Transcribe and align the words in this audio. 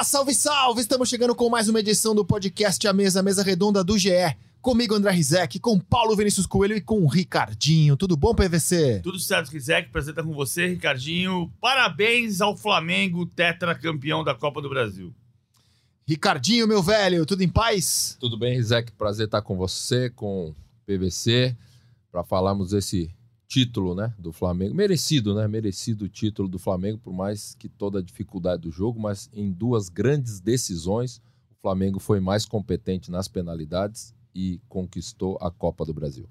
olá, 0.00 0.04
salve, 0.04 0.32
salve! 0.32 0.80
Estamos 0.80 1.10
chegando 1.10 1.34
com 1.34 1.50
mais 1.50 1.68
uma 1.68 1.78
edição 1.78 2.14
do 2.14 2.24
podcast 2.24 2.88
A 2.88 2.92
Mesa, 2.92 3.22
Mesa 3.22 3.42
Redonda 3.42 3.84
do 3.84 3.98
GE. 3.98 4.08
Comigo, 4.62 4.94
André 4.94 5.10
Rizek, 5.10 5.58
com 5.58 5.78
Paulo 5.78 6.16
Vinícius 6.16 6.46
Coelho 6.46 6.74
e 6.74 6.80
com 6.80 7.02
o 7.02 7.06
Ricardinho. 7.06 7.98
Tudo 7.98 8.16
bom, 8.16 8.34
PVC? 8.34 9.00
Tudo 9.02 9.18
certo, 9.18 9.50
Rizek. 9.50 9.90
Prazer 9.90 10.12
estar 10.12 10.22
com 10.22 10.32
você, 10.32 10.68
Ricardinho. 10.68 11.52
Parabéns 11.60 12.40
ao 12.40 12.56
Flamengo, 12.56 13.26
tetracampeão 13.26 14.24
da 14.24 14.34
Copa 14.34 14.62
do 14.62 14.70
Brasil. 14.70 15.12
Ricardinho, 16.08 16.66
meu 16.66 16.82
velho, 16.82 17.26
tudo 17.26 17.42
em 17.42 17.48
paz? 17.48 18.16
Tudo 18.18 18.38
bem, 18.38 18.54
Rizek? 18.56 18.92
Prazer 18.92 19.26
estar 19.26 19.42
com 19.42 19.54
você, 19.54 20.08
com 20.08 20.48
o 20.48 20.54
PVC, 20.86 21.54
para 22.10 22.24
falarmos 22.24 22.70
desse 22.70 23.10
título, 23.50 23.96
né, 23.96 24.14
do 24.16 24.32
Flamengo. 24.32 24.76
Merecido, 24.76 25.34
né? 25.34 25.48
Merecido 25.48 26.04
o 26.04 26.08
título 26.08 26.48
do 26.48 26.56
Flamengo, 26.56 26.98
por 26.98 27.12
mais 27.12 27.56
que 27.58 27.68
toda 27.68 27.98
a 27.98 28.02
dificuldade 28.02 28.62
do 28.62 28.70
jogo, 28.70 29.00
mas 29.00 29.28
em 29.32 29.50
duas 29.50 29.88
grandes 29.88 30.38
decisões, 30.38 31.20
o 31.50 31.56
Flamengo 31.60 31.98
foi 31.98 32.20
mais 32.20 32.46
competente 32.46 33.10
nas 33.10 33.26
penalidades 33.26 34.14
e 34.32 34.60
conquistou 34.68 35.36
a 35.40 35.50
Copa 35.50 35.84
do 35.84 35.92
Brasil. 35.92 36.28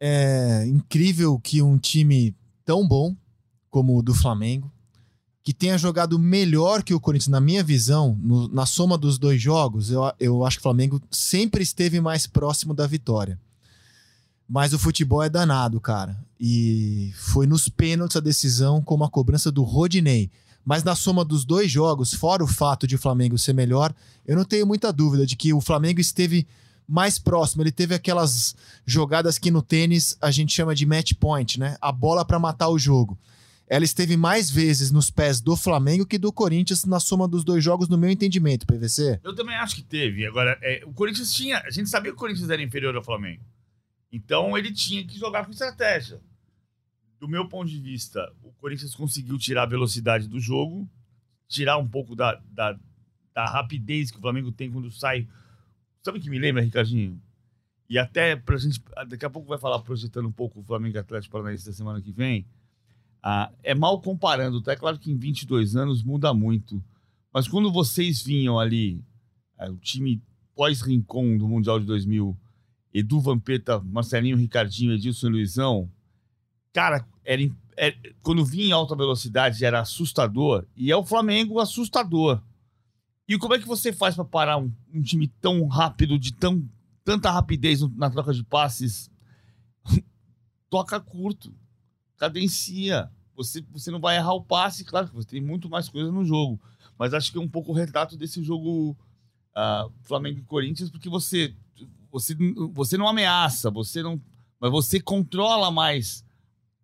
É 0.00 0.64
incrível 0.68 1.36
que 1.40 1.60
um 1.60 1.76
time 1.76 2.32
tão 2.64 2.86
bom 2.86 3.16
como 3.68 3.98
o 3.98 4.02
do 4.02 4.14
Flamengo, 4.14 4.72
que 5.42 5.52
tenha 5.52 5.76
jogado 5.76 6.16
melhor 6.16 6.84
que 6.84 6.94
o 6.94 7.00
Corinthians, 7.00 7.28
na 7.28 7.40
minha 7.40 7.64
visão, 7.64 8.16
no, 8.22 8.46
na 8.46 8.66
soma 8.66 8.96
dos 8.96 9.18
dois 9.18 9.42
jogos, 9.42 9.90
eu, 9.90 10.02
eu 10.20 10.44
acho 10.44 10.58
que 10.58 10.60
o 10.60 10.62
Flamengo 10.62 11.00
sempre 11.10 11.60
esteve 11.60 12.00
mais 12.00 12.24
próximo 12.24 12.72
da 12.72 12.86
vitória. 12.86 13.36
Mas 14.48 14.72
o 14.72 14.78
futebol 14.78 15.22
é 15.22 15.28
danado, 15.28 15.80
cara. 15.80 16.16
E 16.40 17.12
foi 17.14 17.46
nos 17.46 17.68
pênaltis 17.68 18.16
a 18.16 18.20
decisão 18.20 18.80
com 18.80 18.94
uma 18.94 19.10
cobrança 19.10 19.52
do 19.52 19.62
Rodinei. 19.62 20.30
Mas 20.64 20.82
na 20.84 20.94
soma 20.94 21.24
dos 21.24 21.44
dois 21.44 21.70
jogos, 21.70 22.14
fora 22.14 22.44
o 22.44 22.46
fato 22.46 22.86
de 22.86 22.94
o 22.94 22.98
Flamengo 22.98 23.38
ser 23.38 23.52
melhor, 23.52 23.94
eu 24.26 24.36
não 24.36 24.44
tenho 24.44 24.66
muita 24.66 24.92
dúvida 24.92 25.26
de 25.26 25.36
que 25.36 25.52
o 25.52 25.60
Flamengo 25.60 26.00
esteve 26.00 26.46
mais 26.86 27.18
próximo. 27.18 27.62
Ele 27.62 27.72
teve 27.72 27.94
aquelas 27.94 28.56
jogadas 28.86 29.38
que 29.38 29.50
no 29.50 29.62
tênis 29.62 30.16
a 30.20 30.30
gente 30.30 30.54
chama 30.54 30.74
de 30.74 30.86
match 30.86 31.12
point, 31.14 31.60
né? 31.60 31.76
A 31.80 31.92
bola 31.92 32.24
para 32.24 32.38
matar 32.38 32.68
o 32.68 32.78
jogo. 32.78 33.18
Ela 33.66 33.84
esteve 33.84 34.16
mais 34.16 34.50
vezes 34.50 34.90
nos 34.90 35.10
pés 35.10 35.42
do 35.42 35.54
Flamengo 35.54 36.06
que 36.06 36.16
do 36.16 36.32
Corinthians 36.32 36.86
na 36.86 36.98
soma 36.98 37.28
dos 37.28 37.44
dois 37.44 37.62
jogos, 37.62 37.88
no 37.88 37.98
meu 37.98 38.08
entendimento, 38.08 38.66
PVC. 38.66 39.20
Eu 39.22 39.34
também 39.34 39.54
acho 39.56 39.76
que 39.76 39.82
teve. 39.82 40.24
Agora, 40.26 40.58
é, 40.62 40.82
o 40.86 40.92
Corinthians 40.94 41.32
tinha. 41.34 41.58
A 41.58 41.70
gente 41.70 41.90
sabia 41.90 42.10
que 42.10 42.16
o 42.16 42.20
Corinthians 42.20 42.48
era 42.48 42.62
inferior 42.62 42.96
ao 42.96 43.04
Flamengo. 43.04 43.42
Então 44.10 44.56
ele 44.56 44.72
tinha 44.72 45.04
que 45.06 45.18
jogar 45.18 45.44
com 45.44 45.50
estratégia. 45.50 46.20
Do 47.20 47.28
meu 47.28 47.48
ponto 47.48 47.68
de 47.68 47.78
vista, 47.80 48.32
o 48.42 48.52
Corinthians 48.52 48.94
conseguiu 48.94 49.38
tirar 49.38 49.64
a 49.64 49.66
velocidade 49.66 50.28
do 50.28 50.38
jogo, 50.38 50.88
tirar 51.48 51.76
um 51.76 51.88
pouco 51.88 52.14
da, 52.14 52.40
da, 52.50 52.78
da 53.34 53.44
rapidez 53.46 54.10
que 54.10 54.18
o 54.18 54.20
Flamengo 54.20 54.52
tem 54.52 54.70
quando 54.70 54.90
sai. 54.90 55.28
Sabe 56.02 56.18
o 56.18 56.20
que 56.20 56.30
me 56.30 56.38
lembra, 56.38 56.62
Ricardinho? 56.62 57.20
E 57.88 57.98
até 57.98 58.36
pra 58.36 58.56
gente. 58.56 58.80
Daqui 59.08 59.24
a 59.24 59.30
pouco 59.30 59.48
vai 59.48 59.58
falar 59.58 59.80
projetando 59.80 60.28
um 60.28 60.32
pouco 60.32 60.60
o 60.60 60.62
Flamengo 60.62 60.98
Atlético 60.98 61.32
Paranaense 61.32 61.66
da 61.66 61.72
semana 61.72 62.00
que 62.00 62.12
vem. 62.12 62.46
Ah, 63.22 63.50
é 63.62 63.74
mal 63.74 64.00
comparando, 64.00 64.62
tá? 64.62 64.72
É 64.72 64.76
claro 64.76 64.98
que 64.98 65.10
em 65.10 65.16
22 65.16 65.74
anos 65.74 66.02
muda 66.02 66.32
muito. 66.32 66.82
Mas 67.32 67.48
quando 67.48 67.72
vocês 67.72 68.22
vinham 68.22 68.58
ali, 68.60 69.02
é, 69.58 69.68
o 69.70 69.76
time 69.76 70.22
pós-Rincon 70.54 71.36
do 71.36 71.48
Mundial 71.48 71.80
de 71.80 71.86
2000 71.86 72.38
Edu 72.92 73.20
Vampeta, 73.20 73.80
Marcelinho 73.80 74.36
Ricardinho, 74.36 74.92
Edilson 74.92 75.28
Luizão, 75.28 75.90
cara, 76.72 77.06
era, 77.24 77.42
era, 77.76 77.94
é, 77.94 78.12
quando 78.22 78.44
vinha 78.44 78.66
em 78.66 78.72
alta 78.72 78.96
velocidade 78.96 79.64
era 79.64 79.80
assustador, 79.80 80.66
e 80.76 80.90
é 80.90 80.96
o 80.96 81.04
Flamengo 81.04 81.60
assustador. 81.60 82.42
E 83.28 83.36
como 83.36 83.54
é 83.54 83.58
que 83.58 83.66
você 83.66 83.92
faz 83.92 84.14
para 84.14 84.24
parar 84.24 84.56
um, 84.56 84.72
um, 84.92 85.02
time 85.02 85.28
tão 85.28 85.66
rápido, 85.66 86.18
de 86.18 86.32
tão, 86.32 86.66
tanta 87.04 87.30
rapidez 87.30 87.82
na 87.94 88.08
troca 88.08 88.32
de 88.32 88.42
passes? 88.42 89.10
Toca 90.70 90.98
curto, 90.98 91.54
cadencia. 92.16 93.10
Você, 93.36 93.62
você 93.70 93.90
não 93.90 94.00
vai 94.00 94.16
errar 94.16 94.32
o 94.32 94.42
passe, 94.42 94.84
claro 94.84 95.08
que 95.08 95.14
você 95.14 95.28
tem 95.28 95.40
muito 95.42 95.68
mais 95.68 95.88
coisa 95.90 96.10
no 96.10 96.24
jogo. 96.24 96.58
Mas 96.98 97.12
acho 97.12 97.30
que 97.30 97.38
é 97.38 97.40
um 97.40 97.48
pouco 97.48 97.70
o 97.70 97.74
retrato 97.74 98.16
desse 98.16 98.42
jogo 98.42 98.96
uh, 99.54 99.92
Flamengo 100.02 100.40
e 100.40 100.44
Corinthians, 100.44 100.90
porque 100.90 101.08
você 101.08 101.54
você, 102.10 102.36
você 102.72 102.96
não 102.96 103.08
ameaça, 103.08 103.70
você 103.70 104.02
não. 104.02 104.20
Mas 104.60 104.70
você 104.70 105.00
controla 105.00 105.70
mais 105.70 106.24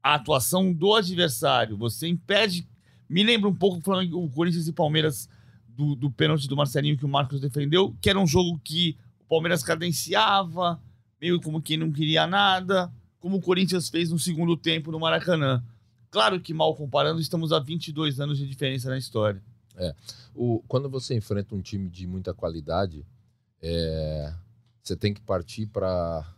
a 0.02 0.14
atuação 0.14 0.72
do 0.72 0.94
adversário. 0.94 1.76
Você 1.76 2.06
impede. 2.06 2.68
Me 3.08 3.22
lembra 3.22 3.48
um 3.48 3.54
pouco 3.54 3.78
o 3.78 4.30
Corinthians 4.30 4.68
e 4.68 4.72
Palmeiras 4.72 5.28
do, 5.68 5.94
do 5.94 6.10
pênalti 6.10 6.48
do 6.48 6.56
Marcelinho 6.56 6.96
que 6.96 7.04
o 7.04 7.08
Marcos 7.08 7.40
defendeu, 7.40 7.94
que 8.00 8.08
era 8.08 8.18
um 8.18 8.26
jogo 8.26 8.60
que 8.62 8.96
o 9.20 9.24
Palmeiras 9.24 9.62
cadenciava, 9.62 10.80
meio 11.20 11.40
como 11.40 11.60
quem 11.60 11.76
não 11.76 11.90
queria 11.90 12.26
nada, 12.26 12.92
como 13.18 13.38
o 13.38 13.42
Corinthians 13.42 13.88
fez 13.88 14.10
no 14.10 14.18
segundo 14.18 14.56
tempo 14.56 14.92
no 14.92 15.00
Maracanã. 15.00 15.62
Claro 16.10 16.38
que, 16.40 16.54
mal 16.54 16.74
comparando, 16.76 17.20
estamos 17.20 17.52
a 17.52 17.58
22 17.58 18.20
anos 18.20 18.38
de 18.38 18.46
diferença 18.46 18.88
na 18.88 18.96
história. 18.96 19.42
É. 19.76 19.94
O, 20.34 20.62
quando 20.68 20.88
você 20.88 21.16
enfrenta 21.16 21.54
um 21.54 21.60
time 21.60 21.88
de 21.90 22.06
muita 22.06 22.32
qualidade, 22.32 23.04
é, 23.60 24.32
você 24.84 24.94
tem 24.94 25.14
que 25.14 25.20
partir 25.22 25.66
para 25.66 26.30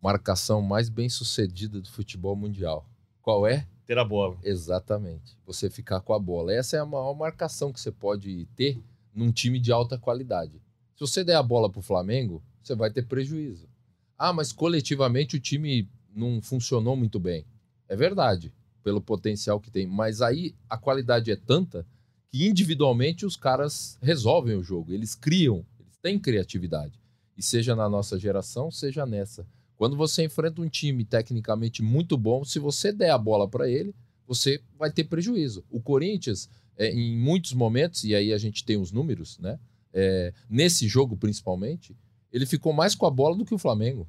marcação 0.00 0.62
mais 0.62 0.88
bem 0.88 1.08
sucedida 1.08 1.80
do 1.80 1.90
futebol 1.90 2.36
mundial. 2.36 2.88
Qual 3.20 3.44
é? 3.44 3.66
Ter 3.84 3.98
a 3.98 4.04
bola. 4.04 4.38
Exatamente. 4.44 5.36
Você 5.44 5.68
ficar 5.68 6.00
com 6.00 6.14
a 6.14 6.18
bola. 6.18 6.52
Essa 6.52 6.76
é 6.76 6.80
a 6.80 6.86
maior 6.86 7.12
marcação 7.14 7.72
que 7.72 7.80
você 7.80 7.90
pode 7.90 8.46
ter 8.54 8.80
num 9.12 9.32
time 9.32 9.58
de 9.58 9.72
alta 9.72 9.98
qualidade. 9.98 10.62
Se 10.94 11.00
você 11.00 11.24
der 11.24 11.34
a 11.34 11.42
bola 11.42 11.68
para 11.68 11.80
o 11.80 11.82
Flamengo, 11.82 12.40
você 12.62 12.76
vai 12.76 12.92
ter 12.92 13.06
prejuízo. 13.06 13.68
Ah, 14.16 14.32
mas 14.32 14.52
coletivamente 14.52 15.36
o 15.36 15.40
time 15.40 15.90
não 16.14 16.40
funcionou 16.40 16.94
muito 16.94 17.18
bem. 17.18 17.44
É 17.88 17.96
verdade, 17.96 18.52
pelo 18.84 19.00
potencial 19.00 19.58
que 19.58 19.70
tem. 19.70 19.84
Mas 19.84 20.22
aí 20.22 20.54
a 20.68 20.78
qualidade 20.78 21.32
é 21.32 21.36
tanta 21.36 21.84
que 22.30 22.46
individualmente 22.46 23.26
os 23.26 23.36
caras 23.36 23.98
resolvem 24.00 24.54
o 24.54 24.62
jogo. 24.62 24.92
Eles 24.92 25.16
criam, 25.16 25.66
eles 25.80 25.96
têm 25.96 26.20
criatividade. 26.20 27.00
E 27.40 27.42
seja 27.42 27.74
na 27.74 27.88
nossa 27.88 28.18
geração, 28.18 28.70
seja 28.70 29.06
nessa. 29.06 29.46
Quando 29.74 29.96
você 29.96 30.22
enfrenta 30.22 30.60
um 30.60 30.68
time 30.68 31.06
tecnicamente 31.06 31.82
muito 31.82 32.14
bom, 32.18 32.44
se 32.44 32.58
você 32.58 32.92
der 32.92 33.12
a 33.12 33.16
bola 33.16 33.48
para 33.48 33.66
ele, 33.66 33.94
você 34.26 34.60
vai 34.78 34.92
ter 34.92 35.04
prejuízo. 35.04 35.64
O 35.70 35.80
Corinthians, 35.80 36.50
é, 36.76 36.90
em 36.90 37.16
muitos 37.16 37.54
momentos, 37.54 38.04
e 38.04 38.14
aí 38.14 38.34
a 38.34 38.36
gente 38.36 38.62
tem 38.62 38.76
os 38.76 38.92
números, 38.92 39.38
né? 39.38 39.58
É, 39.90 40.34
nesse 40.50 40.86
jogo 40.86 41.16
principalmente, 41.16 41.96
ele 42.30 42.44
ficou 42.44 42.74
mais 42.74 42.94
com 42.94 43.06
a 43.06 43.10
bola 43.10 43.34
do 43.34 43.46
que 43.46 43.54
o 43.54 43.58
Flamengo. 43.58 44.06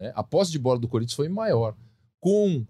Né? 0.00 0.10
A 0.12 0.24
posse 0.24 0.50
de 0.50 0.58
bola 0.58 0.80
do 0.80 0.88
Corinthians 0.88 1.14
foi 1.14 1.28
maior. 1.28 1.76
Com 2.18 2.66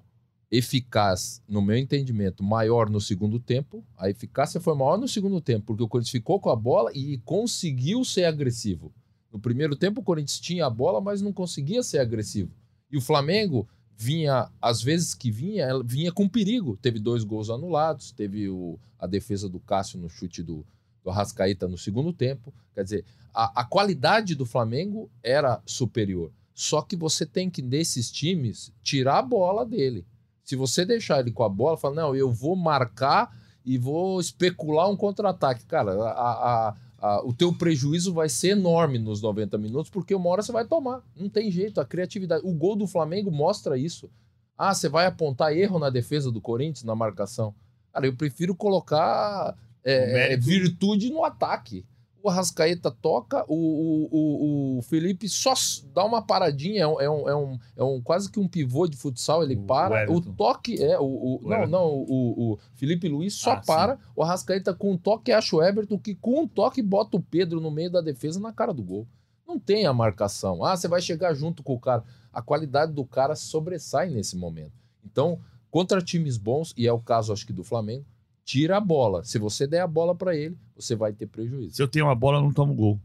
eficaz, 0.51 1.43
no 1.49 1.63
meu 1.63 1.79
entendimento, 1.79 2.45
maior 2.45 2.91
no 2.91 3.01
segundo 3.01 3.41
tempo. 3.41 3.83
A 3.97 4.11
eficácia 4.11 4.61
foi 4.61 4.75
maior 4.75 4.99
no 4.99 5.09
segundo 5.09 5.41
tempo, 5.41 5.65
porque 5.65 5.83
o 5.83 5.89
Corinthians 5.89 6.13
ficou 6.13 6.39
com 6.39 6.51
a 6.51 6.57
bola 6.57 6.91
e 6.93 7.17
conseguiu 7.25 8.05
ser 8.05 8.27
agressivo. 8.27 8.93
No 9.35 9.41
primeiro 9.41 9.75
tempo, 9.75 10.01
o 10.01 10.05
Corinthians 10.05 10.39
tinha 10.39 10.65
a 10.65 10.71
bola, 10.71 11.01
mas 11.01 11.21
não 11.21 11.33
conseguia 11.33 11.83
ser 11.83 11.99
agressivo. 11.99 12.53
E 12.89 12.97
o 12.97 13.01
Flamengo 13.01 13.69
vinha, 13.97 14.49
às 14.63 14.81
vezes 14.81 15.13
que 15.13 15.29
vinha, 15.29 15.83
vinha 15.85 16.13
com 16.13 16.29
perigo. 16.29 16.79
Teve 16.81 17.01
dois 17.01 17.25
gols 17.25 17.51
anulados, 17.51 18.13
teve 18.13 18.49
o, 18.49 18.79
a 18.97 19.09
defesa 19.09 19.49
do 19.49 19.59
Cássio 19.59 19.99
no 19.99 20.09
chute 20.09 20.41
do, 20.41 20.65
do 21.03 21.69
no 21.69 21.77
segundo 21.77 22.13
tempo. 22.13 22.55
Quer 22.73 22.85
dizer, 22.85 23.05
a, 23.35 23.63
a 23.63 23.65
qualidade 23.65 24.37
do 24.37 24.47
Flamengo 24.47 25.11
era 25.21 25.61
superior. 25.67 26.31
Só 26.55 26.81
que 26.81 26.95
você 26.95 27.27
tem 27.27 27.51
que, 27.51 27.61
desses 27.61 28.13
times, 28.13 28.73
tirar 28.85 29.19
a 29.19 29.23
bola 29.23 29.67
dele. 29.67 30.07
Se 30.45 30.55
você 30.55 30.85
deixar 30.85 31.19
ele 31.19 31.33
com 31.33 31.43
a 31.43 31.49
bola, 31.49 31.77
fala, 31.77 31.97
não, 31.97 32.15
eu 32.15 32.33
vou 32.33 32.55
marcar 32.55 33.37
e 33.65 33.79
vou 33.79 34.21
especular 34.21 34.89
um 34.89 34.97
contra-ataque. 34.97 35.67
Cara, 35.67 35.93
a, 35.93 36.69
a, 36.69 36.77
o 37.25 37.33
teu 37.33 37.53
prejuízo 37.53 38.15
vai 38.15 38.29
ser 38.29 38.51
enorme 38.51 38.99
nos 38.99 39.21
90 39.21 39.59
minutos, 39.59 39.91
porque 39.91 40.15
uma 40.15 40.31
hora 40.31 40.43
você 40.43 40.53
vai 40.53 40.65
tomar. 40.65 41.03
Não 41.15 41.29
tem 41.29 41.51
jeito, 41.51 41.81
a 41.81 41.85
criatividade. 41.85 42.47
O 42.47 42.53
gol 42.53 42.77
do 42.77 42.87
Flamengo 42.87 43.31
mostra 43.31 43.77
isso. 43.77 44.11
Ah, 44.57 44.73
você 44.73 44.89
vai 44.89 45.07
apontar 45.07 45.57
erro 45.57 45.79
na 45.79 45.91
defesa 45.91 46.31
do 46.33 46.41
Corinthians, 46.41 46.85
na 46.85 46.95
marcação. 46.95 47.55
Cara, 47.93 48.07
eu 48.07 48.17
prefiro 48.17 48.55
colocar 48.55 49.57
é, 49.85 50.37
virtude 50.37 51.11
no 51.11 51.25
ataque 51.25 51.85
o 52.25 52.31
Arrascaeta 52.31 52.91
toca, 52.91 53.45
o, 53.47 54.09
o, 54.11 54.79
o, 54.79 54.83
Felipe 54.83 55.29
só 55.29 55.53
dá 55.93 56.03
uma 56.03 56.23
paradinha, 56.23 56.85
é 56.85 56.87
um, 56.87 56.99
é 56.99 57.11
um, 57.11 57.29
é 57.29 57.37
um, 57.37 57.59
é 57.77 57.85
um 57.85 58.01
quase 58.01 58.31
que 58.31 58.41
um 58.41 58.49
pivô 58.49 58.89
de 58.89 58.97
futsal, 58.97 59.43
ele 59.43 59.57
o 59.57 59.63
para. 59.65 60.11
O, 60.11 60.23
toque 60.23 60.83
é. 60.83 60.99
O, 60.99 61.05
o, 61.05 61.41
não, 61.45 61.67
não, 61.67 61.87
o, 61.87 62.53
o 62.53 62.59
Felipe 62.77 63.11
Luiz 63.11 63.35
só 63.35 63.53
ah, 63.53 63.57
para. 63.61 63.97
Sim. 63.97 64.03
O 64.17 64.23
Arrascaeta 64.23 64.73
com 64.73 64.93
um 64.93 64.97
toque 64.97 65.33
acha 65.33 65.55
o 65.55 65.63
Everton, 65.63 65.99
que 65.99 66.15
com 66.15 66.41
um 66.41 66.49
toque 66.49 66.81
bota 66.81 67.19
o 67.19 67.23
Pedro 67.23 67.61
no 67.61 67.71
meio 67.71 67.91
da 67.91 68.01
defesa 68.01 68.41
na 68.41 68.55
cara 68.55 68.73
do 68.73 68.83
gol. 68.83 69.07
Não 69.47 69.59
tem 69.59 69.85
a 69.85 69.93
marcação. 69.93 70.65
Ah, 70.65 70.75
você 70.75 70.89
vai 70.89 71.03
chegar 71.03 71.35
junto 71.35 71.63
com 71.63 71.75
o 71.75 71.81
cara. 71.81 72.03
A 72.33 72.41
qualidade 72.41 72.95
do 72.95 73.05
cara 73.05 73.37
sobressai 73.37 74.09
nesse 74.09 74.35
momento. 74.35 74.73
Então, 75.05 75.39
contra 75.71 76.01
times 76.01 76.39
bons, 76.39 76.73
e 76.75 76.87
é 76.87 76.93
o 76.93 76.99
caso, 76.99 77.35
acho 77.35 77.47
que, 77.47 77.53
do 77.53 77.63
Flamengo, 77.63 78.07
tira 78.45 78.77
a 78.77 78.81
bola. 78.81 79.25
Se 79.25 79.39
você 79.39 79.67
der 79.67 79.81
a 79.81 79.87
bola 79.87 80.15
para 80.15 80.37
ele, 80.37 80.57
você 80.77 80.95
vai 80.95 81.13
ter 81.13 81.27
prejuízo. 81.27 81.77
Se 81.77 81.83
eu 81.83 81.89
tenho 81.89 82.07
uma 82.07 82.15
bola, 82.15 82.39
eu 82.39 82.43
não 82.43 82.53
tomo 82.53 82.75
gol. 82.75 83.01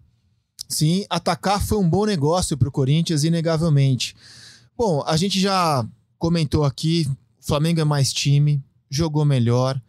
Sim, 0.68 1.06
atacar 1.10 1.64
foi 1.66 1.78
um 1.78 1.90
bom 1.90 2.06
negócio 2.06 2.58
para 2.58 2.70
o 2.70 2.72
Corinthians, 2.72 3.24
inegavelmente. 3.24 4.16
Bom, 4.78 5.04
a 5.06 5.18
gente 5.18 5.40
já 5.40 5.86
comentou 6.18 6.64
aqui, 6.64 7.08
o 7.42 7.46
Flamengo 7.46 7.82
é 7.82 7.84
mais 7.84 8.14
time, 8.14 8.62
jogou 8.90 9.26
melhor. 9.26 9.82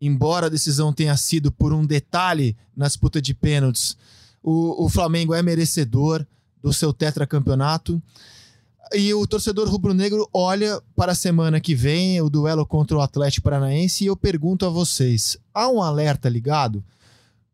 Embora 0.00 0.46
a 0.46 0.50
decisão 0.50 0.92
tenha 0.92 1.16
sido 1.16 1.52
por 1.52 1.72
um 1.72 1.84
detalhe 1.84 2.56
na 2.74 2.86
disputa 2.86 3.20
de 3.20 3.34
pênaltis, 3.34 3.96
o, 4.42 4.84
o 4.84 4.88
Flamengo 4.88 5.34
é 5.34 5.42
merecedor 5.42 6.26
do 6.62 6.72
seu 6.72 6.92
tetracampeonato. 6.92 8.02
E 8.94 9.14
o 9.14 9.26
torcedor 9.26 9.68
rubro-negro 9.68 10.28
olha 10.32 10.80
para 10.94 11.12
a 11.12 11.14
semana 11.14 11.60
que 11.60 11.74
vem, 11.74 12.20
o 12.20 12.28
duelo 12.28 12.66
contra 12.66 12.96
o 12.96 13.00
Atlético 13.00 13.44
Paranaense, 13.44 14.04
e 14.04 14.06
eu 14.06 14.16
pergunto 14.16 14.66
a 14.66 14.68
vocês: 14.68 15.36
há 15.54 15.68
um 15.68 15.82
alerta 15.82 16.28
ligado? 16.28 16.84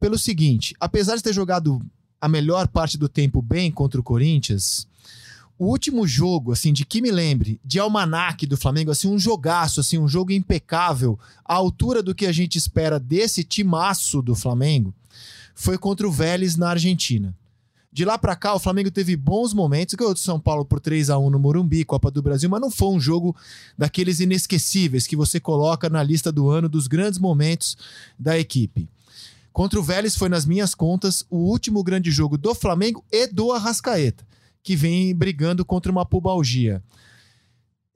Pelo 0.01 0.19
seguinte, 0.19 0.75
apesar 0.81 1.17
de 1.17 1.23
ter 1.23 1.33
jogado 1.33 1.81
a 2.21 2.29
melhor 2.29 2.67
parte 2.69 2.97
do 2.97 3.09
tempo 3.09 3.41
bem 3.43 3.71
contra 3.71 4.01
o 4.01 4.05
Corinthians, 4.05 4.89
o 5.59 5.67
último 5.67 6.07
jogo, 6.07 6.53
assim, 6.53 6.73
de 6.73 6.85
que 6.85 7.03
me 7.03 7.11
lembre, 7.11 7.61
de 7.65 7.81
almanaque 7.81 8.47
do 8.47 8.57
Flamengo, 8.57 8.93
assim, 8.93 9.09
um 9.09 9.19
jogaço, 9.19 9.81
assim, 9.81 9.99
um 9.99 10.07
jogo 10.07 10.31
impecável, 10.31 11.19
à 11.45 11.55
altura 11.55 12.01
do 12.03 12.15
que 12.15 12.27
a 12.27 12.33
gente 12.33 12.57
espera 12.57 12.99
desse 13.01 13.43
timaço 13.43 14.23
do 14.23 14.37
Flamengo, 14.37 14.95
foi 15.55 15.77
contra 15.77 16.07
o 16.07 16.13
Vélez 16.13 16.57
na 16.57 16.71
Argentina. 16.71 17.35
De 17.99 18.05
lá 18.05 18.17
para 18.17 18.37
cá, 18.37 18.55
o 18.55 18.61
Flamengo 18.61 18.93
teve 18.93 19.17
bons 19.17 19.53
momentos, 19.53 19.97
ganhou 19.97 20.15
de 20.15 20.21
São 20.21 20.39
Paulo 20.39 20.65
por 20.65 20.79
3 20.79 21.11
a 21.11 21.19
1 21.19 21.31
no 21.31 21.39
Morumbi, 21.41 21.85
Copa 21.85 22.13
do 22.13 22.23
Brasil, 22.23 22.49
mas 22.49 22.61
não 22.61 22.71
foi 22.71 22.91
um 22.91 23.01
jogo 23.01 23.35
daqueles 23.77 24.21
inesquecíveis 24.21 25.05
que 25.05 25.17
você 25.17 25.41
coloca 25.41 25.91
na 25.91 26.01
lista 26.01 26.31
do 26.31 26.49
ano 26.49 26.69
dos 26.69 26.87
grandes 26.87 27.19
momentos 27.19 27.77
da 28.17 28.39
equipe. 28.39 28.89
Contra 29.53 29.81
o 29.81 29.83
Vélez 29.83 30.17
foi, 30.17 30.29
nas 30.29 30.47
minhas 30.47 30.77
contas, 30.77 31.27
o 31.29 31.39
último 31.39 31.83
grande 31.83 32.13
jogo 32.13 32.39
do 32.39 32.55
Flamengo 32.55 33.05
e 33.11 33.27
do 33.27 33.51
Arrascaeta, 33.51 34.25
que 34.63 34.77
vem 34.77 35.13
brigando 35.13 35.65
contra 35.65 35.91
uma 35.91 36.07
pubalgia. 36.07 36.81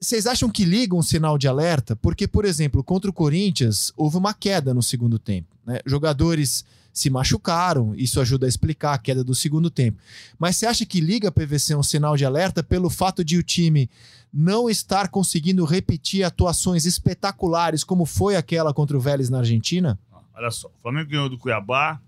Vocês 0.01 0.27
acham 0.27 0.49
que 0.49 0.65
liga 0.65 0.97
um 0.97 1.01
sinal 1.01 1.37
de 1.37 1.47
alerta? 1.47 1.95
Porque, 1.95 2.27
por 2.27 2.43
exemplo, 2.43 2.83
contra 2.83 3.09
o 3.09 3.13
Corinthians, 3.13 3.93
houve 3.95 4.17
uma 4.17 4.33
queda 4.33 4.73
no 4.73 4.83
segundo 4.83 5.17
tempo. 5.17 5.55
Né? 5.65 5.79
Jogadores 5.85 6.65
se 6.93 7.09
machucaram, 7.09 7.93
isso 7.95 8.21
ajuda 8.21 8.45
a 8.45 8.49
explicar 8.49 8.93
a 8.93 8.97
queda 8.99 9.23
do 9.23 9.33
segundo 9.33 9.69
tempo. 9.71 9.97
Mas 10.37 10.55
você 10.57 10.67
acha 10.67 10.85
que 10.85 11.01
liga 11.01 11.29
a 11.29 11.31
PVC 11.31 11.75
um 11.75 11.81
sinal 11.83 12.15
de 12.15 12.23
alerta 12.23 12.61
pelo 12.63 12.89
fato 12.89 13.25
de 13.25 13.37
o 13.37 13.43
time 13.43 13.89
não 14.31 14.69
estar 14.69 15.07
conseguindo 15.09 15.65
repetir 15.65 16.23
atuações 16.23 16.85
espetaculares 16.85 17.83
como 17.83 18.05
foi 18.05 18.35
aquela 18.35 18.73
contra 18.73 18.95
o 18.95 18.99
Vélez 18.99 19.29
na 19.29 19.39
Argentina? 19.39 19.99
Olha 20.35 20.51
só, 20.51 20.67
o 20.67 20.81
Flamengo 20.81 21.09
ganhou 21.09 21.29
do 21.29 21.37
Cuiabá, 21.37 21.99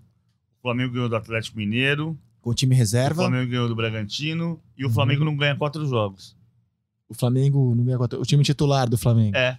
o 0.58 0.62
Flamengo 0.62 0.92
ganhou 0.94 1.08
do 1.08 1.16
Atlético 1.16 1.56
Mineiro, 1.58 2.16
Com 2.40 2.50
o 2.50 2.54
time 2.54 2.74
o 2.74 2.78
reserva, 2.78 3.22
Flamengo 3.22 3.50
ganhou 3.50 3.68
do 3.68 3.74
Bragantino 3.76 4.60
e 4.78 4.84
o 4.84 4.88
Uhum. 4.88 4.94
Flamengo 4.94 5.24
não 5.24 5.36
ganha 5.36 5.56
quatro 5.56 5.84
jogos. 5.86 6.36
o 7.08 7.14
Flamengo 7.14 7.74
no 7.74 7.82
64, 7.84 8.20
o 8.20 8.24
time 8.24 8.42
titular 8.44 8.88
do 8.88 8.96
Flamengo. 8.98 9.36
É. 9.36 9.58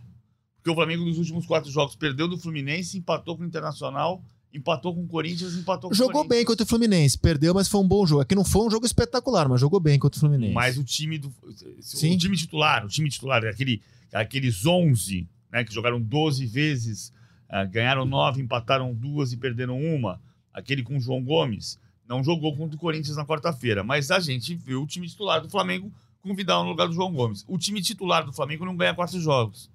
Porque 0.57 0.69
o 0.69 0.75
Flamengo 0.75 1.05
nos 1.05 1.17
últimos 1.17 1.45
quatro 1.45 1.71
jogos 1.71 1.95
perdeu 1.95 2.27
do 2.27 2.37
Fluminense, 2.37 2.97
empatou 2.97 3.37
com 3.37 3.43
o 3.43 3.45
Internacional, 3.45 4.21
empatou 4.53 4.93
com 4.93 5.03
o 5.03 5.07
Corinthians, 5.07 5.55
empatou 5.55 5.89
com 5.89 5.93
o 5.93 5.97
Jogou 5.97 6.27
bem 6.27 6.43
contra 6.45 6.63
o 6.63 6.67
Fluminense, 6.67 7.17
perdeu, 7.17 7.53
mas 7.53 7.67
foi 7.67 7.81
um 7.81 7.87
bom 7.87 8.05
jogo. 8.05 8.21
Aqui 8.21 8.35
não 8.35 8.45
foi 8.45 8.65
um 8.65 8.71
jogo 8.71 8.85
espetacular, 8.85 9.47
mas 9.47 9.61
jogou 9.61 9.79
bem 9.79 9.99
contra 9.99 10.17
o 10.17 10.19
Fluminense. 10.19 10.53
Mas 10.53 10.77
o 10.77 10.83
time 10.83 11.17
do. 11.17 11.33
Sim. 11.81 12.15
O 12.15 12.17
time 12.17 12.35
titular, 12.37 12.85
o 12.85 12.87
time 12.87 13.09
titular, 13.09 13.45
aquele, 13.45 13.81
aqueles 14.13 14.65
11, 14.65 15.27
né, 15.51 15.63
que 15.63 15.73
jogaram 15.73 16.01
12 16.01 16.45
vezes, 16.45 17.13
ah, 17.49 17.65
ganharam 17.65 18.05
9, 18.05 18.41
empataram 18.41 18.93
duas 18.93 19.31
e 19.31 19.37
perderam 19.37 19.79
uma. 19.79 20.19
Aquele 20.53 20.81
com 20.81 20.97
o 20.97 20.99
João 20.99 21.23
Gomes, 21.23 21.79
não 22.07 22.23
jogou 22.23 22.55
contra 22.55 22.75
o 22.75 22.79
Corinthians 22.79 23.17
na 23.17 23.25
quarta-feira. 23.25 23.83
Mas 23.83 24.09
a 24.09 24.19
gente 24.19 24.55
viu 24.55 24.83
o 24.83 24.87
time 24.87 25.07
titular 25.07 25.41
do 25.41 25.49
Flamengo 25.49 25.91
convidar 26.21 26.55
no 26.63 26.69
lugar 26.69 26.87
do 26.87 26.93
João 26.93 27.13
Gomes. 27.13 27.45
O 27.47 27.57
time 27.57 27.81
titular 27.81 28.25
do 28.25 28.33
Flamengo 28.33 28.65
não 28.65 28.75
ganha 28.75 28.93
quatro 28.93 29.19
jogos. 29.19 29.69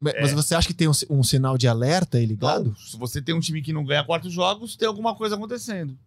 Mas 0.00 0.14
mas 0.20 0.32
você 0.32 0.54
acha 0.54 0.68
que 0.68 0.74
tem 0.74 0.88
um, 0.88 0.92
um 1.08 1.22
sinal 1.22 1.56
de 1.56 1.66
alerta 1.66 2.18
aí 2.18 2.26
ligado? 2.26 2.70
Então, 2.70 2.76
se 2.76 2.96
você 2.96 3.22
tem 3.22 3.34
um 3.34 3.40
time 3.40 3.62
que 3.62 3.72
não 3.72 3.84
ganha 3.84 4.04
quatro 4.04 4.28
jogos, 4.28 4.76
tem 4.76 4.86
alguma 4.86 5.14
coisa 5.14 5.36
acontecendo. 5.36 5.98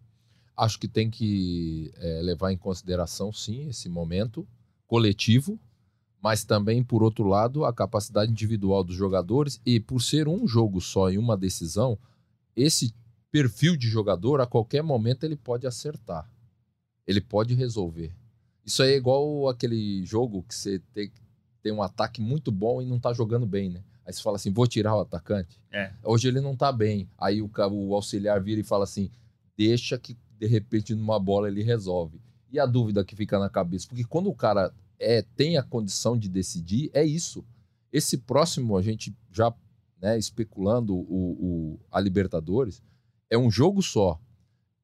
Acho 0.56 0.78
que 0.78 0.86
tem 0.86 1.10
que 1.10 1.92
é, 1.96 2.20
levar 2.22 2.52
em 2.52 2.56
consideração, 2.56 3.32
sim, 3.32 3.68
esse 3.68 3.88
momento 3.88 4.46
coletivo, 4.86 5.58
mas 6.22 6.44
também, 6.44 6.84
por 6.84 7.02
outro 7.02 7.24
lado, 7.24 7.64
a 7.64 7.72
capacidade 7.72 8.30
individual 8.30 8.84
dos 8.84 8.94
jogadores. 8.94 9.60
E 9.64 9.80
por 9.80 10.00
ser 10.02 10.28
um 10.28 10.46
jogo 10.46 10.80
só 10.80 11.10
e 11.10 11.16
uma 11.16 11.36
decisão, 11.36 11.98
esse 12.54 12.94
perfil 13.30 13.76
de 13.76 13.88
jogador, 13.88 14.40
a 14.40 14.46
qualquer 14.46 14.82
momento, 14.82 15.24
ele 15.24 15.36
pode 15.36 15.66
acertar. 15.66 16.30
Ele 17.06 17.20
pode 17.20 17.54
resolver. 17.54 18.12
Isso 18.64 18.82
aí 18.82 18.92
é 18.92 18.96
igual 18.96 19.48
aquele 19.48 20.04
jogo 20.04 20.42
que 20.42 20.54
você 20.54 20.78
tem, 20.92 21.10
tem 21.62 21.72
um 21.72 21.82
ataque 21.82 22.20
muito 22.20 22.50
bom 22.50 22.80
e 22.82 22.86
não 22.86 22.98
tá 22.98 23.12
jogando 23.12 23.46
bem, 23.46 23.70
né? 23.70 23.82
Aí 24.06 24.12
você 24.12 24.22
fala 24.22 24.36
assim: 24.36 24.50
vou 24.52 24.66
tirar 24.66 24.96
o 24.96 25.00
atacante. 25.00 25.60
É. 25.72 25.92
Hoje 26.04 26.28
ele 26.28 26.40
não 26.40 26.56
tá 26.56 26.72
bem. 26.72 27.08
Aí 27.18 27.40
o, 27.42 27.50
o 27.72 27.94
auxiliar 27.94 28.40
vira 28.42 28.60
e 28.60 28.64
fala 28.64 28.84
assim: 28.84 29.10
deixa 29.56 29.98
que 29.98 30.16
de 30.38 30.46
repente 30.46 30.94
numa 30.94 31.18
bola 31.18 31.48
ele 31.48 31.62
resolve. 31.62 32.20
E 32.50 32.58
a 32.58 32.66
dúvida 32.66 33.04
que 33.04 33.14
fica 33.14 33.38
na 33.38 33.48
cabeça, 33.48 33.86
porque 33.86 34.04
quando 34.04 34.28
o 34.28 34.34
cara 34.34 34.72
é, 34.98 35.22
tem 35.36 35.56
a 35.56 35.62
condição 35.62 36.16
de 36.18 36.28
decidir, 36.28 36.90
é 36.92 37.04
isso. 37.04 37.44
Esse 37.92 38.18
próximo, 38.18 38.76
a 38.76 38.82
gente 38.82 39.14
já 39.30 39.52
né, 40.00 40.18
especulando 40.18 40.94
o, 40.96 41.04
o- 41.74 41.80
a 41.90 42.00
Libertadores, 42.00 42.82
é 43.28 43.36
um 43.38 43.50
jogo 43.50 43.82
só. 43.82 44.18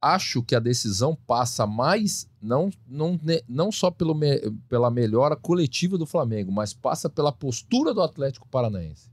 Acho 0.00 0.42
que 0.42 0.54
a 0.54 0.60
decisão 0.60 1.16
passa 1.26 1.66
mais, 1.66 2.28
não, 2.40 2.70
não, 2.86 3.18
ne- 3.22 3.42
não 3.48 3.72
só 3.72 3.90
pelo 3.90 4.14
me- 4.14 4.40
pela 4.68 4.90
melhora 4.90 5.34
coletiva 5.34 5.96
do 5.96 6.06
Flamengo, 6.06 6.52
mas 6.52 6.74
passa 6.74 7.08
pela 7.08 7.32
postura 7.32 7.92
do 7.94 8.02
Atlético 8.02 8.48
Paranaense. 8.48 9.08
O 9.08 9.12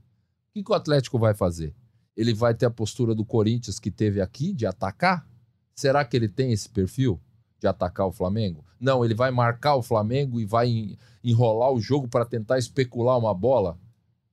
que, 0.54 0.62
que 0.62 0.70
o 0.70 0.74
Atlético 0.74 1.18
vai 1.18 1.34
fazer? 1.34 1.74
Ele 2.16 2.32
vai 2.32 2.54
ter 2.54 2.66
a 2.66 2.70
postura 2.70 3.14
do 3.14 3.24
Corinthians 3.24 3.80
que 3.80 3.90
teve 3.90 4.20
aqui, 4.20 4.52
de 4.52 4.66
atacar? 4.66 5.26
Será 5.74 6.04
que 6.04 6.16
ele 6.16 6.28
tem 6.28 6.52
esse 6.52 6.68
perfil 6.68 7.20
de 7.58 7.66
atacar 7.66 8.06
o 8.06 8.12
Flamengo? 8.12 8.64
Não, 8.78 9.04
ele 9.04 9.14
vai 9.14 9.30
marcar 9.32 9.74
o 9.74 9.82
Flamengo 9.82 10.38
e 10.38 10.44
vai 10.44 10.68
en- 10.68 10.96
enrolar 11.24 11.72
o 11.72 11.80
jogo 11.80 12.06
para 12.06 12.24
tentar 12.26 12.58
especular 12.58 13.18
uma 13.18 13.34
bola? 13.34 13.76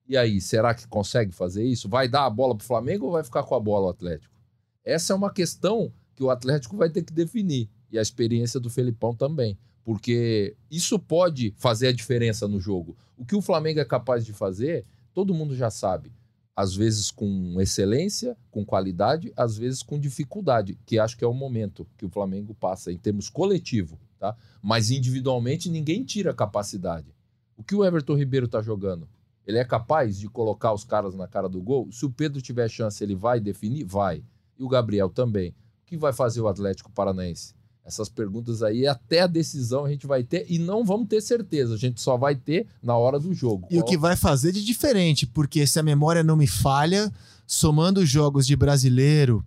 E 0.08 0.16
aí, 0.18 0.42
será 0.42 0.76
que 0.76 0.86
consegue 0.88 1.32
fazer 1.32 1.64
isso? 1.64 1.88
Vai 1.90 2.08
dar 2.08 2.26
a 2.26 2.30
bola 2.30 2.54
para 2.56 2.64
o 2.64 2.68
Flamengo 2.68 3.06
ou 3.06 3.14
vai 3.14 3.24
ficar 3.24 3.44
com 3.44 3.56
a 3.56 3.60
bola 3.60 3.88
o 3.88 3.90
Atlético? 3.90 4.36
Essa 4.84 5.14
é 5.14 5.16
uma 5.16 5.32
questão 5.32 5.92
que 6.22 6.26
o 6.26 6.30
Atlético 6.30 6.78
vai 6.78 6.88
ter 6.88 7.02
que 7.02 7.12
definir. 7.12 7.68
E 7.92 7.98
a 7.98 8.02
experiência 8.02 8.60
do 8.60 8.70
Felipão 8.70 9.16
também. 9.16 9.58
Porque 9.84 10.56
isso 10.70 11.00
pode 11.00 11.52
fazer 11.58 11.88
a 11.88 11.92
diferença 11.92 12.48
no 12.48 12.60
jogo. 12.60 12.96
O 13.18 13.26
que 13.26 13.36
o 13.36 13.42
Flamengo 13.42 13.80
é 13.80 13.86
capaz 13.86 14.24
de 14.24 14.32
fazer, 14.32 14.86
todo 15.16 15.34
mundo 15.34 15.56
já 15.56 15.72
sabe. 15.72 16.14
Às 16.56 16.76
vezes 16.76 17.10
com 17.10 17.60
excelência, 17.60 18.38
com 18.52 18.64
qualidade, 18.64 19.34
às 19.36 19.58
vezes 19.58 19.82
com 19.82 20.00
dificuldade, 20.00 20.78
que 20.86 21.00
acho 21.00 21.18
que 21.18 21.24
é 21.24 21.28
o 21.28 21.34
momento 21.34 21.88
que 21.98 22.06
o 22.06 22.10
Flamengo 22.10 22.54
passa 22.54 22.92
em 22.92 22.98
termos 23.00 23.28
coletivo, 23.28 24.00
tá? 24.20 24.36
Mas 24.62 24.92
individualmente 24.92 25.72
ninguém 25.72 26.04
tira 26.04 26.30
a 26.30 26.36
capacidade. 26.36 27.16
O 27.58 27.64
que 27.64 27.74
o 27.74 27.84
Everton 27.84 28.16
Ribeiro 28.16 28.48
tá 28.48 28.62
jogando? 28.62 29.10
Ele 29.48 29.58
é 29.58 29.66
capaz 29.66 30.20
de 30.20 30.30
colocar 30.30 30.72
os 30.72 30.84
caras 30.84 31.16
na 31.16 31.28
cara 31.28 31.50
do 31.50 31.60
gol? 31.60 31.92
Se 31.92 32.06
o 32.06 32.12
Pedro 32.12 32.40
tiver 32.44 32.70
chance, 32.70 33.04
ele 33.04 33.16
vai 33.16 33.40
definir? 33.40 33.86
Vai. 33.86 34.24
E 34.60 34.64
o 34.64 34.70
Gabriel 34.70 35.10
também. 35.10 35.56
O 35.92 35.94
que 35.94 35.98
vai 35.98 36.14
fazer 36.14 36.40
o 36.40 36.48
Atlético 36.48 36.90
Paranaense? 36.90 37.54
Essas 37.84 38.08
perguntas 38.08 38.64
aí, 38.64 38.88
até 38.88 39.20
a 39.24 39.28
decisão 39.28 39.84
a 39.84 39.90
gente 39.90 40.08
vai 40.08 40.24
ter 40.24 40.46
e 40.48 40.58
não 40.58 40.86
vamos 40.86 41.10
ter 41.10 41.20
certeza. 41.20 41.74
A 41.74 41.78
gente 41.78 42.00
só 42.00 42.16
vai 42.16 42.34
ter 42.34 42.66
na 42.82 42.96
hora 42.96 43.20
do 43.20 43.34
jogo. 43.34 43.68
E 43.70 43.78
o 43.78 43.84
que 43.84 43.98
vai 43.98 44.16
fazer 44.16 44.54
de 44.54 44.64
diferente, 44.64 45.28
porque 45.28 45.68
se 45.68 45.78
a 45.80 45.84
memória 45.84 46.24
não 46.24 46.38
me 46.38 46.48
falha, 46.48 47.12
somando 47.46 48.00
os 48.00 48.08
jogos 48.10 48.48
de 48.48 48.56
brasileiro 48.56 49.44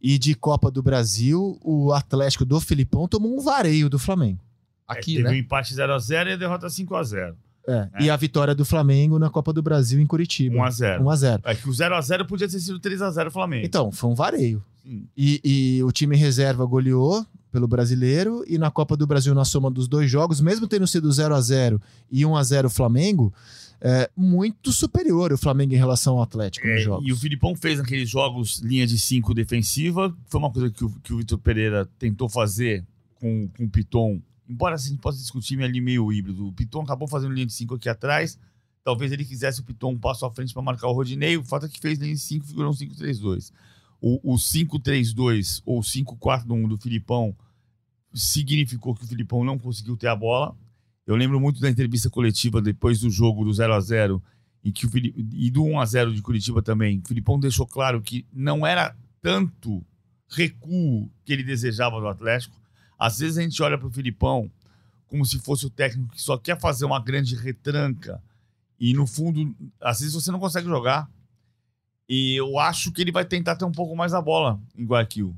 e 0.00 0.16
de 0.16 0.34
Copa 0.34 0.70
do 0.70 0.82
Brasil, 0.82 1.58
o 1.62 1.92
Atlético 1.92 2.46
do 2.46 2.58
Filipão 2.58 3.06
tomou 3.06 3.36
um 3.36 3.40
vareio 3.42 3.90
do 3.90 3.98
Flamengo. 3.98 4.40
Aqui, 4.88 5.12
É, 5.12 5.16
teve 5.16 5.28
né? 5.28 5.30
um 5.34 5.38
empate 5.40 5.74
0x0 5.74 6.26
e 6.28 6.32
a 6.32 6.36
derrota 6.36 6.68
5x0. 6.68 7.34
É, 7.66 7.88
É. 7.94 8.02
E 8.04 8.10
a 8.10 8.16
vitória 8.16 8.54
do 8.54 8.64
Flamengo 8.64 9.18
na 9.18 9.30
Copa 9.30 9.52
do 9.52 9.62
Brasil 9.62 10.00
em 10.00 10.06
Curitiba. 10.06 10.56
1x0. 10.56 11.00
1x0. 11.00 11.40
É 11.44 11.54
que 11.54 11.68
o 11.68 11.72
0x0 11.72 12.26
podia 12.26 12.48
ter 12.48 12.58
sido 12.58 12.80
3x0 12.80 13.30
Flamengo. 13.30 13.64
Então, 13.66 13.90
foi 13.92 14.10
um 14.10 14.14
vareio. 14.14 14.62
E, 15.16 15.40
e 15.78 15.82
o 15.84 15.92
time 15.92 16.16
reserva 16.16 16.64
goleou 16.66 17.24
pelo 17.52 17.68
brasileiro 17.68 18.42
e 18.48 18.58
na 18.58 18.70
Copa 18.70 18.96
do 18.96 19.06
Brasil, 19.06 19.32
na 19.34 19.44
soma 19.44 19.70
dos 19.70 19.86
dois 19.86 20.10
jogos, 20.10 20.40
mesmo 20.40 20.66
tendo 20.66 20.86
sido 20.86 21.12
0 21.12 21.34
a 21.34 21.40
0 21.40 21.80
e 22.10 22.24
1 22.26 22.34
a 22.36 22.42
0 22.42 22.70
Flamengo, 22.70 23.32
é 23.80 24.10
muito 24.16 24.72
superior 24.72 25.32
o 25.32 25.38
Flamengo 25.38 25.74
em 25.74 25.76
relação 25.76 26.14
ao 26.16 26.22
Atlético 26.22 26.66
É, 26.66 26.74
nos 26.74 26.82
jogos. 26.82 27.06
e 27.06 27.12
o 27.12 27.16
Filipão 27.16 27.54
fez 27.54 27.78
aqueles 27.78 28.08
jogos 28.08 28.58
linha 28.60 28.86
de 28.86 28.98
5 28.98 29.34
defensiva. 29.34 30.12
Foi 30.26 30.40
uma 30.40 30.50
coisa 30.50 30.70
que 30.70 30.84
o, 30.84 30.90
que 31.02 31.12
o 31.12 31.18
Vitor 31.18 31.38
Pereira 31.38 31.88
tentou 31.98 32.28
fazer 32.28 32.84
com, 33.20 33.48
com 33.56 33.64
o 33.64 33.68
Piton. 33.70 34.20
Embora 34.52 34.74
assim, 34.74 34.88
a 34.88 34.90
gente 34.90 35.00
possa 35.00 35.18
discutir 35.18 35.60
ali 35.62 35.80
meio 35.80 36.12
híbrido. 36.12 36.46
O 36.46 36.52
Piton 36.52 36.82
acabou 36.82 37.08
fazendo 37.08 37.32
linha 37.34 37.46
de 37.46 37.52
5 37.52 37.74
aqui 37.74 37.88
atrás 37.88 38.38
talvez 38.84 39.12
ele 39.12 39.24
quisesse 39.24 39.60
o 39.60 39.64
Piton 39.64 39.92
um 39.92 39.98
passo 39.98 40.26
à 40.26 40.30
frente 40.30 40.52
para 40.52 40.62
marcar 40.62 40.88
o 40.88 40.92
Rodinei. 40.92 41.36
O 41.36 41.44
fato 41.44 41.66
é 41.66 41.68
que 41.68 41.78
fez 41.78 41.98
linha 41.98 42.16
5 42.16 42.44
figurou 42.46 42.72
um 42.72 42.74
5-3-2. 42.74 43.52
O, 44.00 44.34
o 44.34 44.36
5-3-2 44.36 45.62
ou 45.64 45.80
5-4-1 45.80 46.68
do 46.68 46.76
Filipão 46.76 47.32
significou 48.12 48.94
que 48.94 49.04
o 49.04 49.06
Filipão 49.06 49.44
não 49.44 49.58
conseguiu 49.58 49.96
ter 49.96 50.08
a 50.08 50.16
bola. 50.16 50.56
Eu 51.06 51.16
lembro 51.16 51.40
muito 51.40 51.60
da 51.60 51.70
entrevista 51.70 52.10
coletiva 52.10 52.60
depois 52.60 53.00
do 53.00 53.10
jogo 53.10 53.44
do 53.44 53.52
0 53.52 53.72
a 53.72 53.80
0 53.80 54.22
e 54.64 54.70
que 54.70 54.86
o 54.86 54.90
Fili- 54.90 55.14
e 55.32 55.50
do 55.50 55.64
1 55.64 55.80
a 55.80 55.86
0 55.86 56.14
de 56.14 56.22
Curitiba 56.22 56.62
também. 56.62 56.98
O 56.98 57.08
Filipão 57.08 57.38
deixou 57.38 57.66
claro 57.66 58.00
que 58.02 58.26
não 58.32 58.66
era 58.66 58.96
tanto 59.20 59.84
recuo 60.28 61.10
que 61.24 61.32
ele 61.32 61.42
desejava 61.42 62.00
do 62.00 62.08
Atlético. 62.08 62.60
Às 63.04 63.18
vezes 63.18 63.38
a 63.38 63.42
gente 63.42 63.60
olha 63.62 63.76
para 63.76 63.88
o 63.88 63.90
Filipão 63.90 64.48
como 65.08 65.26
se 65.26 65.38
fosse 65.40 65.66
o 65.66 65.70
técnico 65.70 66.14
que 66.14 66.22
só 66.22 66.38
quer 66.38 66.58
fazer 66.60 66.84
uma 66.84 67.00
grande 67.02 67.34
retranca 67.34 68.22
e 68.78 68.94
no 68.94 69.06
fundo, 69.06 69.54
às 69.80 70.00
vezes 70.00 70.14
você 70.14 70.30
não 70.30 70.38
consegue 70.38 70.66
jogar. 70.68 71.08
E 72.08 72.34
eu 72.36 72.58
acho 72.58 72.92
que 72.92 73.00
ele 73.00 73.10
vai 73.12 73.24
tentar 73.24 73.56
ter 73.56 73.64
um 73.64 73.72
pouco 73.72 73.96
mais 73.96 74.12
a 74.14 74.20
bola 74.20 74.60
em 74.76 74.84
Guayaquil. 74.84 75.34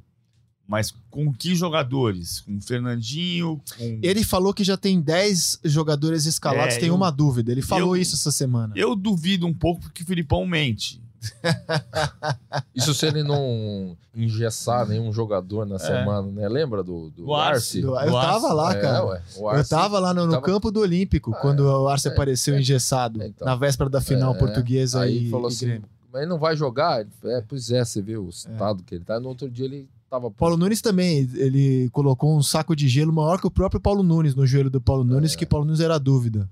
Mas 0.67 0.95
com 1.11 1.33
que 1.33 1.55
jogadores? 1.55 2.41
Com 2.41 2.57
o 2.57 2.61
Fernandinho, 2.61 3.61
com 3.77 4.01
Ele 4.03 4.25
falou 4.25 4.55
que 4.55 4.65
já 4.65 4.77
tem 4.79 5.01
10 5.01 5.61
jogadores 5.65 6.25
escalados, 6.25 6.77
É, 6.77 6.81
tem 6.81 6.89
eu- 6.89 6.95
uma 6.95 7.11
dúvida. 7.11 7.53
Ele 7.53 7.61
falou 7.63 7.95
eu- 7.97 8.01
isso 8.03 8.15
essa 8.15 8.33
semana. 8.33 8.73
Eu 8.77 8.97
duvido 8.97 9.47
um 9.47 9.53
pouco 9.53 9.83
porque 9.83 10.03
o 10.03 10.07
Filipão 10.07 10.47
mente. 10.47 11.01
Isso 12.75 12.93
se 12.95 13.07
ele 13.07 13.23
não 13.23 13.97
engessar 14.15 14.87
nenhum 14.89 15.13
jogador 15.13 15.65
na 15.67 15.79
semana, 15.79 16.23
né? 16.31 16.49
Lembra 16.49 16.83
do, 16.83 17.11
do, 17.11 17.25
Do 17.27 17.35
Arce. 17.35 17.79
Arce? 17.79 17.81
Do- 17.83 17.89
eu 17.89 18.17
Arce- 18.17 18.31
tava 18.33 18.53
lá, 18.53 18.75
É, 18.75 18.81
cara. 18.81 19.05
ué, 19.07 19.23
o 19.37 19.41
Eu 19.43 19.49
Arce- 19.49 19.71
tava 19.71 19.99
lá 19.99 20.13
no, 20.15 20.27
no 20.27 20.33
tava- 20.33 20.45
campo 20.47 20.71
do 20.71 20.81
Olímpico, 20.81 21.33
Ah, 21.35 21.41
quando 21.41 21.61
o 21.61 21.89
Arce 21.89 22.09
é, 22.09 22.11
apareceu 22.13 22.55
é. 22.55 22.61
engessado, 22.61 23.23
É, 23.23 23.29
então. 23.29 23.47
na 23.47 23.55
véspera 23.57 23.89
da 23.91 24.01
final 24.01 24.35
É, 24.35 24.39
portuguesa 24.39 25.01
Aí 25.03 25.27
e, 25.27 25.31
falou 25.31 25.49
e 25.51 25.53
assim, 25.53 25.67
Grêmio. 25.67 25.89
mas 26.13 26.23
ele 26.23 26.31
não 26.31 26.39
vai 26.39 26.57
jogar? 26.57 27.07
É, 27.25 27.43
pois 27.47 27.71
é, 27.71 27.85
você 27.85 28.01
vê 28.03 28.17
o 28.17 28.29
estado 28.29 28.83
que 28.83 28.95
ele 28.97 29.05
tá. 29.05 29.19
No 29.21 29.29
outro 29.29 29.51
dia 29.51 29.65
ele 29.67 29.89
tava... 30.11 30.31
Paulo 30.31 30.57
Nunes 30.57 30.81
também, 30.81 31.29
ele 31.35 31.89
colocou 31.91 32.37
um 32.37 32.43
saco 32.43 32.75
de 32.77 32.89
gelo 32.89 33.13
maior 33.13 33.41
que 33.41 33.47
o 33.47 33.51
próprio 33.51 33.81
Paulo 33.81 34.03
Nunes 34.03 34.35
no 34.35 34.47
joelho 34.47 34.71
do 34.71 34.81
Paulo 34.81 35.05
Nunes, 35.05 35.35
É. 35.35 35.37
que 35.37 35.47
Paulo 35.47 35.65
Nunes 35.65 35.81
era 35.81 35.99
dúvida. 35.99 36.49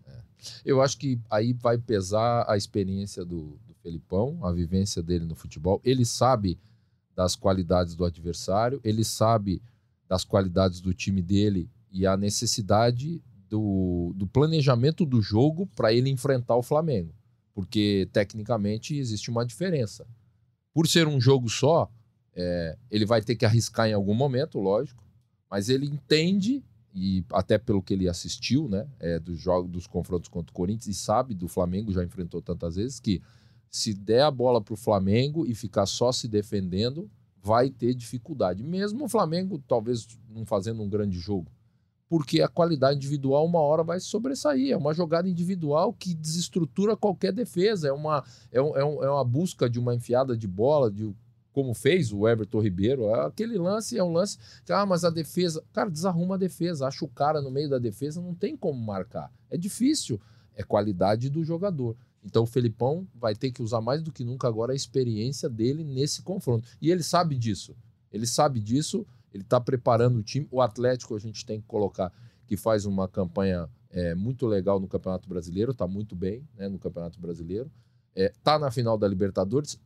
Eu 0.65 0.83
acho 0.83 0.99
que 0.99 1.21
aí 1.31 1.53
vai 1.53 1.79
pesar 1.79 2.45
a 2.49 2.57
experiência 2.57 3.25
do, 3.25 3.57
do 3.65 3.72
Felipão, 3.83 4.39
a 4.43 4.53
vivência 4.53 5.03
dele 5.03 5.25
no 5.25 5.35
futebol. 5.35 5.81
Ele 5.85 6.05
sabe 6.05 6.59
das 7.15 7.37
qualidades 7.37 7.95
do 7.95 8.05
adversário, 8.05 8.81
ele 8.83 9.05
sabe 9.05 9.63
das 10.09 10.25
qualidades 10.25 10.81
do 10.81 10.95
time 10.95 11.23
dele 11.23 11.71
e 11.91 12.07
a 12.07 12.17
necessidade 12.17 13.23
do, 13.49 14.13
do 14.17 14.27
planejamento 14.27 15.05
do 15.05 15.21
jogo 15.21 15.67
para 15.77 15.93
ele 15.93 16.09
enfrentar 16.09 16.57
o 16.57 16.63
Flamengo. 16.63 17.15
Porque, 17.55 18.09
tecnicamente, 18.13 18.97
existe 18.97 19.31
uma 19.31 19.45
diferença. 19.45 20.07
Por 20.73 20.89
ser 20.89 21.07
um 21.07 21.21
jogo 21.21 21.51
só, 21.51 21.91
é, 22.35 22.79
ele 22.91 23.05
vai 23.05 23.21
ter 23.21 23.37
que 23.37 23.45
arriscar 23.45 23.89
em 23.89 23.93
algum 23.93 24.15
momento, 24.15 24.59
lógico, 24.59 25.05
mas 25.51 25.69
ele 25.69 25.87
entende 25.87 26.65
e 26.95 27.25
até 27.33 27.59
pelo 27.59 27.83
que 27.83 27.95
ele 27.95 28.09
assistiu, 28.09 28.69
né, 28.69 28.87
é, 29.01 29.19
dos 29.19 29.41
jogos, 29.41 29.71
dos 29.71 29.87
confrontos 29.87 30.29
contra 30.29 30.51
o 30.51 30.55
Corinthians 30.55 30.95
e 30.95 30.99
sabe 30.99 31.35
do 31.35 31.49
Flamengo, 31.49 31.93
já 31.93 32.05
enfrentou 32.05 32.43
tantas 32.43 32.77
vezes 32.77 33.01
que 33.01 33.23
se 33.73 33.95
der 33.95 34.23
a 34.23 34.31
bola 34.31 34.61
para 34.61 34.75
o 34.75 34.77
Flamengo 34.77 35.47
e 35.47 35.55
ficar 35.55 35.87
só 35.87 36.13
se 36.13 36.29
defendendo, 36.29 37.11
vai 37.43 37.71
ter 37.71 37.95
dificuldade. 37.95 38.63
Mesmo 38.63 39.07
o 39.07 39.09
Flamengo 39.09 39.59
talvez 39.67 40.07
não 40.29 40.45
fazendo 40.45 40.83
um 40.83 40.89
grande 40.89 41.19
jogo, 41.19 41.51
porque 42.07 42.43
a 42.43 42.49
qualidade 42.49 42.97
individual 42.99 43.47
uma 43.47 43.61
hora 43.61 43.83
vai 43.83 43.99
sobressair. 43.99 44.73
É 44.73 44.77
uma 44.77 44.93
jogada 44.93 45.27
individual 45.27 45.95
que 45.95 46.15
desestrutura 46.15 46.95
qualquer 46.95 47.33
defesa. 47.33 47.89
É 47.89 47.93
uma, 47.93 48.23
é, 48.53 48.61
um- 48.61 48.77
é 48.77 48.81
é 49.07 49.11
uma 49.11 49.25
busca 49.25 49.69
de 49.71 49.79
uma 49.81 49.95
enfiada 49.95 50.37
de 50.37 50.47
bola, 50.47 50.91
de 50.91 51.11
como 51.51 51.73
fez 51.73 52.13
o 52.13 52.29
Everton 52.29 52.61
Ribeiro. 52.61 53.13
Aquele 53.15 53.57
lance 53.57 53.97
é 53.97 54.05
um 54.05 54.13
lance 54.13 54.39
ah, 54.69 54.85
mas 54.85 55.03
a 55.03 55.11
defesa. 55.11 55.65
Cara, 55.73 55.91
desarruma 55.91 56.35
a 56.35 56.39
defesa. 56.39 56.87
Acha 56.87 57.05
o 57.05 57.09
cara 57.09 57.41
no 57.41 57.51
meio 57.51 57.71
da 57.71 57.79
defesa, 57.79 58.21
não 58.21 58.35
tem 58.35 58.55
como 58.55 58.79
marcar. 58.79 59.33
É 59.51 59.57
difícil. 59.57 60.21
É 60.55 60.63
qualidade 60.63 61.31
do 61.31 61.43
jogador. 61.43 61.97
Então 62.25 62.45
o 62.45 62.47
Felipão 62.47 63.07
vai 63.15 63.35
ter 63.35 63.51
que 63.51 63.63
usar 63.63 63.81
mais 63.81 64.03
do 64.03 64.13
que 64.13 64.25
nunca 64.25 64.47
agora 64.47 64.73
a 64.73 64.77
experiência 64.77 65.49
dele 65.49 65.83
nesse 65.83 66.23
confronto. 66.23 66.69
E 66.81 66.91
ele 66.91 67.03
sabe 67.03 67.37
disso. 67.37 67.75
Ele 68.13 68.27
sabe 68.27 68.61
disso. 68.61 69.07
Ele 69.33 69.43
está 69.43 69.61
preparando 69.61 70.19
o 70.19 70.23
time. 70.23 70.47
O 70.51 70.61
Atlético 70.61 71.17
a 71.17 71.19
gente 71.19 71.45
tem 71.45 71.61
que 71.61 71.67
colocar 71.67 72.13
que 72.47 72.57
faz 72.57 72.85
uma 72.85 73.09
campanha 73.09 73.69
é, 73.91 74.15
muito 74.15 74.47
legal 74.47 74.79
no 74.79 74.87
Campeonato 74.87 75.29
Brasileiro. 75.29 75.73
Está 75.73 75.87
muito 75.87 76.15
bem 76.15 76.47
né, 76.57 76.69
no 76.69 76.79
Campeonato 76.79 77.21
Brasileiro. 77.21 77.71
Está 78.15 78.59
na 78.59 78.71
final 78.71 78.97
da 78.97 79.09
Libertadores. 79.09 79.81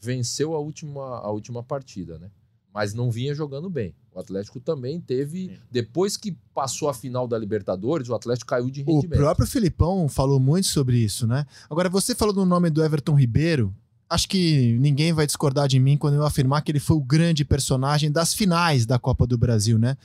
Venceu 0.00 0.54
a 0.54 0.58
última, 0.58 1.18
a 1.18 1.30
última 1.30 1.62
partida, 1.62 2.18
né? 2.18 2.30
Mas 2.74 2.92
não 2.92 3.08
vinha 3.10 3.32
jogando 3.34 3.70
bem. 3.70 3.94
O 4.12 4.18
Atlético 4.18 4.58
também 4.58 5.00
teve, 5.00 5.48
Sim. 5.48 5.56
depois 5.70 6.16
que 6.16 6.36
passou 6.52 6.88
a 6.88 6.94
final 6.94 7.26
da 7.28 7.38
Libertadores, 7.38 8.08
o 8.08 8.14
Atlético 8.14 8.48
caiu 8.50 8.68
de 8.70 8.82
O 8.82 8.84
rendimento. 8.96 9.18
próprio 9.20 9.46
Filipão 9.46 10.08
falou 10.08 10.40
muito 10.40 10.66
sobre 10.66 10.98
isso, 10.98 11.26
né? 11.26 11.46
Agora, 11.70 11.88
você 11.88 12.14
falou 12.14 12.34
do 12.34 12.44
nome 12.44 12.70
do 12.70 12.82
Everton 12.84 13.14
Ribeiro. 13.14 13.72
Acho 14.10 14.28
que 14.28 14.76
ninguém 14.80 15.12
vai 15.12 15.24
discordar 15.26 15.66
de 15.68 15.78
mim 15.78 15.96
quando 15.96 16.14
eu 16.14 16.24
afirmar 16.26 16.62
que 16.62 16.70
ele 16.72 16.80
foi 16.80 16.96
o 16.96 17.00
grande 17.00 17.44
personagem 17.44 18.10
das 18.10 18.34
finais 18.34 18.84
da 18.84 18.98
Copa 18.98 19.26
do 19.26 19.38
Brasil, 19.38 19.78
né? 19.78 19.96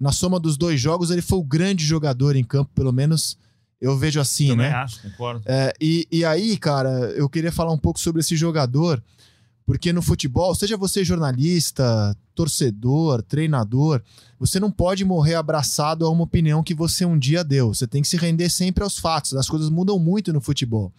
Na 0.00 0.10
soma 0.10 0.40
dos 0.40 0.56
dois 0.56 0.80
jogos, 0.80 1.10
ele 1.10 1.22
foi 1.22 1.38
o 1.38 1.44
grande 1.44 1.84
jogador 1.84 2.34
em 2.36 2.42
campo, 2.44 2.70
pelo 2.74 2.92
menos 2.92 3.38
eu 3.80 3.96
vejo 3.96 4.18
assim, 4.18 4.48
Também 4.48 4.70
né? 4.70 4.74
acho, 4.74 5.02
concordo. 5.02 5.42
É, 5.46 5.72
e, 5.80 6.06
e 6.10 6.24
aí, 6.24 6.56
cara, 6.56 6.90
eu 7.12 7.28
queria 7.28 7.52
falar 7.52 7.70
um 7.72 7.78
pouco 7.78 8.00
sobre 8.00 8.20
esse 8.20 8.34
jogador, 8.34 9.02
porque 9.66 9.92
no 9.92 10.02
futebol, 10.02 10.54
seja 10.54 10.76
você 10.76 11.04
jornalista, 11.04 12.16
torcedor, 12.34 13.22
treinador, 13.22 14.02
você 14.38 14.60
não 14.60 14.70
pode 14.70 15.04
morrer 15.04 15.34
abraçado 15.34 16.04
a 16.04 16.10
uma 16.10 16.24
opinião 16.24 16.62
que 16.62 16.74
você 16.74 17.04
um 17.04 17.18
dia 17.18 17.42
deu. 17.42 17.72
Você 17.72 17.86
tem 17.86 18.02
que 18.02 18.08
se 18.08 18.16
render 18.16 18.50
sempre 18.50 18.84
aos 18.84 18.98
fatos. 18.98 19.34
As 19.34 19.48
coisas 19.48 19.70
mudam 19.70 19.98
muito 19.98 20.32
no 20.32 20.40
futebol. 20.40 20.92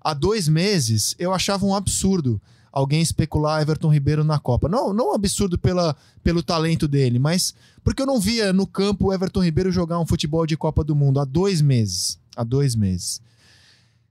Há 0.00 0.12
dois 0.12 0.48
meses, 0.48 1.14
eu 1.18 1.32
achava 1.32 1.64
um 1.64 1.74
absurdo 1.74 2.40
alguém 2.74 3.00
especular 3.00 3.62
Everton 3.62 3.88
Ribeiro 3.88 4.24
na 4.24 4.36
Copa. 4.40 4.68
Não, 4.68 4.92
não 4.92 5.14
absurdo 5.14 5.56
pela, 5.56 5.94
pelo 6.24 6.42
talento 6.42 6.88
dele, 6.88 7.20
mas 7.20 7.54
porque 7.84 8.02
eu 8.02 8.06
não 8.06 8.18
via 8.18 8.52
no 8.52 8.66
campo 8.66 9.12
Everton 9.12 9.44
Ribeiro 9.44 9.70
jogar 9.70 10.00
um 10.00 10.06
futebol 10.06 10.44
de 10.44 10.56
Copa 10.56 10.82
do 10.82 10.96
Mundo 10.96 11.20
há 11.20 11.24
dois 11.24 11.60
meses. 11.62 12.18
Há 12.36 12.42
dois 12.42 12.74
meses. 12.74 13.20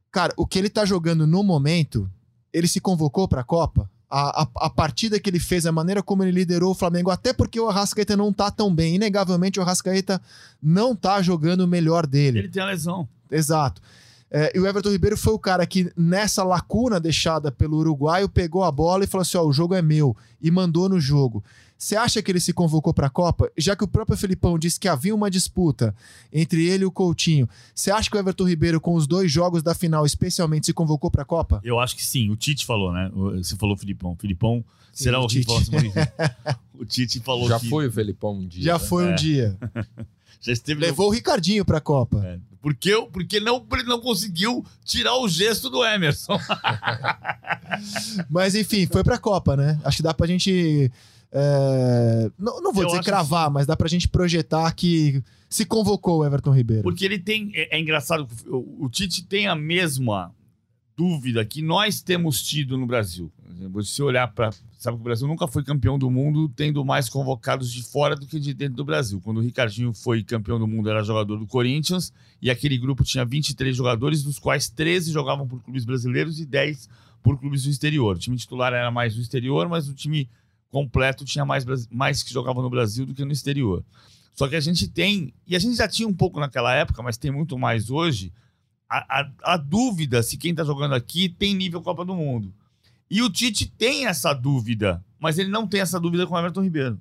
Cara, 0.09 0.33
o 0.37 0.47
que 0.47 0.57
ele 0.57 0.69
tá 0.69 0.85
jogando 0.85 1.27
no 1.27 1.43
momento, 1.43 2.09
ele 2.53 2.67
se 2.67 2.79
convocou 2.79 3.27
Copa. 3.43 3.89
A, 4.09 4.43
a, 4.43 4.47
a 4.67 4.69
partida 4.69 5.19
que 5.19 5.27
ele 5.27 5.39
fez, 5.39 5.65
a 5.65 5.71
maneira 5.71 6.03
como 6.03 6.23
ele 6.23 6.31
liderou 6.31 6.71
o 6.71 6.75
Flamengo, 6.75 7.09
até 7.09 7.33
porque 7.33 7.59
o 7.59 7.67
Arrascaeta 7.67 8.15
não 8.15 8.31
tá 8.31 8.51
tão 8.51 8.73
bem. 8.73 8.95
Inegavelmente, 8.95 9.59
o 9.59 9.63
Arrascaeta 9.63 10.21
não 10.61 10.95
tá 10.95 11.19
jogando 11.19 11.61
o 11.61 11.67
melhor 11.67 12.05
dele. 12.05 12.39
Ele 12.39 12.49
tem 12.49 12.61
a 12.61 12.67
lesão. 12.67 13.07
Exato. 13.31 13.81
É, 14.35 14.51
e 14.57 14.59
o 14.59 14.65
Everton 14.65 14.89
Ribeiro 14.89 15.15
foi 15.15 15.31
o 15.33 15.37
cara 15.37 15.63
que, 15.67 15.91
nessa 15.95 16.43
lacuna 16.43 16.99
deixada 16.99 17.51
pelo 17.51 17.77
uruguaio, 17.77 18.27
pegou 18.27 18.63
a 18.63 18.71
bola 18.71 19.03
e 19.03 19.07
falou 19.07 19.21
assim: 19.21 19.37
ó, 19.37 19.43
o 19.45 19.53
jogo 19.53 19.75
é 19.75 19.81
meu, 19.81 20.17
e 20.41 20.49
mandou 20.49 20.89
no 20.89 20.99
jogo. 20.99 21.43
Você 21.77 21.95
acha 21.97 22.21
que 22.21 22.31
ele 22.31 22.39
se 22.39 22.51
convocou 22.53 22.93
para 22.93 23.07
a 23.07 23.09
Copa? 23.09 23.51
Já 23.57 23.75
que 23.75 23.83
o 23.83 23.87
próprio 23.87 24.17
Felipão 24.17 24.57
disse 24.57 24.79
que 24.79 24.87
havia 24.87 25.13
uma 25.13 25.29
disputa 25.29 25.93
entre 26.31 26.65
ele 26.65 26.83
e 26.83 26.85
o 26.85 26.91
Coutinho, 26.91 27.47
você 27.75 27.91
acha 27.91 28.09
que 28.09 28.15
o 28.15 28.19
Everton 28.19 28.47
Ribeiro, 28.47 28.79
com 28.81 28.95
os 28.95 29.05
dois 29.05 29.29
jogos 29.31 29.61
da 29.61 29.75
final, 29.75 30.05
especialmente, 30.05 30.65
se 30.65 30.73
convocou 30.73 31.11
para 31.11 31.23
a 31.23 31.25
Copa? 31.25 31.59
Eu 31.63 31.79
acho 31.79 31.95
que 31.95 32.03
sim. 32.05 32.29
O 32.31 32.35
Tite 32.37 32.65
falou, 32.65 32.91
né? 32.93 33.11
O- 33.13 33.37
Você 33.43 33.55
falou 33.57 33.75
Filipão. 33.77 34.15
Filipão 34.19 34.63
Sim, 34.93 35.03
será 35.03 35.19
o 35.19 35.23
horrível. 35.23 35.59
Tite. 35.59 35.75
isso. 35.75 35.93
o 36.79 36.85
Tite 36.85 37.19
falou 37.19 37.47
Já 37.49 37.59
que 37.59 37.69
foi 37.69 37.87
o 37.87 37.91
Felipão 37.91 38.35
um 38.39 38.47
dia. 38.47 38.63
Já 38.63 38.73
né? 38.73 38.79
foi 38.79 39.05
um 39.05 39.09
É. 39.11 39.15
dia. 39.15 39.57
já 40.41 40.51
esteve 40.53 40.79
no- 40.81 40.85
Levou 40.85 41.07
o 41.07 41.11
Ricardinho 41.11 41.63
para 41.65 41.77
a 41.77 41.81
Copa. 41.81 42.21
É. 42.25 42.39
Porque, 42.61 42.89
eu- 42.93 43.07
porque 43.07 43.39
não, 43.41 43.65
ele 43.73 43.83
não 43.83 43.99
conseguiu 43.99 44.65
tirar 44.85 45.17
o 45.17 45.27
gesto 45.27 45.69
do 45.69 45.83
Emerson. 45.85 46.39
Mas 48.29 48.55
enfim, 48.55 48.87
foi 48.87 49.03
pra 49.03 49.17
Copa, 49.17 49.55
né? 49.57 49.79
Acho 49.83 49.97
que 49.97 50.03
dá 50.03 50.13
pra 50.13 50.27
gente. 50.27 50.91
é, 51.31 52.31
Não, 52.37 52.61
não 52.61 52.71
vou 52.73 52.83
Eu 52.83 52.89
dizer 52.89 53.03
cravar, 53.03 53.49
mas 53.49 53.65
dá 53.65 53.75
pra 53.75 53.87
gente 53.87 54.07
projetar 54.07 54.71
que 54.73 55.21
se 55.49 55.65
convocou 55.65 56.19
o 56.19 56.25
Everton 56.25 56.51
Ribeiro. 56.51 56.83
Porque 56.83 57.03
ele 57.05 57.19
tem. 57.19 57.51
É, 57.53 57.75
é 57.77 57.79
engraçado, 57.79 58.27
o, 58.47 58.85
o 58.85 58.89
Tite 58.89 59.23
tem 59.25 59.47
a 59.47 59.55
mesma 59.55 60.31
dúvida 60.95 61.43
que 61.43 61.61
nós 61.61 62.01
temos 62.01 62.41
tido 62.41 62.77
no 62.77 62.85
Brasil. 62.85 63.31
Se 63.83 64.01
olhar 64.01 64.27
para. 64.27 64.51
Sabe 64.77 64.97
que 64.97 65.01
o 65.01 65.03
Brasil 65.03 65.27
nunca 65.27 65.47
foi 65.47 65.63
campeão 65.63 65.97
do 65.97 66.11
mundo 66.11 66.49
tendo 66.49 66.83
mais 66.83 67.07
convocados 67.07 67.71
de 67.71 67.81
fora 67.83 68.15
do 68.15 68.27
que 68.27 68.39
de 68.39 68.53
dentro 68.53 68.75
do 68.75 68.83
Brasil. 68.83 69.21
Quando 69.21 69.37
o 69.37 69.41
Ricardinho 69.41 69.93
foi 69.93 70.23
campeão 70.23 70.59
do 70.59 70.67
mundo, 70.67 70.89
era 70.89 71.03
jogador 71.03 71.37
do 71.37 71.47
Corinthians, 71.47 72.11
e 72.41 72.49
aquele 72.49 72.77
grupo 72.77 73.03
tinha 73.03 73.23
23 73.23 73.75
jogadores, 73.75 74.23
dos 74.23 74.37
quais 74.37 74.69
13 74.69 75.11
jogavam 75.11 75.47
por 75.47 75.61
clubes 75.63 75.85
brasileiros 75.85 76.39
e 76.39 76.45
10 76.45 76.89
por 77.21 77.39
clubes 77.39 77.63
do 77.63 77.69
exterior. 77.69 78.17
O 78.17 78.19
time 78.19 78.35
titular 78.35 78.73
era 78.73 78.91
mais 78.91 79.15
do 79.15 79.21
exterior, 79.21 79.69
mas 79.69 79.87
o 79.87 79.93
time 79.93 80.29
completo 80.69 81.23
tinha 81.23 81.45
mais, 81.45 81.65
mais 81.89 82.21
que 82.21 82.33
jogavam 82.33 82.61
no 82.61 82.69
Brasil 82.69 83.05
do 83.05 83.13
que 83.13 83.23
no 83.23 83.31
exterior. 83.31 83.85
Só 84.33 84.47
que 84.47 84.55
a 84.55 84.59
gente 84.59 84.87
tem, 84.87 85.33
e 85.47 85.55
a 85.55 85.59
gente 85.59 85.77
já 85.77 85.87
tinha 85.87 86.07
um 86.07 86.13
pouco 86.13 86.39
naquela 86.39 86.73
época, 86.73 87.01
mas 87.01 87.17
tem 87.17 87.31
muito 87.31 87.57
mais 87.57 87.89
hoje, 87.89 88.33
a, 88.99 89.21
a, 89.21 89.53
a 89.53 89.57
dúvida 89.57 90.21
se 90.23 90.37
quem 90.37 90.53
tá 90.53 90.63
jogando 90.63 90.93
aqui 90.93 91.29
tem 91.29 91.53
nível 91.55 91.81
Copa 91.81 92.03
do 92.05 92.15
Mundo. 92.15 92.53
E 93.09 93.21
o 93.21 93.29
Tite 93.29 93.67
tem 93.77 94.05
essa 94.07 94.33
dúvida, 94.33 95.03
mas 95.19 95.37
ele 95.37 95.49
não 95.49 95.67
tem 95.67 95.81
essa 95.81 95.99
dúvida 95.99 96.25
com 96.25 96.33
o 96.33 96.39
Everton 96.39 96.61
Ribeiro. 96.63 96.99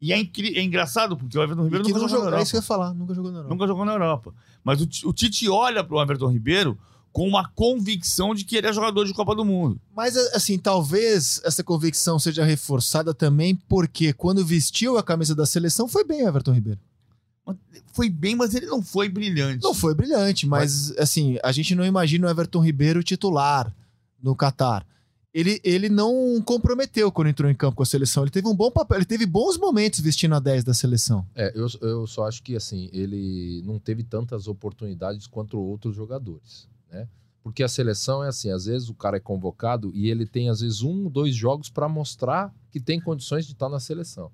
E 0.00 0.12
é, 0.12 0.18
incri- 0.18 0.56
é 0.56 0.62
engraçado, 0.62 1.16
porque 1.16 1.36
o 1.38 1.42
Everton 1.42 1.64
Ribeiro 1.64 1.84
nunca 1.84 1.98
jogou 2.00 2.08
jogou, 2.08 2.24
na 2.24 2.30
é 2.30 2.32
Europa. 2.32 2.42
isso 2.42 2.50
que 2.52 2.56
eu 2.56 2.60
ia 2.60 2.66
falar, 2.66 2.94
nunca 2.94 3.14
jogou 3.14 3.30
na 3.30 3.38
Europa. 3.38 3.54
Nunca 3.54 3.66
jogou 3.66 3.84
na 3.84 3.92
Europa. 3.92 4.34
Mas 4.64 4.80
o, 4.80 4.88
o 5.08 5.12
Tite 5.12 5.48
olha 5.48 5.84
pro 5.84 6.00
Everton 6.00 6.28
Ribeiro 6.32 6.78
com 7.12 7.28
uma 7.28 7.48
convicção 7.50 8.34
de 8.34 8.44
que 8.44 8.56
ele 8.56 8.66
é 8.68 8.72
jogador 8.72 9.04
de 9.04 9.12
Copa 9.12 9.34
do 9.34 9.44
Mundo. 9.44 9.80
Mas, 9.94 10.16
assim, 10.16 10.56
talvez 10.58 11.40
essa 11.44 11.62
convicção 11.62 12.18
seja 12.18 12.44
reforçada 12.44 13.12
também 13.12 13.54
porque 13.68 14.12
quando 14.12 14.44
vestiu 14.44 14.96
a 14.96 15.02
camisa 15.02 15.34
da 15.34 15.44
seleção 15.44 15.86
foi 15.88 16.04
bem 16.04 16.24
o 16.24 16.28
Everton 16.28 16.52
Ribeiro. 16.52 16.80
Foi 17.92 18.08
bem, 18.08 18.34
mas 18.34 18.54
ele 18.54 18.66
não 18.66 18.82
foi 18.82 19.08
brilhante. 19.08 19.62
Não 19.62 19.74
foi 19.74 19.94
brilhante, 19.94 20.46
mas, 20.46 20.96
assim, 20.98 21.38
a 21.42 21.52
gente 21.52 21.74
não 21.74 21.84
imagina 21.84 22.26
o 22.26 22.30
Everton 22.30 22.60
Ribeiro 22.60 23.02
titular 23.02 23.74
no 24.22 24.34
Catar. 24.34 24.86
Ele, 25.32 25.60
ele 25.62 25.88
não 25.88 26.42
comprometeu 26.44 27.10
quando 27.12 27.28
entrou 27.28 27.48
em 27.50 27.54
campo 27.54 27.76
com 27.76 27.82
a 27.82 27.86
seleção. 27.86 28.24
Ele 28.24 28.30
teve 28.30 28.48
um 28.48 28.54
bom 28.54 28.70
papel, 28.70 28.98
ele 28.98 29.04
teve 29.04 29.24
bons 29.26 29.56
momentos 29.56 30.00
vestindo 30.00 30.34
a 30.34 30.40
10 30.40 30.64
da 30.64 30.74
seleção. 30.74 31.24
É, 31.34 31.52
eu, 31.54 31.68
eu 31.80 32.06
só 32.06 32.26
acho 32.26 32.42
que 32.42 32.56
assim, 32.56 32.90
ele 32.92 33.62
não 33.64 33.78
teve 33.78 34.02
tantas 34.02 34.48
oportunidades 34.48 35.28
quanto 35.28 35.58
outros 35.58 35.94
jogadores, 35.94 36.68
né? 36.90 37.08
Porque 37.42 37.62
a 37.62 37.68
seleção 37.68 38.22
é 38.22 38.28
assim, 38.28 38.50
às 38.50 38.66
vezes 38.66 38.88
o 38.88 38.94
cara 38.94 39.16
é 39.16 39.20
convocado 39.20 39.90
e 39.94 40.10
ele 40.10 40.26
tem 40.26 40.50
às 40.50 40.60
vezes 40.60 40.82
um, 40.82 41.08
dois 41.08 41.34
jogos 41.34 41.70
para 41.70 41.88
mostrar 41.88 42.52
que 42.70 42.80
tem 42.80 43.00
condições 43.00 43.46
de 43.46 43.52
estar 43.52 43.68
na 43.68 43.80
seleção. 43.80 44.30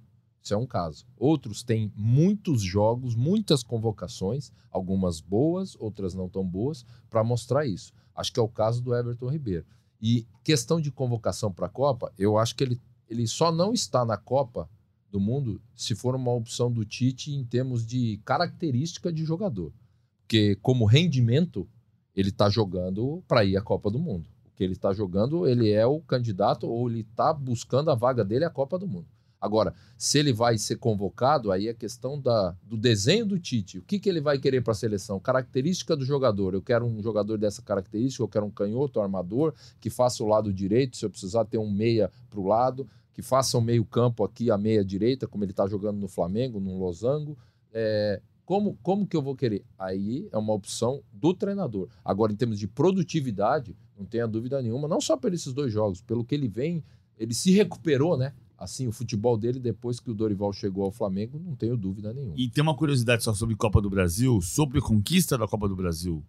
Isso 0.46 0.54
é 0.54 0.56
um 0.56 0.64
caso. 0.64 1.04
Outros 1.16 1.64
têm 1.64 1.92
muitos 1.96 2.62
jogos, 2.62 3.16
muitas 3.16 3.64
convocações, 3.64 4.52
algumas 4.70 5.20
boas, 5.20 5.74
outras 5.80 6.14
não 6.14 6.28
tão 6.28 6.46
boas, 6.46 6.86
para 7.10 7.24
mostrar 7.24 7.66
isso. 7.66 7.92
Acho 8.14 8.32
que 8.32 8.38
é 8.38 8.42
o 8.44 8.48
caso 8.48 8.80
do 8.80 8.94
Everton 8.94 9.28
Ribeiro. 9.28 9.66
E 10.00 10.24
questão 10.44 10.80
de 10.80 10.92
convocação 10.92 11.52
para 11.52 11.66
a 11.66 11.68
Copa, 11.68 12.12
eu 12.16 12.38
acho 12.38 12.54
que 12.54 12.62
ele, 12.62 12.80
ele 13.10 13.26
só 13.26 13.50
não 13.50 13.72
está 13.72 14.04
na 14.04 14.16
Copa 14.16 14.70
do 15.10 15.18
mundo 15.18 15.60
se 15.74 15.96
for 15.96 16.14
uma 16.14 16.32
opção 16.32 16.70
do 16.70 16.84
Tite 16.84 17.32
em 17.32 17.44
termos 17.44 17.84
de 17.84 18.20
característica 18.24 19.12
de 19.12 19.24
jogador. 19.24 19.72
Porque 20.20 20.54
como 20.62 20.84
rendimento, 20.84 21.68
ele 22.14 22.28
está 22.28 22.48
jogando 22.48 23.20
para 23.26 23.44
ir 23.44 23.56
à 23.56 23.60
Copa 23.60 23.90
do 23.90 23.98
Mundo. 23.98 24.30
O 24.46 24.50
que 24.54 24.62
ele 24.62 24.74
está 24.74 24.92
jogando, 24.92 25.44
ele 25.44 25.72
é 25.72 25.84
o 25.84 26.00
candidato 26.00 26.68
ou 26.68 26.88
ele 26.88 27.00
está 27.00 27.34
buscando 27.34 27.90
a 27.90 27.96
vaga 27.96 28.24
dele 28.24 28.44
à 28.44 28.50
Copa 28.50 28.78
do 28.78 28.86
Mundo. 28.86 29.15
Agora, 29.46 29.74
se 29.96 30.18
ele 30.18 30.32
vai 30.32 30.58
ser 30.58 30.76
convocado, 30.76 31.50
aí 31.50 31.68
é 31.68 31.74
questão 31.74 32.20
da, 32.20 32.54
do 32.62 32.76
desenho 32.76 33.24
do 33.24 33.38
Tite. 33.38 33.78
O 33.78 33.82
que, 33.82 33.98
que 33.98 34.08
ele 34.08 34.20
vai 34.20 34.38
querer 34.38 34.60
para 34.60 34.72
a 34.72 34.74
seleção? 34.74 35.18
Característica 35.20 35.96
do 35.96 36.04
jogador. 36.04 36.52
Eu 36.52 36.60
quero 36.60 36.84
um 36.84 37.02
jogador 37.02 37.38
dessa 37.38 37.62
característica, 37.62 38.22
eu 38.22 38.28
quero 38.28 38.44
um 38.44 38.50
canhoto, 38.50 38.98
um 38.98 39.02
armador, 39.02 39.54
que 39.80 39.88
faça 39.88 40.22
o 40.22 40.26
lado 40.26 40.52
direito, 40.52 40.96
se 40.96 41.04
eu 41.04 41.10
precisar 41.10 41.44
ter 41.44 41.58
um 41.58 41.70
meia 41.70 42.10
para 42.28 42.40
o 42.40 42.46
lado, 42.46 42.86
que 43.14 43.22
faça 43.22 43.56
o 43.56 43.62
meio 43.62 43.84
campo 43.84 44.24
aqui, 44.24 44.50
a 44.50 44.58
meia 44.58 44.84
direita, 44.84 45.26
como 45.26 45.44
ele 45.44 45.52
está 45.52 45.66
jogando 45.66 45.98
no 45.98 46.08
Flamengo, 46.08 46.60
no 46.60 46.78
Losango. 46.78 47.38
É, 47.72 48.20
como, 48.44 48.78
como 48.82 49.06
que 49.06 49.16
eu 49.16 49.22
vou 49.22 49.34
querer? 49.34 49.64
Aí 49.78 50.28
é 50.30 50.38
uma 50.38 50.52
opção 50.52 51.02
do 51.12 51.34
treinador. 51.34 51.88
Agora, 52.04 52.32
em 52.32 52.36
termos 52.36 52.58
de 52.58 52.68
produtividade, 52.68 53.76
não 53.98 54.04
tenha 54.04 54.26
dúvida 54.28 54.60
nenhuma, 54.62 54.86
não 54.86 55.00
só 55.00 55.16
por 55.16 55.32
esses 55.32 55.52
dois 55.52 55.72
jogos, 55.72 56.00
pelo 56.00 56.24
que 56.24 56.34
ele 56.34 56.46
vem, 56.46 56.84
ele 57.18 57.34
se 57.34 57.50
recuperou, 57.50 58.16
né? 58.16 58.32
Assim, 58.58 58.86
o 58.86 58.92
futebol 58.92 59.36
dele, 59.36 59.60
depois 59.60 60.00
que 60.00 60.10
o 60.10 60.14
Dorival 60.14 60.52
chegou 60.52 60.84
ao 60.84 60.90
Flamengo, 60.90 61.38
não 61.38 61.54
tenho 61.54 61.76
dúvida 61.76 62.12
nenhuma. 62.12 62.34
E 62.36 62.48
tem 62.48 62.62
uma 62.62 62.74
curiosidade 62.74 63.22
só 63.22 63.34
sobre 63.34 63.54
Copa 63.54 63.82
do 63.82 63.90
Brasil, 63.90 64.40
sobre 64.40 64.78
a 64.78 64.82
conquista 64.82 65.36
da 65.36 65.46
Copa 65.46 65.68
do 65.68 65.76
Brasil. 65.76 66.24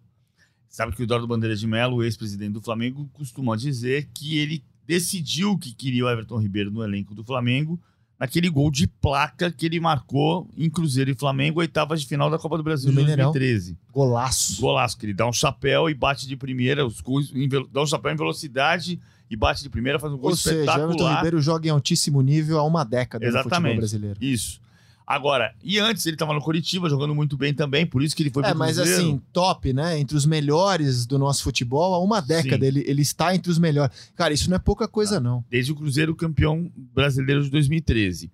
Sabe 0.68 0.94
que 0.94 1.02
o 1.02 1.04
Eduardo 1.04 1.26
Bandeira 1.26 1.56
de 1.56 1.66
Mello, 1.66 1.96
o 1.96 2.04
ex-presidente 2.04 2.52
do 2.52 2.60
Flamengo, 2.60 3.08
costuma 3.14 3.56
dizer 3.56 4.10
que 4.12 4.38
ele 4.38 4.62
decidiu 4.86 5.56
que 5.56 5.74
queria 5.74 6.04
o 6.04 6.08
Everton 6.08 6.38
Ribeiro 6.38 6.70
no 6.70 6.82
elenco 6.82 7.14
do 7.14 7.24
Flamengo 7.24 7.80
naquele 8.18 8.50
gol 8.50 8.70
de 8.70 8.86
placa 8.86 9.50
que 9.50 9.64
ele 9.64 9.78
marcou 9.78 10.50
em 10.56 10.68
Cruzeiro 10.68 11.10
e 11.10 11.14
Flamengo, 11.14 11.60
oitavas 11.60 12.00
de 12.00 12.06
final 12.06 12.28
da 12.28 12.38
Copa 12.38 12.56
do 12.56 12.62
Brasil 12.62 12.90
de 12.90 12.96
Mineirão. 12.96 13.30
2013. 13.30 13.78
Golaço. 13.92 14.60
Golaço, 14.60 14.98
que 14.98 15.06
ele 15.06 15.14
dá 15.14 15.26
um 15.26 15.32
chapéu 15.32 15.88
e 15.88 15.94
bate 15.94 16.26
de 16.26 16.36
primeira, 16.36 16.84
os 16.84 17.00
gols 17.00 17.32
em 17.32 17.48
dá 17.48 17.82
um 17.82 17.86
chapéu 17.86 18.12
em 18.12 18.16
velocidade 18.16 19.00
e 19.30 19.36
bate 19.36 19.62
de 19.62 19.68
primeira, 19.70 19.98
faz 19.98 20.12
um 20.12 20.16
gol 20.16 20.30
Ou 20.30 20.36
seja, 20.36 20.56
Everton 20.56 20.72
espetacular. 20.86 21.16
Ribeiro 21.16 21.40
joga 21.40 21.66
em 21.66 21.70
altíssimo 21.70 22.20
nível 22.22 22.58
há 22.58 22.64
uma 22.64 22.84
década 22.84 23.24
no 23.26 23.32
futebol 23.32 23.48
Exatamente. 23.50 23.76
brasileiro. 23.78 24.18
Isso. 24.20 24.60
Agora, 25.06 25.54
e 25.64 25.78
antes 25.78 26.04
ele 26.04 26.18
tava 26.18 26.34
no 26.34 26.40
Curitiba 26.42 26.86
jogando 26.90 27.14
muito 27.14 27.34
bem 27.34 27.54
também, 27.54 27.86
por 27.86 28.02
isso 28.02 28.14
que 28.14 28.22
ele 28.22 28.30
foi 28.30 28.42
É, 28.44 28.50
pro 28.50 28.58
mas 28.58 28.76
Cruzeiro. 28.76 29.00
assim, 29.00 29.22
top, 29.32 29.72
né? 29.72 29.98
Entre 29.98 30.14
os 30.14 30.26
melhores 30.26 31.06
do 31.06 31.18
nosso 31.18 31.42
futebol, 31.42 31.94
há 31.94 31.98
uma 31.98 32.20
década 32.20 32.58
Sim. 32.60 32.66
ele, 32.66 32.84
ele 32.86 33.00
está 33.00 33.34
entre 33.34 33.50
os 33.50 33.58
melhores. 33.58 34.10
Cara, 34.14 34.34
isso 34.34 34.50
não 34.50 34.56
é 34.56 34.58
pouca 34.58 34.86
coisa, 34.86 35.18
não. 35.18 35.42
desde 35.48 35.72
o 35.72 35.74
Cruzeiro 35.74 36.14
campeão 36.14 36.70
brasileiro 36.76 37.42
de 37.42 37.48
2013. 37.48 38.30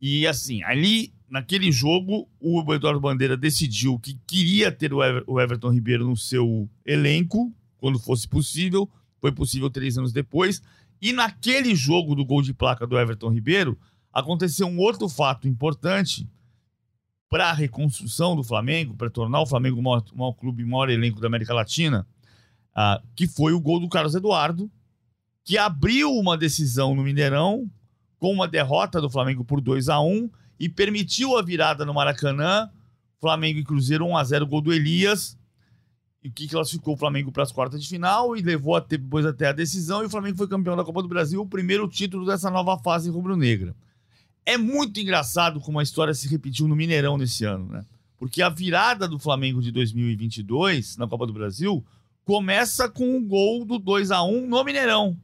E 0.00 0.24
assim, 0.26 0.62
ali, 0.62 1.12
naquele 1.28 1.72
jogo, 1.72 2.28
o 2.40 2.72
Eduardo 2.72 3.00
Bandeira 3.00 3.36
decidiu 3.36 3.98
que 3.98 4.16
queria 4.24 4.70
ter 4.70 4.92
o 4.94 5.02
Ever- 5.02 5.24
o 5.26 5.40
Everton 5.40 5.70
Ribeiro 5.70 6.04
no 6.06 6.16
seu 6.16 6.68
elenco, 6.86 7.52
quando 7.78 7.98
fosse 7.98 8.28
possível. 8.28 8.88
Foi 9.22 9.30
possível 9.32 9.70
três 9.70 9.96
anos 9.96 10.12
depois. 10.12 10.60
E 11.00 11.12
naquele 11.12 11.74
jogo 11.76 12.16
do 12.16 12.24
gol 12.24 12.42
de 12.42 12.52
placa 12.52 12.86
do 12.86 12.98
Everton 12.98 13.30
Ribeiro, 13.30 13.78
aconteceu 14.12 14.66
um 14.66 14.78
outro 14.78 15.08
fato 15.08 15.46
importante 15.46 16.28
para 17.30 17.48
a 17.48 17.52
reconstrução 17.52 18.34
do 18.34 18.42
Flamengo, 18.42 18.94
para 18.94 19.08
tornar 19.08 19.40
o 19.40 19.46
Flamengo 19.46 19.78
o 19.78 19.82
maior, 19.82 20.04
maior 20.12 20.32
clube, 20.32 20.64
o 20.64 20.68
maior 20.68 20.90
elenco 20.90 21.20
da 21.20 21.28
América 21.28 21.54
Latina, 21.54 22.06
ah, 22.74 23.00
que 23.14 23.26
foi 23.26 23.52
o 23.52 23.60
gol 23.60 23.78
do 23.78 23.88
Carlos 23.88 24.14
Eduardo, 24.14 24.70
que 25.44 25.56
abriu 25.56 26.12
uma 26.12 26.36
decisão 26.36 26.94
no 26.94 27.02
Mineirão 27.02 27.70
com 28.18 28.32
uma 28.32 28.46
derrota 28.46 29.00
do 29.00 29.08
Flamengo 29.08 29.44
por 29.44 29.60
2 29.60 29.88
a 29.88 30.00
1 30.00 30.28
e 30.58 30.68
permitiu 30.68 31.38
a 31.38 31.42
virada 31.42 31.84
no 31.84 31.94
Maracanã. 31.94 32.68
Flamengo 33.20 33.60
e 33.60 33.64
Cruzeiro 33.64 34.04
1 34.04 34.16
a 34.16 34.24
0 34.24 34.46
gol 34.46 34.60
do 34.60 34.72
Elias. 34.72 35.38
E 36.22 36.30
que 36.30 36.46
classificou 36.46 36.94
o 36.94 36.96
Flamengo 36.96 37.32
para 37.32 37.42
as 37.42 37.50
quartas 37.50 37.82
de 37.82 37.88
final 37.88 38.36
e 38.36 38.42
levou 38.42 38.76
até, 38.76 38.96
depois 38.96 39.26
até 39.26 39.48
a 39.48 39.52
decisão. 39.52 40.02
E 40.02 40.06
o 40.06 40.10
Flamengo 40.10 40.36
foi 40.36 40.46
campeão 40.46 40.76
da 40.76 40.84
Copa 40.84 41.02
do 41.02 41.08
Brasil, 41.08 41.40
o 41.40 41.46
primeiro 41.46 41.88
título 41.88 42.24
dessa 42.24 42.50
nova 42.50 42.78
fase 42.78 43.10
rubro-negra. 43.10 43.74
É 44.44 44.56
muito 44.56 44.98
engraçado 45.00 45.60
como 45.60 45.78
a 45.78 45.82
história 45.82 46.14
se 46.14 46.28
repetiu 46.28 46.68
no 46.68 46.76
Mineirão 46.76 47.16
nesse 47.16 47.44
ano, 47.44 47.66
né? 47.66 47.84
Porque 48.18 48.40
a 48.40 48.48
virada 48.48 49.08
do 49.08 49.18
Flamengo 49.18 49.60
de 49.60 49.72
2022 49.72 50.96
na 50.96 51.08
Copa 51.08 51.26
do 51.26 51.32
Brasil 51.32 51.84
começa 52.24 52.88
com 52.88 53.16
o 53.16 53.24
gol 53.24 53.64
do 53.64 53.78
2 53.78 54.10
a 54.12 54.22
1 54.22 54.46
no 54.46 54.62
Mineirão. 54.64 55.16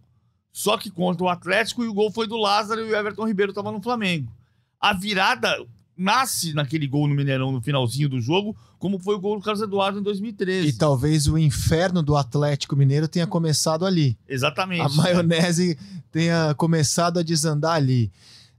Só 0.52 0.76
que 0.76 0.90
contra 0.90 1.22
o 1.24 1.28
Atlético 1.28 1.84
e 1.84 1.88
o 1.88 1.94
gol 1.94 2.10
foi 2.10 2.26
do 2.26 2.36
Lázaro 2.36 2.80
e 2.80 2.90
o 2.90 2.96
Everton 2.96 3.26
Ribeiro 3.26 3.52
estava 3.52 3.70
no 3.70 3.80
Flamengo. 3.80 4.32
A 4.80 4.92
virada 4.92 5.64
nasce 5.98 6.54
naquele 6.54 6.86
gol 6.86 7.08
no 7.08 7.14
Mineirão 7.14 7.50
no 7.50 7.60
finalzinho 7.60 8.08
do 8.08 8.20
jogo, 8.20 8.56
como 8.78 9.00
foi 9.00 9.16
o 9.16 9.20
gol 9.20 9.36
do 9.36 9.44
Carlos 9.44 9.60
Eduardo 9.60 9.98
em 9.98 10.02
2013. 10.02 10.68
E 10.68 10.72
talvez 10.72 11.26
o 11.26 11.36
inferno 11.36 12.00
do 12.02 12.16
Atlético 12.16 12.76
Mineiro 12.76 13.08
tenha 13.08 13.26
começado 13.26 13.84
ali. 13.84 14.16
Exatamente. 14.28 14.82
A 14.82 14.88
maionese 14.88 15.76
tenha 16.12 16.54
começado 16.54 17.18
a 17.18 17.22
desandar 17.22 17.74
ali. 17.74 18.12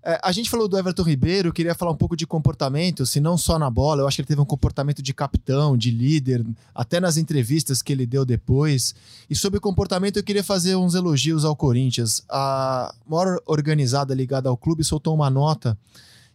É, 0.03 0.19
a 0.23 0.31
gente 0.31 0.49
falou 0.49 0.67
do 0.67 0.77
Everton 0.77 1.03
Ribeiro, 1.03 1.51
queria 1.51 1.75
falar 1.75 1.91
um 1.91 1.95
pouco 1.95 2.15
de 2.15 2.25
comportamento, 2.25 3.05
se 3.05 3.19
não 3.19 3.37
só 3.37 3.59
na 3.59 3.69
bola, 3.69 4.01
eu 4.01 4.07
acho 4.07 4.15
que 4.15 4.21
ele 4.21 4.27
teve 4.27 4.39
um 4.39 4.45
comportamento 4.45 5.01
de 5.01 5.13
capitão, 5.13 5.77
de 5.77 5.91
líder, 5.91 6.45
até 6.73 7.01
nas 7.01 7.17
entrevistas 7.17 7.81
que 7.81 7.91
ele 7.91 8.05
deu 8.05 8.23
depois. 8.25 8.95
E 9.29 9.35
sobre 9.35 9.59
comportamento, 9.59 10.17
eu 10.17 10.23
queria 10.23 10.43
fazer 10.43 10.75
uns 10.75 10.95
elogios 10.95 11.43
ao 11.43 11.55
Corinthians. 11.55 12.23
A 12.29 12.93
maior 13.07 13.41
organizada 13.45 14.13
ligada 14.13 14.47
ao 14.47 14.57
clube 14.57 14.83
soltou 14.83 15.13
uma 15.13 15.29
nota 15.29 15.77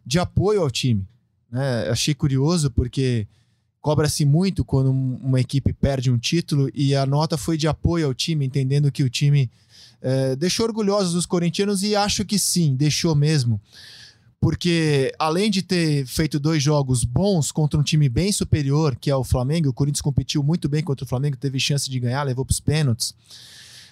de 0.05 0.19
apoio 0.19 0.63
ao 0.63 0.71
time. 0.71 1.07
Né? 1.51 1.89
Achei 1.89 2.15
curioso 2.15 2.71
porque 2.71 3.27
cobra-se 3.81 4.25
muito 4.25 4.65
quando 4.65 4.91
um- 4.91 5.19
uma 5.23 5.41
equipe 5.41 5.73
perde 5.73 6.11
um 6.11 6.19
título 6.19 6.71
e 6.75 6.95
a 6.95 7.05
nota 7.05 7.37
foi 7.37 7.57
de 7.57 7.69
apoio 7.69 8.07
ao 8.07 8.15
time, 8.15 8.47
entendendo 8.47 8.91
que 8.91 9.03
o 9.03 9.11
time 9.11 9.51
é, 10.07 10.37
deixou 10.37 10.67
orgulhosos 10.67 11.15
os 11.15 11.25
corintianos 11.25 11.83
e 11.83 11.97
acho 11.97 12.25
que 12.27 12.39
sim, 12.39 12.75
deixou 12.75 13.15
mesmo. 13.15 13.59
Porque 14.39 15.15
além 15.19 15.51
de 15.51 15.63
ter 15.63 16.05
feito 16.07 16.39
dois 16.39 16.63
jogos 16.63 17.03
bons 17.05 17.51
contra 17.51 17.81
um 17.81 17.83
time 17.83 18.07
bem 18.11 18.31
superior, 18.31 18.95
que 18.97 19.11
é 19.11 19.17
o 19.17 19.25
Flamengo, 19.25 19.71
o 19.71 19.73
Corinthians 19.73 20.03
competiu 20.03 20.43
muito 20.43 20.69
bem 20.69 20.83
contra 20.83 21.07
o 21.07 21.09
Flamengo, 21.09 21.39
teve 21.39 21.59
chance 21.59 21.89
de 21.89 21.99
ganhar, 21.99 22.23
levou 22.25 22.45
para 22.45 22.53
os 22.53 22.61
pênaltis. 22.61 23.15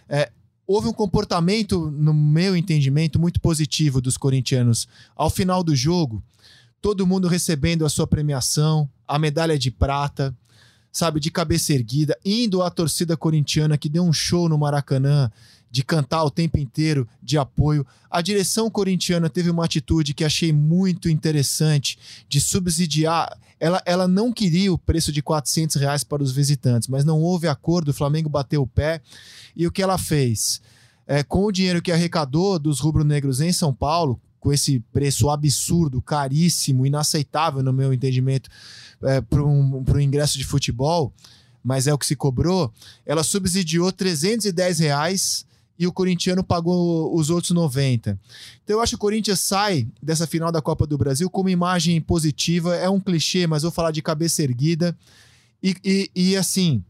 É, 0.07 0.31
houve 0.67 0.89
um 0.89 0.93
comportamento, 0.93 1.91
no 1.91 2.15
meu 2.15 2.57
entendimento, 2.57 3.19
muito 3.19 3.41
positivo 3.41 4.01
dos 4.01 4.17
corintianos. 4.17 4.89
Ao 5.17 5.29
final 5.29 5.63
do 5.63 5.75
jogo, 5.75 6.23
todo 6.81 7.07
mundo 7.07 7.29
recebendo 7.29 7.85
a 7.85 7.89
sua 7.89 8.07
premiação, 8.07 8.89
a 9.07 9.19
medalha 9.19 9.59
de 9.59 9.71
prata. 9.71 10.35
sabe, 10.95 11.19
de 11.21 11.31
cabeça 11.31 11.73
erguida, 11.73 12.19
indo 12.23 12.63
à 12.63 12.69
torcida 12.69 13.17
corintiana 13.17 13.79
que 13.79 13.89
deu 13.89 14.05
um 14.05 14.13
show 14.13 14.47
no 14.47 14.59
Maracanã 14.59 15.31
de 15.73 15.83
cantar 15.83 16.23
o 16.23 16.31
tempo 16.31 16.59
inteiro 16.59 17.09
de 17.23 17.39
apoio. 17.39 17.85
A 18.11 18.21
direção 18.21 18.69
corintiana 18.69 19.31
teve 19.31 19.49
uma 19.49 19.65
atitude 19.65 20.13
que 20.13 20.23
achei 20.23 20.53
muito 20.53 21.09
interessante 21.09 21.99
de 22.29 22.43
subsidiar. 22.43 23.39
Ela, 23.59 23.83
ela 23.87 24.07
não 24.07 24.31
queria 24.31 24.71
o 24.71 24.77
preço 24.77 25.11
de 25.11 25.23
400 25.23 25.77
reais 25.77 26.05
para 26.05 26.23
os 26.23 26.31
visitantes, 26.31 26.89
mas 26.89 27.07
não 27.07 27.23
houve 27.23 27.49
acordo. 27.49 27.89
O 27.89 27.95
Flamengo 27.95 28.29
bateu 28.29 28.61
o 28.61 28.67
pé. 28.67 29.01
E 29.57 29.67
o 29.67 29.73
que 29.73 29.83
ela 29.83 29.97
fez? 29.97 30.61
É, 31.07 31.23
com 31.23 31.47
o 31.47 31.53
dinheiro 31.53 31.81
que 31.81 31.91
arrecadou 31.91 32.59
dos 32.59 32.79
rubro-negros 32.79 33.41
em 33.41 33.51
São 33.51 33.73
Paulo, 33.73 34.21
com 34.39 34.53
esse 34.53 34.79
preço 34.93 35.31
absurdo, 35.31 36.03
caríssimo, 36.03 36.85
inaceitável, 36.85 37.63
no 37.63 37.73
meu 37.73 37.95
entendimento, 37.95 38.51
é, 39.03 39.23
para 39.23 39.43
um, 39.43 39.83
um 39.89 40.01
ingresso 40.01 40.37
de 40.37 40.45
futebol, 40.45 41.15
mas 41.65 41.87
é 41.87 41.95
o 41.95 41.99
que 41.99 42.05
se 42.05 42.17
cobrou, 42.17 42.71
ela 43.07 43.23
subsidiou 43.23 43.91
310 43.91 44.79
reais 44.81 45.47
e 45.83 45.87
o 45.87 45.93
corintiano 45.93 46.45
pagou 46.45 47.13
os 47.13 47.29
outros 47.29 47.51
90. 47.51 48.17
Então 48.63 48.77
eu 48.77 48.81
acho 48.81 48.91
que 48.91 48.97
o 48.97 48.99
Corinthians 48.99 49.41
sai 49.41 49.85
dessa 50.01 50.29
final 50.29 50.53
da 50.53 50.63
Copa 50.63 50.87
do 50.87 50.97
Brasil 50.97 51.29
com 51.29 51.41
uma 51.41 51.51
imagem 51.51 52.01
positiva. 52.01 52.77
É 52.77 52.89
um 52.89 53.01
clichê, 53.01 53.49
mas 53.49 53.65
vou 53.65 53.73
falar 53.73 53.91
de 53.91 54.01
cabeça 54.01 54.45
erguida. 54.45 54.97
E, 55.61 55.75
e, 55.85 56.11
e 56.15 56.37
assim, 56.37 56.85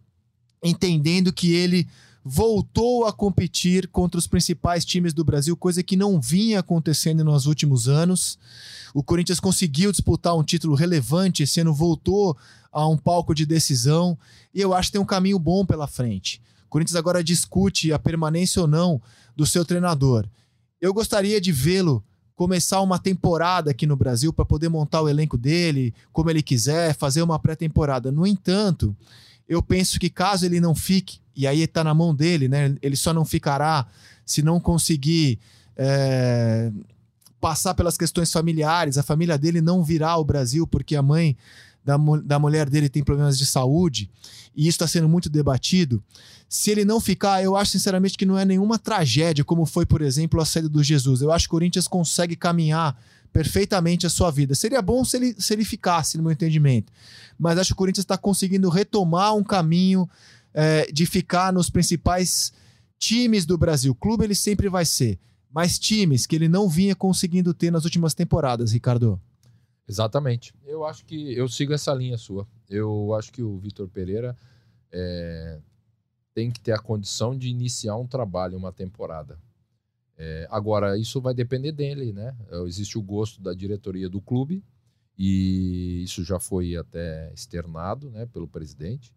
entendendo 0.63 1.33
que 1.33 1.55
ele 1.55 1.89
voltou 2.23 3.07
a 3.07 3.13
competir 3.15 3.89
contra 3.89 4.19
os 4.19 4.27
principais 4.27 4.85
times 4.85 5.15
do 5.15 5.25
Brasil, 5.25 5.57
coisa 5.57 5.83
que 5.83 5.97
não 5.97 6.21
vinha 6.21 6.61
acontecendo 6.61 7.25
nos 7.25 7.47
últimos 7.47 7.89
anos. 7.89 8.39
O 8.93 9.03
Corinthians 9.03 9.41
conseguiu 9.41 9.91
disputar 9.91 10.37
um 10.37 10.45
título 10.45 10.75
relevante 10.75 11.45
ano, 11.59 11.73
voltou 11.73 12.37
a 12.71 12.87
um 12.87 12.99
palco 12.99 13.35
de 13.35 13.47
decisão, 13.47 14.19
e 14.55 14.61
eu 14.61 14.75
acho 14.75 14.89
que 14.89 14.93
tem 14.93 15.01
um 15.01 15.07
caminho 15.07 15.39
bom 15.39 15.65
pela 15.65 15.87
frente. 15.87 16.43
Corinthians 16.73 16.97
agora 16.97 17.23
discute 17.23 17.93
a 17.93 17.99
permanência 17.99 18.63
ou 18.63 18.67
não 18.67 18.99
do 19.37 19.45
seu 19.45 19.63
treinador. 19.63 20.27
Eu 20.81 20.95
gostaria 20.95 21.39
de 21.39 21.53
vê-lo 21.53 22.03
começar 22.35 22.81
uma 22.81 22.99
temporada 22.99 23.71
aqui 23.71 23.87
no 23.87 23.95
Brasil 23.95 24.33
para 24.33 24.47
poder 24.47 24.71
montar 24.71 25.03
o 25.03 25.09
elenco 25.09 25.37
dele 25.37 25.93
como 26.15 26.31
ele 26.31 26.43
quiser, 26.43 26.95
fazer 26.95 27.21
uma 27.21 27.39
pré-temporada. 27.39 28.11
No 28.11 28.27
entanto, 28.27 28.97
eu 29.47 29.63
penso 29.63 30.01
que 30.01 30.09
caso 30.09 30.47
ele 30.47 30.61
não 30.61 30.75
fique, 30.75 31.21
e 31.37 31.47
aí 31.47 31.61
está 31.61 31.85
na 31.85 31.93
mão 31.93 32.15
dele, 32.15 32.49
né? 32.49 32.75
Ele 32.81 32.97
só 32.97 33.13
não 33.13 33.27
ficará 33.27 33.87
se 34.25 34.43
não 34.43 34.59
conseguir 34.59 35.39
é, 35.77 36.73
passar 37.39 37.75
pelas 37.75 37.99
questões 37.99 38.33
familiares. 38.33 38.97
A 38.97 39.03
família 39.03 39.37
dele 39.37 39.61
não 39.61 39.85
virá 39.85 40.13
ao 40.13 40.25
Brasil 40.25 40.67
porque 40.67 40.97
a 40.97 41.03
mãe 41.03 41.37
da, 41.85 41.97
da 42.25 42.39
mulher 42.39 42.69
dele 42.71 42.89
tem 42.89 43.03
problemas 43.03 43.37
de 43.37 43.47
saúde 43.47 44.09
e 44.55 44.63
isso 44.63 44.77
está 44.77 44.87
sendo 44.87 45.09
muito 45.09 45.29
debatido. 45.29 46.03
Se 46.49 46.71
ele 46.71 46.85
não 46.85 47.01
ficar, 47.01 47.43
eu 47.43 47.57
acho 47.57 47.73
sinceramente 47.73 48.17
que 48.17 48.27
não 48.27 48.39
é 48.39 48.45
nenhuma 48.45 48.79
tragédia, 48.79 49.45
como 49.45 49.65
foi, 49.65 49.87
por 49.87 50.03
exemplo, 50.03 50.41
a 50.41 50.45
sede 50.45 50.69
do 50.69 50.83
Jesus. 50.83 51.23
Eu 51.23 51.33
acho 51.33 51.47
que 51.47 51.55
o 51.55 51.57
Corinthians 51.57 51.89
consegue 51.89 52.37
caminhar 52.37 52.97
perfeitamente 53.33 54.07
a 54.07 54.11
sua 54.11 54.31
vida. 54.31 54.55
Seria 54.55 54.83
bom 54.83 55.05
se 55.05 55.17
ele, 55.17 55.35
se 55.39 55.53
ele 55.55 55.65
ficasse, 55.65 56.19
no 56.19 56.23
meu 56.23 56.33
entendimento. 56.33 56.93
Mas 57.39 57.59
acho 57.59 57.69
que 57.69 57.73
o 57.73 57.77
Corinthians 57.77 58.05
está 58.05 58.19
conseguindo 58.19 58.69
retomar 58.69 59.35
um 59.35 59.43
caminho 59.43 60.09
é, 60.53 60.87
de 60.93 61.07
ficar 61.07 61.53
nos 61.53 61.71
principais 61.71 62.53
times 62.99 63.47
do 63.47 63.57
Brasil. 63.57 63.95
Clube 63.95 64.25
ele 64.25 64.35
sempre 64.35 64.69
vai 64.69 64.85
ser, 64.85 65.19
mas 65.53 65.79
times 65.79 66.27
que 66.27 66.37
ele 66.37 66.49
não 66.49 66.69
vinha 66.69 66.95
conseguindo 66.95 67.55
ter 67.55 67.71
nas 67.73 67.85
últimas 67.85 68.15
temporadas, 68.15 68.73
Ricardo. 68.73 69.19
Exatamente. 69.93 70.55
Eu 70.65 70.87
acho 70.87 71.05
que 71.05 71.37
eu 71.37 71.47
sigo 71.47 71.75
essa 71.75 71.93
linha 71.93 72.17
sua. 72.17 72.49
Eu 72.67 73.13
acho 73.13 73.31
que 73.31 73.43
o 73.43 73.59
Vitor 73.59 73.87
Pereira 73.91 74.35
é, 74.91 75.61
tem 76.33 76.51
que 76.51 76.59
ter 76.59 76.73
a 76.73 76.79
condição 76.79 77.37
de 77.37 77.51
iniciar 77.51 77.97
um 77.97 78.07
trabalho, 78.07 78.57
uma 78.57 78.73
temporada. 78.73 79.39
É, 80.17 80.49
agora, 80.51 80.97
isso 80.97 81.21
vai 81.21 81.35
depender 81.35 81.73
dele, 81.73 82.11
né? 82.11 82.35
Existe 82.67 82.97
o 82.97 83.03
gosto 83.03 83.43
da 83.43 83.53
diretoria 83.53 84.09
do 84.09 84.19
clube 84.19 84.65
e 85.19 86.03
isso 86.03 86.25
já 86.25 86.39
foi 86.39 86.75
até 86.75 87.31
externado 87.35 88.11
né, 88.11 88.25
pelo 88.25 88.49
presidente. 88.49 89.13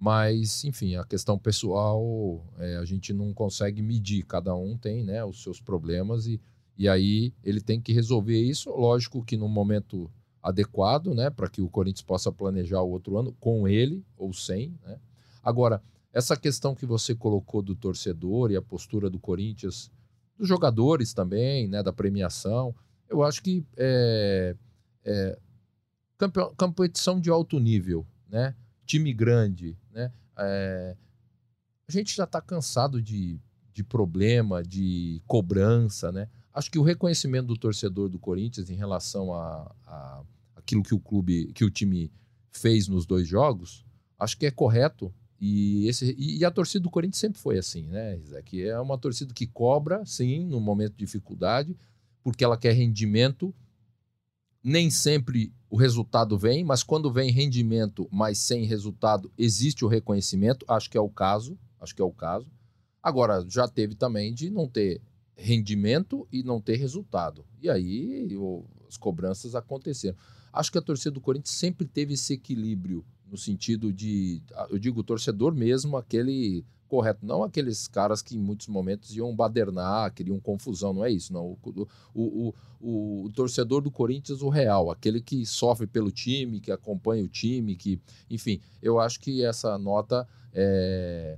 Mas, 0.00 0.64
enfim, 0.64 0.96
a 0.96 1.04
questão 1.04 1.38
pessoal 1.38 2.42
é, 2.56 2.76
a 2.76 2.84
gente 2.86 3.12
não 3.12 3.34
consegue 3.34 3.82
medir. 3.82 4.24
Cada 4.24 4.54
um 4.54 4.74
tem 4.78 5.04
né, 5.04 5.22
os 5.22 5.42
seus 5.42 5.60
problemas 5.60 6.26
e 6.26 6.40
e 6.76 6.88
aí 6.88 7.32
ele 7.42 7.60
tem 7.60 7.80
que 7.80 7.92
resolver 7.92 8.40
isso, 8.40 8.70
lógico 8.70 9.24
que 9.24 9.36
no 9.36 9.48
momento 9.48 10.10
adequado, 10.42 11.14
né, 11.14 11.30
para 11.30 11.48
que 11.48 11.62
o 11.62 11.70
Corinthians 11.70 12.02
possa 12.02 12.30
planejar 12.30 12.82
o 12.82 12.90
outro 12.90 13.16
ano 13.16 13.32
com 13.40 13.66
ele 13.66 14.04
ou 14.16 14.32
sem, 14.32 14.78
né? 14.84 14.98
Agora, 15.42 15.82
essa 16.12 16.36
questão 16.36 16.74
que 16.74 16.86
você 16.86 17.14
colocou 17.14 17.62
do 17.62 17.74
torcedor 17.74 18.50
e 18.50 18.56
a 18.56 18.62
postura 18.62 19.10
do 19.10 19.18
Corinthians, 19.18 19.90
dos 20.38 20.46
jogadores 20.46 21.12
também, 21.12 21.66
né, 21.66 21.82
da 21.82 21.92
premiação, 21.92 22.74
eu 23.08 23.22
acho 23.22 23.42
que 23.42 23.64
é, 23.76 24.56
é 25.04 25.38
competição 26.56 27.20
de 27.20 27.30
alto 27.30 27.58
nível, 27.58 28.06
né? 28.28 28.54
Time 28.86 29.12
grande, 29.12 29.76
né? 29.92 30.12
É, 30.38 30.96
a 31.88 31.92
gente 31.92 32.14
já 32.14 32.24
está 32.24 32.40
cansado 32.40 33.00
de, 33.02 33.40
de 33.72 33.82
problema, 33.82 34.62
de 34.62 35.22
cobrança, 35.26 36.10
né? 36.12 36.28
Acho 36.54 36.70
que 36.70 36.78
o 36.78 36.82
reconhecimento 36.82 37.48
do 37.48 37.56
torcedor 37.56 38.08
do 38.08 38.18
Corinthians 38.18 38.70
em 38.70 38.76
relação 38.76 39.34
a, 39.34 39.74
a 39.84 40.22
aquilo 40.54 40.82
que 40.82 40.94
o 40.94 41.00
clube, 41.00 41.52
que 41.52 41.64
o 41.64 41.70
time 41.70 42.12
fez 42.50 42.88
nos 42.88 43.04
dois 43.04 43.26
jogos, 43.26 43.84
acho 44.18 44.38
que 44.38 44.46
é 44.46 44.50
correto. 44.50 45.12
E, 45.40 45.86
esse, 45.88 46.14
e 46.16 46.44
a 46.44 46.50
torcida 46.50 46.84
do 46.84 46.90
Corinthians 46.90 47.18
sempre 47.18 47.40
foi 47.40 47.58
assim, 47.58 47.82
né, 47.88 48.18
Que 48.44 48.62
É 48.62 48.80
uma 48.80 48.96
torcida 48.96 49.34
que 49.34 49.46
cobra, 49.46 50.06
sim, 50.06 50.46
no 50.46 50.60
momento 50.60 50.92
de 50.92 51.04
dificuldade, 51.04 51.76
porque 52.22 52.44
ela 52.44 52.56
quer 52.56 52.72
rendimento. 52.72 53.54
Nem 54.62 54.88
sempre 54.88 55.52
o 55.68 55.76
resultado 55.76 56.38
vem, 56.38 56.64
mas 56.64 56.82
quando 56.82 57.12
vem 57.12 57.30
rendimento, 57.30 58.08
mas 58.10 58.38
sem 58.38 58.64
resultado, 58.64 59.30
existe 59.36 59.84
o 59.84 59.88
reconhecimento. 59.88 60.64
Acho 60.66 60.88
que 60.88 60.96
é 60.96 61.00
o 61.00 61.10
caso. 61.10 61.58
Acho 61.78 61.94
que 61.94 62.00
é 62.00 62.04
o 62.04 62.12
caso. 62.12 62.50
Agora, 63.02 63.44
já 63.46 63.68
teve 63.68 63.94
também 63.94 64.32
de 64.32 64.48
não 64.48 64.66
ter 64.66 65.02
rendimento 65.36 66.26
e 66.32 66.42
não 66.42 66.60
ter 66.60 66.76
resultado. 66.76 67.44
E 67.60 67.68
aí 67.68 68.28
o, 68.36 68.64
as 68.88 68.96
cobranças 68.96 69.54
aconteceram. 69.54 70.16
Acho 70.52 70.70
que 70.70 70.78
a 70.78 70.82
torcida 70.82 71.10
do 71.10 71.20
Corinthians 71.20 71.56
sempre 71.56 71.86
teve 71.86 72.14
esse 72.14 72.34
equilíbrio 72.34 73.04
no 73.30 73.36
sentido 73.36 73.92
de, 73.92 74.40
eu 74.70 74.78
digo, 74.78 75.02
torcedor 75.02 75.52
mesmo, 75.52 75.96
aquele 75.96 76.64
correto, 76.86 77.26
não 77.26 77.42
aqueles 77.42 77.88
caras 77.88 78.22
que 78.22 78.36
em 78.36 78.38
muitos 78.38 78.68
momentos 78.68 79.16
iam 79.16 79.34
badernar, 79.34 80.12
queriam 80.12 80.38
confusão, 80.38 80.92
não 80.92 81.04
é 81.04 81.10
isso, 81.10 81.32
não. 81.32 81.58
O, 81.64 81.88
o, 82.14 82.54
o, 82.80 83.24
o, 83.24 83.30
torcedor 83.32 83.82
do 83.82 83.90
Corinthians, 83.90 84.42
o 84.42 84.48
real, 84.48 84.90
aquele 84.90 85.20
que 85.20 85.44
sofre 85.44 85.88
pelo 85.88 86.12
time, 86.12 86.60
que 86.60 86.70
acompanha 86.70 87.24
o 87.24 87.28
time, 87.28 87.74
que, 87.74 88.00
enfim, 88.30 88.60
eu 88.80 89.00
acho 89.00 89.18
que 89.18 89.44
essa 89.44 89.76
nota 89.76 90.28
é 90.52 91.36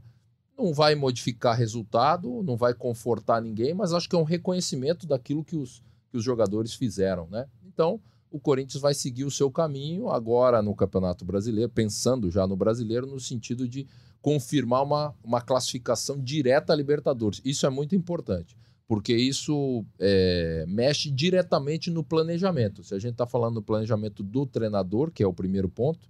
não 0.57 0.73
vai 0.73 0.95
modificar 0.95 1.57
resultado, 1.57 2.43
não 2.43 2.57
vai 2.57 2.73
confortar 2.73 3.43
ninguém, 3.43 3.75
mas 3.75 3.93
acho 3.93 4.09
que 4.09 4.17
é 4.17 4.19
um 4.19 4.25
reconhecimento 4.25 5.07
daquilo 5.07 5.45
que 5.45 5.57
os, 5.57 5.83
que 6.11 6.17
os 6.17 6.25
jogadores 6.25 6.75
fizeram, 6.75 7.29
né? 7.29 7.47
Então, 7.67 8.01
o 8.31 8.41
Corinthians 8.41 8.81
vai 8.81 8.95
seguir 8.95 9.25
o 9.25 9.31
seu 9.31 9.51
caminho 9.51 10.09
agora 10.09 10.63
no 10.63 10.75
Campeonato 10.75 11.25
Brasileiro, 11.25 11.71
pensando 11.71 12.31
já 12.31 12.47
no 12.47 12.57
brasileiro, 12.57 13.07
no 13.07 13.21
sentido 13.21 13.69
de 13.69 13.87
confirmar 14.21 14.83
uma, 14.83 15.15
uma 15.23 15.41
classificação 15.41 16.19
direta 16.19 16.73
à 16.73 16.77
Libertadores. 16.77 17.41
Isso 17.45 17.67
é 17.67 17.71
muito 17.71 17.95
importante, 17.95 18.57
porque 18.89 19.15
isso 19.15 19.85
é, 19.99 20.65
mexe 20.67 21.11
diretamente 21.11 21.91
no 21.91 22.03
planejamento. 22.03 22.83
Se 22.83 22.95
a 22.95 22.99
gente 22.99 23.13
está 23.13 23.27
falando 23.27 23.57
do 23.57 23.63
planejamento 23.63 24.23
do 24.23 24.47
treinador, 24.47 25.13
que 25.13 25.23
é 25.23 25.27
o 25.27 25.35
primeiro 25.35 25.69
ponto, 25.69 26.09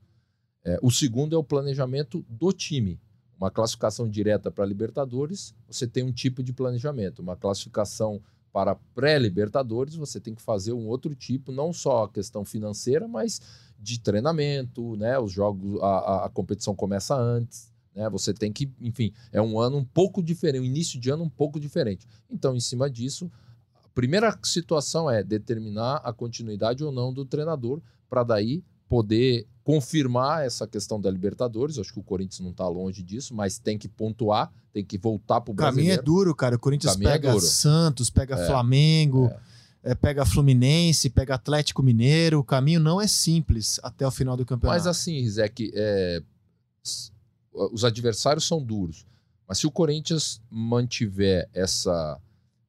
é, 0.65 0.79
o 0.83 0.91
segundo 0.91 1.35
é 1.35 1.39
o 1.39 1.45
planejamento 1.45 2.25
do 2.29 2.53
time 2.53 2.99
uma 3.39 3.51
classificação 3.51 4.09
direta 4.09 4.51
para 4.51 4.65
Libertadores, 4.65 5.55
você 5.69 5.87
tem 5.87 6.03
um 6.03 6.13
tipo 6.13 6.43
de 6.43 6.53
planejamento. 6.53 7.21
Uma 7.21 7.37
classificação 7.37 8.21
para 8.53 8.75
pré-Libertadores, 8.95 9.95
você 9.95 10.19
tem 10.19 10.35
que 10.35 10.41
fazer 10.41 10.73
um 10.73 10.87
outro 10.87 11.15
tipo, 11.15 11.53
não 11.53 11.73
só 11.73 12.05
a 12.05 12.09
questão 12.09 12.45
financeira, 12.45 13.07
mas 13.07 13.41
de 13.79 14.01
treinamento, 14.01 14.97
né? 14.97 15.19
Os 15.19 15.31
jogos, 15.31 15.79
a, 15.83 15.87
a, 15.87 16.25
a 16.25 16.29
competição 16.31 16.75
começa 16.75 17.15
antes, 17.15 17.71
né? 17.95 18.09
Você 18.09 18.33
tem 18.33 18.51
que, 18.51 18.73
enfim, 18.81 19.13
é 19.31 19.43
um 19.43 19.61
ano 19.61 19.77
um 19.77 19.85
pouco 19.85 20.23
diferente, 20.23 20.63
um 20.63 20.65
início 20.65 20.99
de 20.99 21.11
ano 21.11 21.25
um 21.25 21.29
pouco 21.29 21.61
diferente. 21.61 22.07
Então, 22.31 22.57
em 22.57 22.61
cima 22.61 22.89
disso, 22.89 23.31
a 23.75 23.89
primeira 23.91 24.35
situação 24.43 25.11
é 25.11 25.23
determinar 25.23 25.97
a 25.97 26.11
continuidade 26.11 26.83
ou 26.83 26.91
não 26.91 27.13
do 27.13 27.27
treinador, 27.27 27.83
para 28.09 28.25
daí 28.25 28.65
poder 28.89 29.47
confirmar 29.67 30.47
essa 30.47 30.65
questão 30.65 31.01
da 31.01 31.11
Libertadores. 31.11 31.77
Acho 31.77 31.93
que 31.93 31.99
o 31.99 32.03
Corinthians 32.05 32.39
não 32.39 32.53
está 32.53 32.69
longe 32.69 33.03
disso, 33.03 33.35
mas 33.35 33.59
tem 33.59 33.77
que 33.77 33.89
pontuar, 33.89 34.53
tem 34.73 34.85
que 34.85 34.97
voltar 34.97 35.41
para 35.41 35.51
o 35.51 35.57
caminho 35.57 35.91
é 35.91 36.01
duro, 36.01 36.33
cara. 36.37 36.55
O 36.55 36.59
Corinthians 36.61 36.95
o 36.95 37.01
é 37.01 37.03
pega 37.03 37.31
é 37.31 37.41
Santos, 37.41 38.09
pega 38.09 38.37
é, 38.37 38.47
Flamengo, 38.47 39.29
é. 39.83 39.93
pega 39.97 40.25
Fluminense, 40.25 41.11
pega 41.11 41.35
Atlético 41.35 41.83
Mineiro. 41.83 42.39
O 42.39 42.45
caminho 42.45 42.79
não 42.79 43.01
é 43.01 43.09
simples 43.09 43.81
até 43.83 44.07
o 44.07 44.11
final 44.13 44.37
do 44.37 44.47
campeonato. 44.47 44.79
Mas 44.79 44.87
assim, 44.87 45.21
Rizek, 45.21 45.73
é, 45.75 46.23
os 47.53 47.85
adversários 47.85 48.47
são 48.47 48.63
duros. 48.63 49.05
Mas 49.49 49.59
se 49.59 49.67
o 49.67 49.71
Corinthians 49.73 50.41
mantiver 50.49 51.51
essa, 51.53 52.21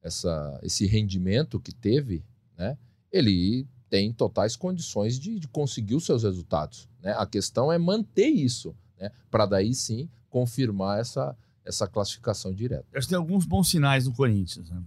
essa, 0.02 0.58
esse 0.64 0.84
rendimento 0.84 1.60
que 1.60 1.72
teve, 1.72 2.24
né, 2.58 2.76
ele 3.12 3.68
tem 3.88 4.12
totais 4.12 4.56
condições 4.56 5.16
de, 5.16 5.38
de 5.38 5.46
conseguir 5.46 5.94
os 5.94 6.04
seus 6.04 6.24
resultados. 6.24 6.87
Né? 7.08 7.14
A 7.16 7.24
questão 7.24 7.72
é 7.72 7.78
manter 7.78 8.28
isso, 8.28 8.76
né, 9.00 9.10
para 9.30 9.46
daí 9.46 9.74
sim 9.74 10.10
confirmar 10.28 11.00
essa, 11.00 11.34
essa 11.64 11.88
classificação 11.88 12.52
direta. 12.52 12.84
Acho 12.94 13.06
que 13.06 13.14
tem 13.14 13.18
alguns 13.18 13.46
bons 13.46 13.70
sinais 13.70 14.06
no 14.06 14.12
Corinthians. 14.12 14.68
Né? 14.68 14.82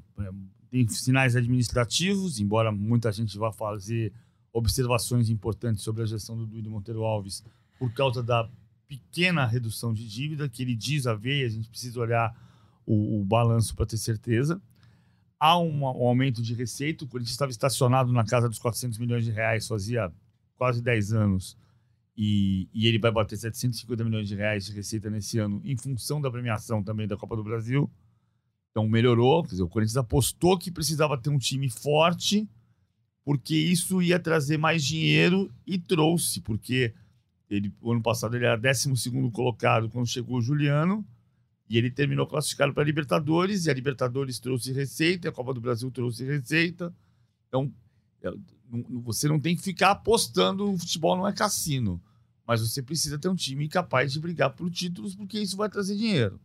Tem 0.69 0.87
sinais 0.87 1.35
administrativos, 1.35 2.39
embora 2.39 2.71
muita 2.71 3.11
gente 3.11 3.35
vá 3.39 3.51
fazer 3.51 4.13
observações 4.53 5.31
importantes 5.31 5.81
sobre 5.81 6.03
a 6.03 6.05
gestão 6.05 6.37
do 6.37 6.45
Duílio 6.45 6.69
Monteiro 6.69 7.03
Alves 7.03 7.43
por 7.79 7.91
causa 7.91 8.21
da 8.21 8.47
pequena 8.87 9.43
redução 9.47 9.91
de 9.91 10.07
dívida 10.07 10.47
que 10.47 10.61
ele 10.61 10.75
diz 10.75 11.07
haver, 11.07 11.47
a 11.47 11.49
gente 11.49 11.69
precisa 11.69 11.99
olhar 11.99 12.35
o, 12.85 13.21
o 13.21 13.25
balanço 13.25 13.75
para 13.75 13.87
ter 13.87 13.97
certeza. 13.97 14.61
Há 15.39 15.57
um, 15.57 15.81
um 15.81 16.05
aumento 16.05 16.39
de 16.39 16.53
receita, 16.53 17.03
o 17.03 17.07
Corinthians 17.07 17.31
estava 17.31 17.49
estacionado 17.49 18.13
na 18.13 18.23
casa 18.23 18.47
dos 18.47 18.59
400 18.59 18.99
milhões 18.99 19.25
de 19.25 19.31
reais 19.31 19.67
fazia 19.67 20.11
quase 20.55 20.83
10 20.83 21.13
anos, 21.13 21.57
e, 22.15 22.67
e 22.73 22.87
ele 22.87 22.99
vai 22.99 23.11
bater 23.11 23.37
750 23.37 24.03
milhões 24.03 24.27
de 24.27 24.35
reais 24.35 24.65
de 24.65 24.73
receita 24.73 25.09
nesse 25.09 25.39
ano, 25.39 25.61
em 25.63 25.77
função 25.77 26.21
da 26.21 26.29
premiação 26.29 26.83
também 26.83 27.07
da 27.07 27.17
Copa 27.17 27.35
do 27.35 27.43
Brasil. 27.43 27.89
Então 28.71 28.87
melhorou, 28.87 29.43
dizer, 29.43 29.63
o 29.63 29.67
Corinthians 29.67 29.97
apostou 29.97 30.57
que 30.57 30.71
precisava 30.71 31.17
ter 31.17 31.29
um 31.29 31.37
time 31.37 31.69
forte, 31.69 32.49
porque 33.23 33.55
isso 33.55 34.01
ia 34.01 34.19
trazer 34.19 34.57
mais 34.57 34.83
dinheiro 34.83 35.53
e 35.65 35.77
trouxe, 35.77 36.41
porque 36.41 36.93
ele, 37.49 37.73
o 37.81 37.91
ano 37.91 38.01
passado 38.01 38.35
ele 38.35 38.45
era 38.45 38.57
12 38.57 39.31
colocado 39.31 39.89
quando 39.89 40.07
chegou 40.07 40.37
o 40.37 40.41
Juliano, 40.41 41.05
e 41.69 41.77
ele 41.77 41.89
terminou 41.89 42.27
classificado 42.27 42.73
para 42.73 42.83
a 42.83 42.85
Libertadores, 42.85 43.65
e 43.65 43.69
a 43.69 43.73
Libertadores 43.73 44.39
trouxe 44.39 44.73
receita, 44.73 45.29
a 45.29 45.31
Copa 45.31 45.53
do 45.53 45.61
Brasil 45.61 45.89
trouxe 45.91 46.25
receita. 46.25 46.93
Então, 47.47 47.71
você 49.03 49.27
não 49.27 49.39
tem 49.39 49.55
que 49.55 49.61
ficar 49.61 49.91
apostando, 49.91 50.71
o 50.71 50.77
futebol 50.77 51.17
não 51.17 51.27
é 51.27 51.33
cassino, 51.33 52.01
mas 52.47 52.61
você 52.61 52.81
precisa 52.81 53.19
ter 53.19 53.27
um 53.29 53.35
time 53.35 53.67
capaz 53.67 54.11
de 54.13 54.19
brigar 54.19 54.51
por 54.51 54.69
títulos, 54.69 55.15
porque 55.15 55.39
isso 55.39 55.57
vai 55.57 55.69
trazer 55.69 55.95
dinheiro. 55.95 56.39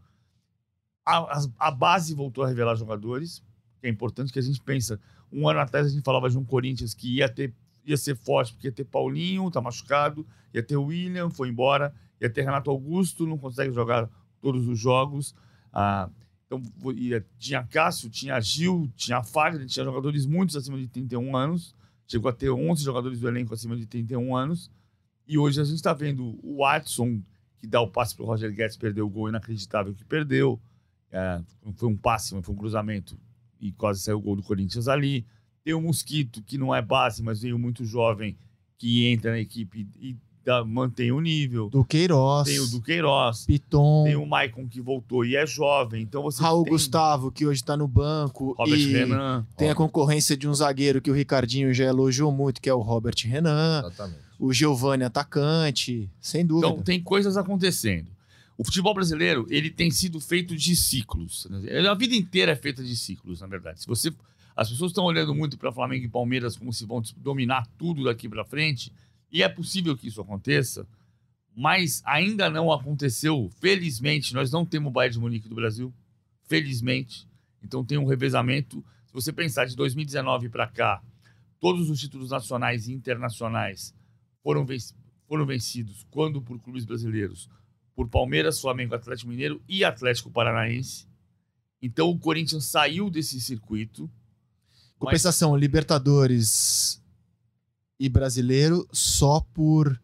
A, 1.04 1.18
a- 1.18 1.46
a 1.58 1.70
base 1.70 2.14
voltou 2.14 2.44
a 2.44 2.48
revelar 2.48 2.74
jogadores, 2.74 3.42
que 3.80 3.86
é 3.86 3.90
importante 3.90 4.32
que 4.32 4.38
a 4.38 4.42
gente 4.42 4.60
pensa. 4.60 5.00
Um 5.32 5.48
ano 5.48 5.60
atrás 5.60 5.86
a 5.86 5.90
gente 5.90 6.02
falava 6.04 6.28
de 6.28 6.36
um 6.38 6.44
Corinthians 6.44 6.94
que 6.94 7.16
ia 7.16 7.28
ter 7.28 7.54
ia 7.84 7.96
ser 7.96 8.16
forte 8.16 8.52
porque 8.52 8.66
ia 8.66 8.72
ter 8.72 8.84
Paulinho, 8.84 9.48
tá 9.48 9.60
machucado, 9.60 10.26
ia 10.52 10.60
ter 10.60 10.76
William, 10.76 11.30
foi 11.30 11.48
embora, 11.50 11.94
ia 12.20 12.28
ter 12.28 12.42
Renato 12.42 12.68
Augusto, 12.68 13.24
não 13.24 13.38
consegue 13.38 13.72
jogar 13.72 14.10
todos 14.40 14.66
os 14.66 14.76
jogos. 14.76 15.36
Ah, 15.72 16.10
então 16.46 16.60
ia, 16.96 17.24
tinha 17.38 17.62
Cássio, 17.62 18.10
tinha 18.10 18.40
Gil, 18.40 18.90
tinha 18.96 19.22
Fagner, 19.22 19.66
tinha 19.68 19.84
jogadores 19.84 20.26
muitos 20.26 20.56
acima 20.56 20.76
de 20.76 20.88
31 20.88 21.36
anos. 21.36 21.76
Chegou 22.06 22.28
a 22.28 22.32
ter 22.32 22.50
11 22.50 22.82
jogadores 22.82 23.20
do 23.20 23.28
elenco 23.28 23.52
acima 23.52 23.76
de 23.76 23.86
31 23.86 24.36
anos. 24.36 24.70
E 25.26 25.36
hoje 25.36 25.60
a 25.60 25.64
gente 25.64 25.76
está 25.76 25.92
vendo 25.92 26.38
o 26.42 26.58
Watson, 26.58 27.20
que 27.58 27.66
dá 27.66 27.80
o 27.80 27.88
passe 27.88 28.14
para 28.14 28.24
o 28.24 28.26
Roger 28.26 28.52
Guedes, 28.54 28.76
perdeu 28.76 29.06
o 29.06 29.10
gol 29.10 29.28
inacreditável 29.28 29.92
que 29.94 30.04
perdeu. 30.04 30.60
É, 31.10 31.40
foi 31.74 31.88
um 31.88 31.96
passe, 31.96 32.40
foi 32.42 32.54
um 32.54 32.58
cruzamento 32.58 33.18
e 33.60 33.72
quase 33.72 34.00
saiu 34.00 34.18
o 34.18 34.20
gol 34.20 34.36
do 34.36 34.42
Corinthians 34.42 34.86
ali. 34.88 35.26
Tem 35.64 35.74
o 35.74 35.80
Mosquito, 35.80 36.42
que 36.42 36.56
não 36.56 36.74
é 36.74 36.80
base, 36.80 37.22
mas 37.22 37.42
veio 37.42 37.58
muito 37.58 37.84
jovem, 37.84 38.38
que 38.78 39.06
entra 39.06 39.32
na 39.32 39.40
equipe 39.40 39.88
e 39.96 40.16
dá- 40.46 40.64
mantém 40.64 41.10
o 41.10 41.20
nível. 41.20 41.68
Do 41.68 41.84
Queiroz, 41.84 42.46
Tem 42.48 42.60
o 42.60 42.66
Duqueiroz, 42.68 43.44
Piton, 43.44 44.04
tem 44.04 44.16
o 44.16 44.24
Maicon 44.24 44.66
que 44.68 44.80
voltou 44.80 45.24
e 45.24 45.34
é 45.36 45.44
jovem. 45.44 46.02
Então 46.02 46.22
você 46.22 46.40
Raul 46.40 46.62
tem 46.62 46.72
Gustavo, 46.72 47.32
que 47.32 47.44
hoje 47.44 47.62
tá 47.62 47.76
no 47.76 47.88
banco. 47.88 48.54
Robert 48.56 48.78
e 48.78 48.92
Renan. 48.92 49.44
tem 49.56 49.68
a 49.68 49.74
concorrência 49.74 50.36
de 50.36 50.48
um 50.48 50.54
zagueiro 50.54 51.02
que 51.02 51.10
o 51.10 51.14
Ricardinho 51.14 51.74
já 51.74 51.84
elogiou 51.84 52.30
muito, 52.30 52.62
que 52.62 52.68
é 52.70 52.74
o 52.74 52.80
Robert 52.80 53.16
Renan. 53.24 53.80
Exatamente. 53.84 54.20
O 54.38 54.52
Giovanni 54.52 55.02
atacante, 55.02 56.08
sem 56.20 56.46
dúvida. 56.46 56.68
Então 56.68 56.82
tem 56.82 57.02
coisas 57.02 57.36
acontecendo. 57.36 58.08
O 58.58 58.64
futebol 58.64 58.94
brasileiro 58.94 59.46
ele 59.50 59.68
tem 59.70 59.90
sido 59.90 60.20
feito 60.20 60.56
de 60.56 60.76
ciclos. 60.76 61.46
A 61.90 61.94
vida 61.94 62.14
inteira 62.14 62.52
é 62.52 62.56
feita 62.56 62.82
de 62.82 62.96
ciclos, 62.96 63.40
na 63.40 63.46
verdade. 63.46 63.80
Se 63.80 63.86
você, 63.86 64.12
as 64.54 64.70
pessoas 64.70 64.90
estão 64.92 65.04
olhando 65.04 65.34
muito 65.34 65.58
para 65.58 65.72
Flamengo 65.72 66.04
e 66.04 66.08
Palmeiras 66.08 66.56
como 66.56 66.72
se 66.72 66.86
vão 66.86 67.02
dominar 67.16 67.66
tudo 67.78 68.04
daqui 68.04 68.28
para 68.28 68.44
frente, 68.44 68.92
e 69.30 69.42
é 69.42 69.48
possível 69.48 69.96
que 69.96 70.08
isso 70.08 70.20
aconteça, 70.20 70.86
mas 71.54 72.02
ainda 72.04 72.50
não 72.50 72.70
aconteceu. 72.70 73.50
Felizmente, 73.60 74.34
nós 74.34 74.50
não 74.50 74.64
temos 74.64 74.90
o 74.90 74.92
Bayern 74.92 75.14
de 75.14 75.20
Munique 75.20 75.48
do 75.48 75.54
Brasil. 75.54 75.92
Felizmente. 76.44 77.26
Então 77.62 77.84
tem 77.84 77.98
um 77.98 78.06
revezamento. 78.06 78.84
Se 79.06 79.12
você 79.12 79.32
pensar 79.32 79.64
de 79.64 79.74
2019 79.74 80.48
para 80.48 80.66
cá, 80.66 81.02
todos 81.58 81.88
os 81.88 81.98
títulos 81.98 82.30
nacionais 82.30 82.86
e 82.88 82.92
internacionais 82.92 83.94
foram, 84.42 84.66
foram 85.26 85.46
vencidos 85.46 86.06
quando 86.10 86.40
por 86.42 86.60
clubes 86.60 86.84
brasileiros, 86.84 87.48
por 87.94 88.08
Palmeiras, 88.08 88.60
Flamengo, 88.60 88.94
Atlético 88.94 89.30
Mineiro 89.30 89.60
e 89.66 89.82
Atlético 89.82 90.30
Paranaense. 90.30 91.08
Então 91.80 92.10
o 92.10 92.18
Corinthians 92.18 92.66
saiu 92.66 93.10
desse 93.10 93.40
circuito. 93.40 94.10
Compensação, 94.98 95.56
Libertadores 95.56 97.02
e 97.98 98.08
Brasileiro 98.08 98.86
só 98.92 99.40
por 99.54 99.98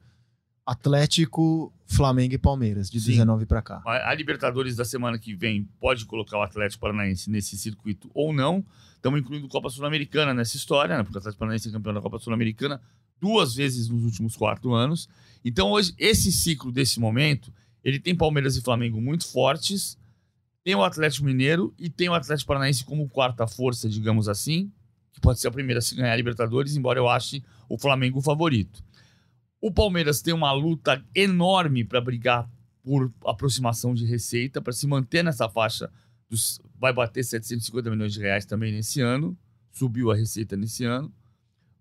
Atlético, 0.64 1.72
Flamengo 1.84 2.34
e 2.34 2.38
Palmeiras, 2.38 2.88
de 2.88 3.00
Sim. 3.00 3.12
19 3.12 3.46
pra 3.46 3.60
cá. 3.60 3.82
A, 3.84 4.10
a 4.10 4.14
Libertadores 4.14 4.76
da 4.76 4.84
semana 4.84 5.18
que 5.18 5.34
vem 5.34 5.68
pode 5.80 6.06
colocar 6.06 6.38
o 6.38 6.42
Atlético 6.42 6.80
Paranaense 6.80 7.30
nesse 7.30 7.56
circuito 7.58 8.10
ou 8.14 8.32
não. 8.32 8.64
Estamos 8.94 9.20
incluindo 9.20 9.48
Copa 9.48 9.68
Sul-Americana 9.68 10.32
nessa 10.32 10.56
história, 10.56 10.96
né? 10.96 11.02
porque 11.02 11.16
o 11.16 11.18
Atlético 11.18 11.40
Paranaense 11.40 11.68
é 11.68 11.72
campeão 11.72 11.94
da 11.94 12.00
Copa 12.00 12.18
Sul-Americana 12.18 12.80
duas 13.20 13.54
vezes 13.54 13.88
nos 13.88 14.04
últimos 14.04 14.36
quatro 14.36 14.72
anos. 14.72 15.08
Então, 15.44 15.70
hoje, 15.70 15.94
esse 15.98 16.32
ciclo 16.32 16.72
desse 16.72 16.98
momento, 16.98 17.52
ele 17.84 17.98
tem 17.98 18.14
Palmeiras 18.14 18.56
e 18.56 18.62
Flamengo 18.62 19.00
muito 19.00 19.26
fortes, 19.26 19.98
tem 20.64 20.74
o 20.74 20.84
Atlético 20.84 21.26
Mineiro 21.26 21.74
e 21.78 21.90
tem 21.90 22.08
o 22.08 22.14
Atlético 22.14 22.48
Paranaense 22.48 22.84
como 22.84 23.08
quarta 23.08 23.46
força, 23.46 23.88
digamos 23.88 24.28
assim, 24.28 24.70
que 25.12 25.20
pode 25.20 25.40
ser 25.40 25.48
a 25.48 25.52
primeira 25.52 25.78
a 25.78 25.82
se 25.82 25.94
ganhar 25.94 26.12
a 26.12 26.16
Libertadores, 26.16 26.76
embora 26.76 26.98
eu 26.98 27.08
ache 27.08 27.42
o 27.68 27.78
Flamengo 27.78 28.18
o 28.18 28.22
favorito. 28.22 28.82
O 29.60 29.70
Palmeiras 29.70 30.20
tem 30.20 30.34
uma 30.34 30.52
luta 30.52 31.04
enorme 31.14 31.84
para 31.84 32.00
brigar 32.00 32.50
por 32.82 33.12
aproximação 33.24 33.94
de 33.94 34.04
receita, 34.04 34.60
para 34.60 34.72
se 34.72 34.86
manter 34.86 35.22
nessa 35.22 35.48
faixa 35.48 35.90
dos. 36.28 36.60
Vai 36.78 36.92
bater 36.92 37.22
750 37.22 37.90
milhões 37.90 38.12
de 38.12 38.20
reais 38.20 38.44
também 38.44 38.72
nesse 38.72 39.00
ano. 39.00 39.38
Subiu 39.70 40.10
a 40.10 40.16
receita 40.16 40.56
nesse 40.56 40.84
ano, 40.84 41.14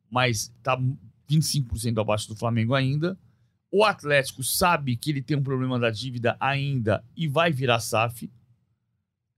mas 0.09 0.53
está 0.57 0.79
25% 1.29 1.99
abaixo 1.99 2.27
do 2.27 2.35
Flamengo 2.35 2.75
ainda. 2.75 3.17
O 3.71 3.83
Atlético 3.83 4.43
sabe 4.43 4.95
que 4.95 5.09
ele 5.09 5.21
tem 5.21 5.37
um 5.37 5.43
problema 5.43 5.79
da 5.79 5.89
dívida 5.89 6.37
ainda 6.39 7.03
e 7.15 7.27
vai 7.27 7.51
virar 7.51 7.79
SAF. 7.79 8.29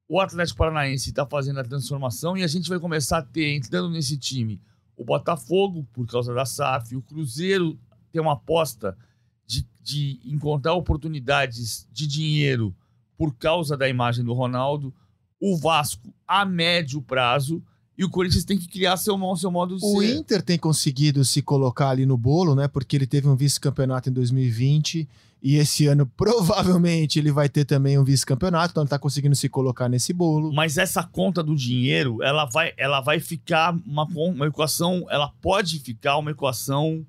O 0.07 0.19
Atlético 0.19 0.57
Paranaense 0.57 1.09
está 1.09 1.25
fazendo 1.25 1.59
a 1.59 1.63
transformação 1.63 2.37
e 2.37 2.43
a 2.43 2.47
gente 2.47 2.69
vai 2.69 2.79
começar 2.79 3.19
a 3.19 3.23
ter, 3.23 3.55
entrando 3.55 3.89
nesse 3.89 4.17
time, 4.17 4.59
o 4.95 5.03
Botafogo, 5.03 5.87
por 5.93 6.05
causa 6.07 6.33
da 6.33 6.45
SAF, 6.45 6.95
o 6.95 7.01
Cruzeiro 7.01 7.79
tem 8.11 8.21
uma 8.21 8.33
aposta 8.33 8.97
de, 9.45 9.65
de 9.81 10.19
encontrar 10.25 10.73
oportunidades 10.73 11.87
de 11.91 12.05
dinheiro 12.05 12.75
por 13.17 13.35
causa 13.35 13.75
da 13.75 13.87
imagem 13.87 14.23
do 14.23 14.33
Ronaldo, 14.33 14.93
o 15.39 15.57
Vasco 15.57 16.13
a 16.27 16.45
médio 16.45 17.01
prazo 17.01 17.61
e 17.97 18.03
o 18.03 18.09
Corinthians 18.09 18.43
tem 18.43 18.57
que 18.57 18.67
criar 18.67 18.97
seu, 18.97 19.17
seu 19.35 19.51
modo 19.51 19.77
de 19.77 19.85
O 19.85 19.99
ser. 19.99 20.15
Inter 20.15 20.41
tem 20.41 20.57
conseguido 20.57 21.23
se 21.23 21.41
colocar 21.41 21.89
ali 21.89 22.05
no 22.05 22.17
bolo, 22.17 22.55
né? 22.55 22.67
Porque 22.67 22.95
ele 22.95 23.05
teve 23.05 23.27
um 23.27 23.35
vice-campeonato 23.35 24.09
em 24.09 24.13
2020 24.13 25.07
e 25.43 25.57
esse 25.57 25.87
ano 25.87 26.05
provavelmente 26.05 27.19
ele 27.19 27.29
vai 27.29 27.49
ter 27.49 27.65
também 27.65 27.99
um 27.99 28.03
vice-campeonato, 28.03 28.71
então 28.71 28.83
ele 28.83 28.89
tá 28.89 28.97
conseguindo 28.97 29.35
se 29.35 29.49
colocar 29.49 29.89
nesse 29.89 30.13
bolo. 30.13 30.53
Mas 30.53 30.77
essa 30.77 31.03
conta 31.03 31.43
do 31.43 31.53
dinheiro, 31.53 32.23
ela 32.23 32.45
vai, 32.45 32.73
ela 32.77 33.01
vai 33.01 33.19
ficar 33.19 33.77
uma, 33.85 34.05
uma 34.05 34.47
equação, 34.47 35.05
ela 35.09 35.27
pode 35.41 35.79
ficar 35.79 36.17
uma 36.17 36.31
equação 36.31 37.05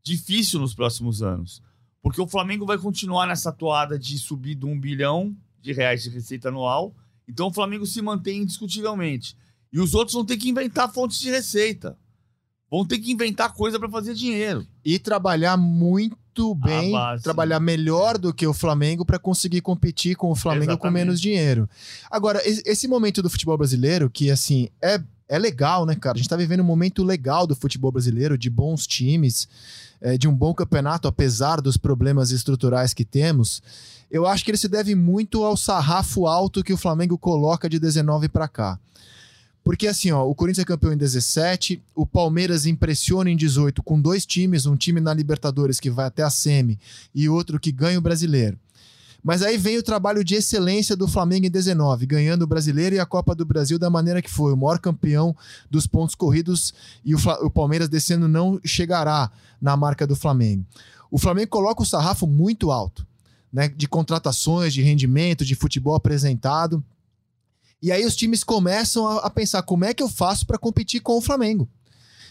difícil 0.00 0.60
nos 0.60 0.76
próximos 0.76 1.24
anos. 1.24 1.60
Porque 2.00 2.20
o 2.20 2.26
Flamengo 2.28 2.64
vai 2.64 2.78
continuar 2.78 3.26
nessa 3.26 3.50
toada 3.50 3.98
de 3.98 4.16
subir 4.16 4.54
de 4.54 4.64
um 4.64 4.78
bilhão 4.78 5.36
de 5.60 5.72
reais 5.72 6.04
de 6.04 6.10
receita 6.10 6.50
anual. 6.50 6.94
Então 7.28 7.48
o 7.48 7.52
Flamengo 7.52 7.84
se 7.84 8.00
mantém 8.00 8.42
indiscutivelmente. 8.42 9.36
E 9.72 9.80
os 9.80 9.92
outros 9.92 10.14
vão 10.14 10.24
ter 10.24 10.36
que 10.36 10.48
inventar 10.48 10.92
fontes 10.92 11.18
de 11.18 11.30
receita. 11.30 11.98
Vão 12.70 12.86
ter 12.86 12.98
que 13.00 13.10
inventar 13.10 13.52
coisa 13.52 13.76
para 13.76 13.90
fazer 13.90 14.14
dinheiro. 14.14 14.64
E 14.84 15.00
trabalhar 15.00 15.56
muito 15.56 16.16
bem, 16.54 16.92
base. 16.92 17.22
trabalhar 17.22 17.60
melhor 17.60 18.16
do 18.18 18.32
que 18.32 18.46
o 18.46 18.52
Flamengo 18.54 19.04
para 19.04 19.18
conseguir 19.18 19.60
competir 19.60 20.16
com 20.16 20.30
o 20.30 20.34
Flamengo 20.34 20.66
com 20.66 20.72
Exatamente. 20.86 20.94
menos 21.04 21.20
dinheiro. 21.20 21.68
Agora, 22.10 22.40
es- 22.48 22.62
esse 22.64 22.88
momento 22.88 23.22
do 23.22 23.28
futebol 23.30 23.56
brasileiro, 23.58 24.08
que 24.10 24.30
assim, 24.30 24.68
é 24.80 25.00
é 25.28 25.38
legal, 25.38 25.86
né, 25.86 25.94
cara? 25.94 26.14
A 26.14 26.18
gente 26.18 26.28
tá 26.28 26.36
vivendo 26.36 26.60
um 26.60 26.64
momento 26.64 27.02
legal 27.02 27.46
do 27.46 27.56
futebol 27.56 27.90
brasileiro, 27.90 28.36
de 28.36 28.50
bons 28.50 28.86
times, 28.86 29.48
é, 29.98 30.18
de 30.18 30.28
um 30.28 30.34
bom 30.34 30.52
campeonato, 30.52 31.08
apesar 31.08 31.58
dos 31.62 31.78
problemas 31.78 32.30
estruturais 32.32 32.92
que 32.92 33.02
temos. 33.02 33.62
Eu 34.10 34.26
acho 34.26 34.44
que 34.44 34.50
ele 34.50 34.58
se 34.58 34.68
deve 34.68 34.94
muito 34.94 35.42
ao 35.42 35.56
sarrafo 35.56 36.26
alto 36.26 36.62
que 36.62 36.72
o 36.72 36.76
Flamengo 36.76 37.16
coloca 37.16 37.66
de 37.66 37.78
19 37.78 38.28
para 38.28 38.46
cá. 38.46 38.78
Porque 39.64 39.86
assim, 39.86 40.10
ó, 40.10 40.24
o 40.24 40.34
Corinthians 40.34 40.64
é 40.64 40.66
campeão 40.66 40.92
em 40.92 40.96
17, 40.96 41.80
o 41.94 42.04
Palmeiras 42.04 42.66
impressiona 42.66 43.30
em 43.30 43.36
18 43.36 43.82
com 43.82 44.00
dois 44.00 44.26
times, 44.26 44.66
um 44.66 44.76
time 44.76 45.00
na 45.00 45.14
Libertadores 45.14 45.78
que 45.78 45.90
vai 45.90 46.06
até 46.06 46.22
a 46.22 46.30
semi 46.30 46.78
e 47.14 47.28
outro 47.28 47.60
que 47.60 47.70
ganha 47.70 47.98
o 47.98 48.02
Brasileiro. 48.02 48.58
Mas 49.22 49.40
aí 49.40 49.56
vem 49.56 49.78
o 49.78 49.82
trabalho 49.82 50.24
de 50.24 50.34
excelência 50.34 50.96
do 50.96 51.06
Flamengo 51.06 51.46
em 51.46 51.50
19, 51.50 52.06
ganhando 52.06 52.42
o 52.42 52.46
Brasileiro 52.46 52.96
e 52.96 52.98
a 52.98 53.06
Copa 53.06 53.36
do 53.36 53.44
Brasil 53.44 53.78
da 53.78 53.88
maneira 53.88 54.20
que 54.20 54.28
foi, 54.28 54.52
o 54.52 54.56
maior 54.56 54.80
campeão 54.80 55.34
dos 55.70 55.86
pontos 55.86 56.16
corridos 56.16 56.74
e 57.04 57.14
o, 57.14 57.18
o 57.42 57.48
Palmeiras 57.48 57.88
descendo 57.88 58.26
não 58.26 58.60
chegará 58.64 59.30
na 59.60 59.76
marca 59.76 60.08
do 60.08 60.16
Flamengo. 60.16 60.66
O 61.08 61.18
Flamengo 61.18 61.50
coloca 61.50 61.82
o 61.82 61.86
sarrafo 61.86 62.26
muito 62.26 62.72
alto, 62.72 63.06
né, 63.52 63.68
de 63.68 63.86
contratações, 63.86 64.74
de 64.74 64.82
rendimento, 64.82 65.44
de 65.44 65.54
futebol 65.54 65.94
apresentado. 65.94 66.82
E 67.82 67.90
aí 67.90 68.06
os 68.06 68.14
times 68.14 68.44
começam 68.44 69.06
a, 69.06 69.26
a 69.26 69.30
pensar 69.30 69.62
como 69.62 69.84
é 69.84 69.92
que 69.92 70.02
eu 70.02 70.08
faço 70.08 70.46
para 70.46 70.56
competir 70.56 71.00
com 71.00 71.18
o 71.18 71.20
Flamengo. 71.20 71.68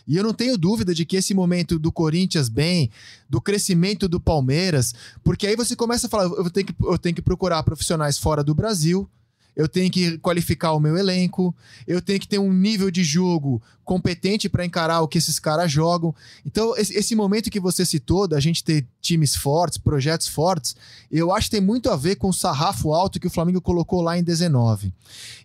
E 0.07 0.17
eu 0.17 0.23
não 0.23 0.33
tenho 0.33 0.57
dúvida 0.57 0.95
de 0.95 1.05
que 1.05 1.15
esse 1.15 1.33
momento 1.33 1.77
do 1.77 1.91
Corinthians 1.91 2.49
bem, 2.49 2.89
do 3.29 3.39
crescimento 3.39 4.07
do 4.07 4.19
Palmeiras, 4.19 4.93
porque 5.23 5.45
aí 5.45 5.55
você 5.55 5.75
começa 5.75 6.07
a 6.07 6.09
falar: 6.09 6.25
eu 6.25 6.49
tenho 6.49 6.67
que, 6.67 6.75
eu 6.81 6.97
tenho 6.97 7.15
que 7.15 7.21
procurar 7.21 7.61
profissionais 7.63 8.17
fora 8.17 8.43
do 8.43 8.55
Brasil, 8.55 9.09
eu 9.55 9.67
tenho 9.67 9.91
que 9.91 10.17
qualificar 10.19 10.73
o 10.73 10.79
meu 10.79 10.97
elenco, 10.97 11.53
eu 11.85 12.01
tenho 12.01 12.19
que 12.19 12.27
ter 12.27 12.39
um 12.39 12.53
nível 12.53 12.89
de 12.89 13.03
jogo 13.03 13.61
competente 13.83 14.47
para 14.47 14.65
encarar 14.65 15.01
o 15.01 15.07
que 15.07 15.17
esses 15.17 15.39
caras 15.39 15.71
jogam. 15.71 16.15
Então, 16.45 16.73
esse, 16.77 17.15
momento 17.15 17.49
que 17.49 17.59
você 17.59 17.85
citou, 17.85 18.27
da 18.27 18.39
gente 18.39 18.63
ter 18.63 18.87
times 19.01 19.35
fortes, 19.35 19.77
projetos 19.77 20.27
fortes, 20.27 20.75
eu 21.11 21.33
acho 21.33 21.47
que 21.47 21.57
tem 21.57 21.61
muito 21.61 21.89
a 21.89 21.97
ver 21.97 22.15
com 22.15 22.29
o 22.29 22.33
sarrafo 22.33 22.93
alto 22.93 23.19
que 23.19 23.27
o 23.27 23.31
Flamengo 23.31 23.59
colocou 23.59 24.01
lá 24.01 24.17
em 24.17 24.23
19. 24.23 24.93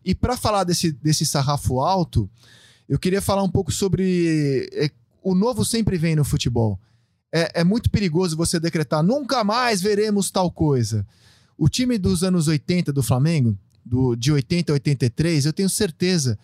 E 0.05 0.15
para 0.15 0.37
falar 0.37 0.65
desse, 0.65 0.93
desse 0.93 1.27
sarrafo 1.27 1.81
alto, 1.81 2.31
eu 2.89 2.99
queria 2.99 3.21
falar 3.21 3.43
um 3.43 3.51
pouco 3.51 3.73
sobre. 3.73 4.69
É, 4.73 4.91
o 5.23 5.35
novo 5.35 5.65
sempre 5.65 5.99
vem 5.99 6.15
no 6.15 6.25
futebol. 6.25 6.79
É, 7.33 7.61
é 7.61 7.65
muito 7.65 7.91
perigoso 7.91 8.37
você 8.37 8.61
decretar 8.61 9.03
nunca 9.03 9.43
mais 9.43 9.83
veremos 9.83 10.31
tal 10.31 10.51
coisa. 10.51 11.05
O 11.59 11.69
time 11.69 11.99
dos 11.99 12.23
anos 12.23 12.49
80 12.49 12.93
do 12.93 13.03
Flamengo, 13.03 13.59
do, 13.87 14.17
de 14.17 14.33
80 14.33 14.73
a 14.73 14.75
83, 14.75 15.47
eu 15.47 15.53
tenho 15.53 15.69
certeza 15.69 16.37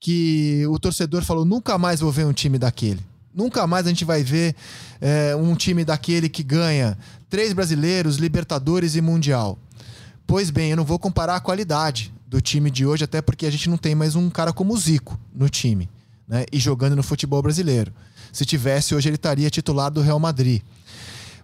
que 0.00 0.66
o 0.68 0.78
torcedor 0.78 1.22
falou: 1.22 1.44
nunca 1.44 1.78
mais 1.78 2.00
vou 2.00 2.10
ver 2.10 2.26
um 2.26 2.32
time 2.32 2.58
daquele. 2.58 3.00
Nunca 3.32 3.64
mais 3.64 3.86
a 3.86 3.90
gente 3.90 4.04
vai 4.04 4.24
ver 4.24 4.56
é, 5.00 5.36
um 5.36 5.54
time 5.54 5.84
daquele 5.84 6.28
que 6.28 6.42
ganha 6.42 6.98
três 7.28 7.52
brasileiros, 7.52 8.16
Libertadores 8.16 8.96
e 8.96 9.00
Mundial. 9.00 9.56
Pois 10.26 10.50
bem, 10.50 10.70
eu 10.70 10.76
não 10.76 10.84
vou 10.84 10.98
comparar 10.98 11.36
a 11.36 11.40
qualidade 11.40 12.12
do 12.26 12.40
time 12.40 12.70
de 12.70 12.84
hoje, 12.84 13.04
até 13.04 13.22
porque 13.22 13.46
a 13.46 13.50
gente 13.50 13.70
não 13.70 13.76
tem 13.76 13.94
mais 13.94 14.16
um 14.16 14.28
cara 14.28 14.52
como 14.52 14.74
o 14.74 14.76
Zico 14.76 15.18
no 15.32 15.48
time, 15.48 15.88
né? 16.26 16.44
E 16.52 16.58
jogando 16.58 16.96
no 16.96 17.04
futebol 17.04 17.40
brasileiro. 17.40 17.92
Se 18.32 18.44
tivesse, 18.44 18.94
hoje 18.94 19.08
ele 19.08 19.16
estaria 19.16 19.48
titular 19.48 19.90
do 19.90 20.00
Real 20.00 20.18
Madrid. 20.18 20.62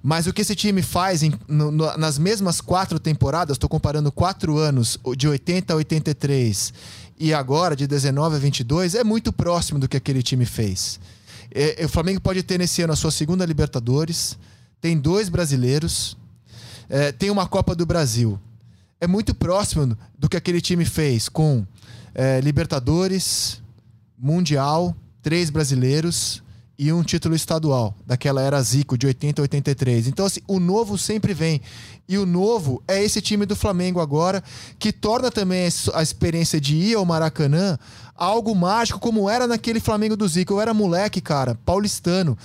Mas 0.06 0.28
o 0.28 0.32
que 0.32 0.42
esse 0.42 0.54
time 0.54 0.82
faz 0.82 1.24
em, 1.24 1.32
no, 1.48 1.72
no, 1.72 1.96
nas 1.96 2.16
mesmas 2.16 2.60
quatro 2.60 3.00
temporadas, 3.00 3.56
estou 3.56 3.68
comparando 3.68 4.12
quatro 4.12 4.56
anos, 4.56 4.96
de 5.16 5.26
80 5.26 5.72
a 5.72 5.76
83 5.76 6.72
e 7.18 7.34
agora 7.34 7.74
de 7.74 7.88
19 7.88 8.36
a 8.36 8.38
22, 8.38 8.94
é 8.94 9.02
muito 9.02 9.32
próximo 9.32 9.80
do 9.80 9.88
que 9.88 9.96
aquele 9.96 10.22
time 10.22 10.46
fez. 10.46 11.00
É, 11.52 11.84
o 11.84 11.88
Flamengo 11.88 12.20
pode 12.20 12.40
ter 12.44 12.56
nesse 12.56 12.82
ano 12.82 12.92
a 12.92 12.96
sua 12.96 13.10
segunda 13.10 13.44
Libertadores, 13.44 14.38
tem 14.80 14.96
dois 14.96 15.28
brasileiros, 15.28 16.16
é, 16.88 17.10
tem 17.10 17.28
uma 17.28 17.48
Copa 17.48 17.74
do 17.74 17.84
Brasil 17.84 18.38
é 19.00 19.08
muito 19.08 19.34
próximo 19.34 19.98
do 20.16 20.28
que 20.28 20.36
aquele 20.36 20.60
time 20.60 20.84
fez 20.84 21.28
com 21.28 21.66
é, 22.14 22.40
Libertadores, 22.40 23.60
Mundial, 24.16 24.96
três 25.20 25.50
brasileiros 25.50 26.42
e 26.78 26.92
um 26.92 27.02
título 27.02 27.34
estadual, 27.34 27.94
daquela 28.06 28.42
era 28.42 28.60
Zico, 28.62 28.98
de 28.98 29.06
80 29.06 29.40
a 29.40 29.44
83. 29.44 30.08
Então, 30.08 30.26
assim, 30.26 30.40
o 30.46 30.60
novo 30.60 30.98
sempre 30.98 31.32
vem. 31.32 31.60
E 32.08 32.18
o 32.18 32.26
novo 32.26 32.82
é 32.86 33.02
esse 33.02 33.20
time 33.20 33.46
do 33.46 33.56
Flamengo 33.56 33.98
agora, 33.98 34.42
que 34.78 34.92
torna 34.92 35.30
também 35.30 35.66
a 35.94 36.02
experiência 36.02 36.60
de 36.60 36.76
ir 36.76 36.94
ao 36.94 37.04
Maracanã 37.04 37.78
algo 38.16 38.54
mágico, 38.54 38.98
como 38.98 39.28
era 39.28 39.46
naquele 39.46 39.80
Flamengo 39.80 40.16
do 40.16 40.26
Zico. 40.26 40.54
Eu 40.54 40.60
era 40.60 40.74
moleque, 40.74 41.20
cara, 41.20 41.54
paulistano. 41.64 42.36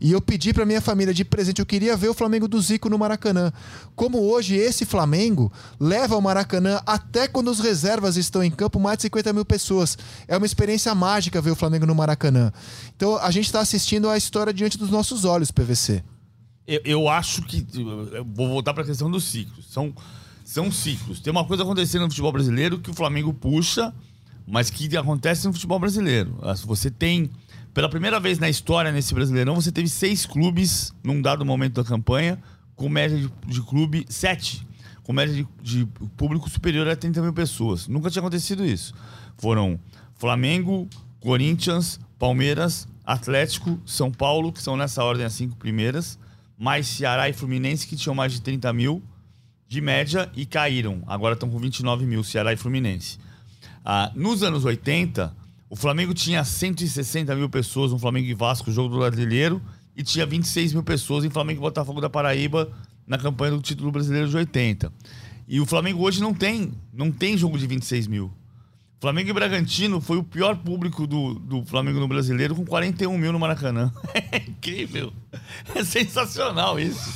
E 0.00 0.12
eu 0.12 0.20
pedi 0.20 0.52
para 0.52 0.64
minha 0.64 0.80
família 0.80 1.12
de 1.12 1.24
presente, 1.24 1.58
eu 1.58 1.66
queria 1.66 1.96
ver 1.96 2.08
o 2.08 2.14
Flamengo 2.14 2.46
do 2.46 2.60
Zico 2.60 2.88
no 2.88 2.96
Maracanã. 2.96 3.52
Como 3.96 4.18
hoje 4.18 4.54
esse 4.54 4.84
Flamengo 4.84 5.52
leva 5.78 6.14
ao 6.14 6.20
Maracanã 6.20 6.80
até 6.86 7.26
quando 7.26 7.50
os 7.50 7.58
reservas 7.58 8.16
estão 8.16 8.42
em 8.42 8.50
campo, 8.50 8.78
mais 8.78 8.98
de 8.98 9.02
50 9.02 9.32
mil 9.32 9.44
pessoas. 9.44 9.98
É 10.28 10.36
uma 10.36 10.46
experiência 10.46 10.94
mágica 10.94 11.40
ver 11.40 11.50
o 11.50 11.56
Flamengo 11.56 11.84
no 11.84 11.94
Maracanã. 11.94 12.52
Então 12.96 13.16
a 13.18 13.30
gente 13.30 13.46
está 13.46 13.60
assistindo 13.60 14.08
a 14.08 14.16
história 14.16 14.52
diante 14.52 14.78
dos 14.78 14.90
nossos 14.90 15.24
olhos, 15.24 15.50
PVC. 15.50 16.02
Eu, 16.68 16.80
eu 16.84 17.08
acho 17.08 17.42
que. 17.42 17.66
Eu 18.12 18.24
vou 18.24 18.48
voltar 18.48 18.74
para 18.74 18.82
a 18.82 18.86
questão 18.86 19.10
dos 19.10 19.24
ciclos. 19.24 19.66
São, 19.72 19.92
são 20.44 20.70
ciclos. 20.70 21.18
Tem 21.18 21.30
uma 21.30 21.44
coisa 21.44 21.62
acontecendo 21.62 22.02
no 22.02 22.10
futebol 22.10 22.30
brasileiro 22.30 22.78
que 22.78 22.90
o 22.90 22.94
Flamengo 22.94 23.32
puxa, 23.32 23.92
mas 24.50 24.70
que 24.70 24.96
acontece 24.96 25.46
no 25.46 25.52
futebol 25.52 25.78
brasileiro. 25.78 26.38
Você 26.66 26.90
tem 26.90 27.30
pela 27.78 27.88
primeira 27.88 28.18
vez 28.18 28.38
na 28.38 28.48
história, 28.48 28.90
nesse 28.90 29.14
Brasileirão, 29.14 29.54
você 29.54 29.70
teve 29.70 29.88
seis 29.88 30.26
clubes 30.26 30.92
num 31.04 31.22
dado 31.22 31.44
momento 31.44 31.74
da 31.74 31.84
campanha, 31.84 32.36
com 32.74 32.88
média 32.88 33.16
de, 33.16 33.30
de 33.46 33.62
clube 33.62 34.04
sete, 34.08 34.66
com 35.04 35.12
média 35.12 35.32
de, 35.32 35.46
de, 35.62 35.86
público 36.16 36.50
superior 36.50 36.88
a 36.88 36.96
30 36.96 37.22
mil 37.22 37.32
pessoas. 37.32 37.86
Nunca 37.86 38.10
tinha 38.10 38.20
acontecido 38.20 38.64
isso. 38.64 38.94
Foram 39.36 39.78
Flamengo, 40.16 40.88
Corinthians, 41.20 42.00
Palmeiras, 42.18 42.88
Atlético, 43.04 43.80
São 43.86 44.10
Paulo, 44.10 44.52
que 44.52 44.60
são 44.60 44.76
nessa 44.76 45.04
ordem 45.04 45.24
as 45.24 45.34
cinco 45.34 45.54
primeiras, 45.54 46.18
mais 46.58 46.86
Ceará 46.86 47.28
e 47.28 47.32
Fluminense, 47.32 47.86
que 47.86 47.96
tinham 47.96 48.14
mais 48.14 48.32
de 48.32 48.40
30 48.40 48.72
mil 48.72 49.02
de 49.68 49.80
média 49.80 50.28
e 50.34 50.44
caíram. 50.44 51.02
Agora 51.06 51.34
estão 51.34 51.48
com 51.48 51.58
29 51.58 52.04
mil, 52.06 52.24
Ceará 52.24 52.52
e 52.52 52.56
Fluminense. 52.56 53.18
Ah, 53.90 54.12
nos 54.14 54.42
anos 54.42 54.66
80, 54.66 55.34
o 55.70 55.74
Flamengo 55.74 56.12
tinha 56.12 56.44
160 56.44 57.34
mil 57.34 57.48
pessoas 57.48 57.90
no 57.90 57.98
Flamengo 57.98 58.28
e 58.28 58.34
Vasco, 58.34 58.70
jogo 58.70 58.90
do 58.90 58.98
Brasileiro, 58.98 59.62
e 59.96 60.02
tinha 60.02 60.26
26 60.26 60.74
mil 60.74 60.82
pessoas 60.82 61.24
em 61.24 61.30
Flamengo 61.30 61.60
e 61.60 61.62
Botafogo 61.62 61.98
da 61.98 62.10
Paraíba 62.10 62.70
na 63.06 63.16
campanha 63.16 63.52
do 63.52 63.62
título 63.62 63.90
brasileiro 63.90 64.28
de 64.28 64.36
80. 64.36 64.92
E 65.48 65.58
o 65.58 65.64
Flamengo 65.64 66.02
hoje 66.02 66.20
não 66.20 66.34
tem, 66.34 66.74
não 66.92 67.10
tem 67.10 67.34
jogo 67.38 67.56
de 67.56 67.66
26 67.66 68.08
mil. 68.08 68.30
Flamengo 69.00 69.30
e 69.30 69.32
Bragantino 69.32 70.02
foi 70.02 70.18
o 70.18 70.22
pior 70.22 70.56
público 70.56 71.06
do, 71.06 71.36
do 71.36 71.64
Flamengo 71.64 71.98
no 71.98 72.06
brasileiro, 72.06 72.54
com 72.54 72.66
41 72.66 73.16
mil 73.16 73.32
no 73.32 73.38
Maracanã. 73.38 73.90
É 74.30 74.36
incrível. 74.36 75.14
É 75.74 75.82
sensacional 75.82 76.78
isso. 76.78 77.10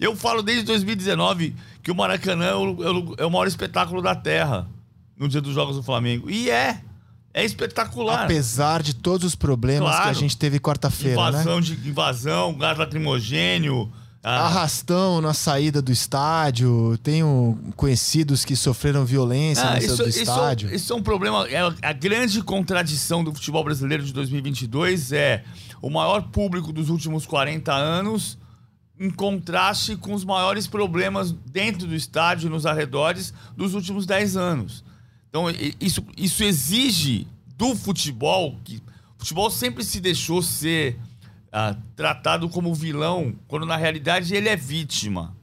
Eu 0.00 0.16
falo 0.16 0.42
desde 0.42 0.64
2019 0.64 1.54
que 1.84 1.92
o 1.92 1.94
Maracanã 1.94 2.46
é 2.46 2.54
o, 2.56 3.14
é 3.16 3.24
o 3.24 3.30
maior 3.30 3.46
espetáculo 3.46 4.02
da 4.02 4.16
Terra 4.16 4.66
no 5.16 5.28
dia 5.28 5.40
dos 5.40 5.54
Jogos 5.54 5.76
do 5.76 5.82
Flamengo. 5.82 6.30
E 6.30 6.50
é. 6.50 6.80
É 7.32 7.44
espetacular. 7.44 8.24
Apesar 8.24 8.82
de 8.82 8.94
todos 8.94 9.26
os 9.26 9.34
problemas 9.34 9.90
claro. 9.90 10.04
que 10.04 10.08
a 10.08 10.12
gente 10.14 10.38
teve 10.38 10.58
quarta-feira, 10.58 11.20
né? 11.20 11.28
Invasão 11.28 11.56
né? 11.56 11.60
de 11.60 11.88
invasão, 11.88 12.54
gás 12.54 12.78
lacrimogênio. 12.78 13.92
Ah. 14.22 14.46
Arrastão 14.46 15.20
na 15.20 15.34
saída 15.34 15.82
do 15.82 15.92
estádio. 15.92 16.98
Tenho 17.02 17.58
conhecidos 17.76 18.42
que 18.42 18.56
sofreram 18.56 19.04
violência 19.04 19.62
ah, 19.62 19.74
na 19.74 19.80
saída 19.80 19.96
do 19.96 20.08
estádio. 20.08 20.74
Isso 20.74 20.92
é 20.92 20.96
um 20.96 21.02
problema. 21.02 21.46
É 21.48 21.60
a 21.82 21.92
grande 21.92 22.42
contradição 22.42 23.22
do 23.22 23.32
futebol 23.34 23.62
brasileiro 23.62 24.02
de 24.02 24.14
2022 24.14 25.12
é 25.12 25.44
o 25.82 25.90
maior 25.90 26.22
público 26.22 26.72
dos 26.72 26.88
últimos 26.88 27.26
40 27.26 27.72
anos 27.72 28.38
em 28.98 29.10
contraste 29.10 29.94
com 29.94 30.14
os 30.14 30.24
maiores 30.24 30.66
problemas 30.66 31.30
dentro 31.30 31.86
do 31.86 31.94
estádio 31.94 32.46
e 32.46 32.50
nos 32.50 32.64
arredores 32.64 33.32
dos 33.56 33.74
últimos 33.74 34.06
10 34.06 34.36
anos. 34.36 34.84
Então, 35.36 35.50
isso, 35.78 36.02
isso 36.16 36.42
exige 36.42 37.28
do 37.58 37.76
futebol, 37.76 38.58
que 38.64 38.76
o 38.76 39.18
futebol 39.18 39.50
sempre 39.50 39.84
se 39.84 40.00
deixou 40.00 40.40
ser 40.40 40.98
ah, 41.52 41.76
tratado 41.94 42.48
como 42.48 42.74
vilão, 42.74 43.34
quando 43.46 43.66
na 43.66 43.76
realidade 43.76 44.34
ele 44.34 44.48
é 44.48 44.56
vítima. 44.56 45.36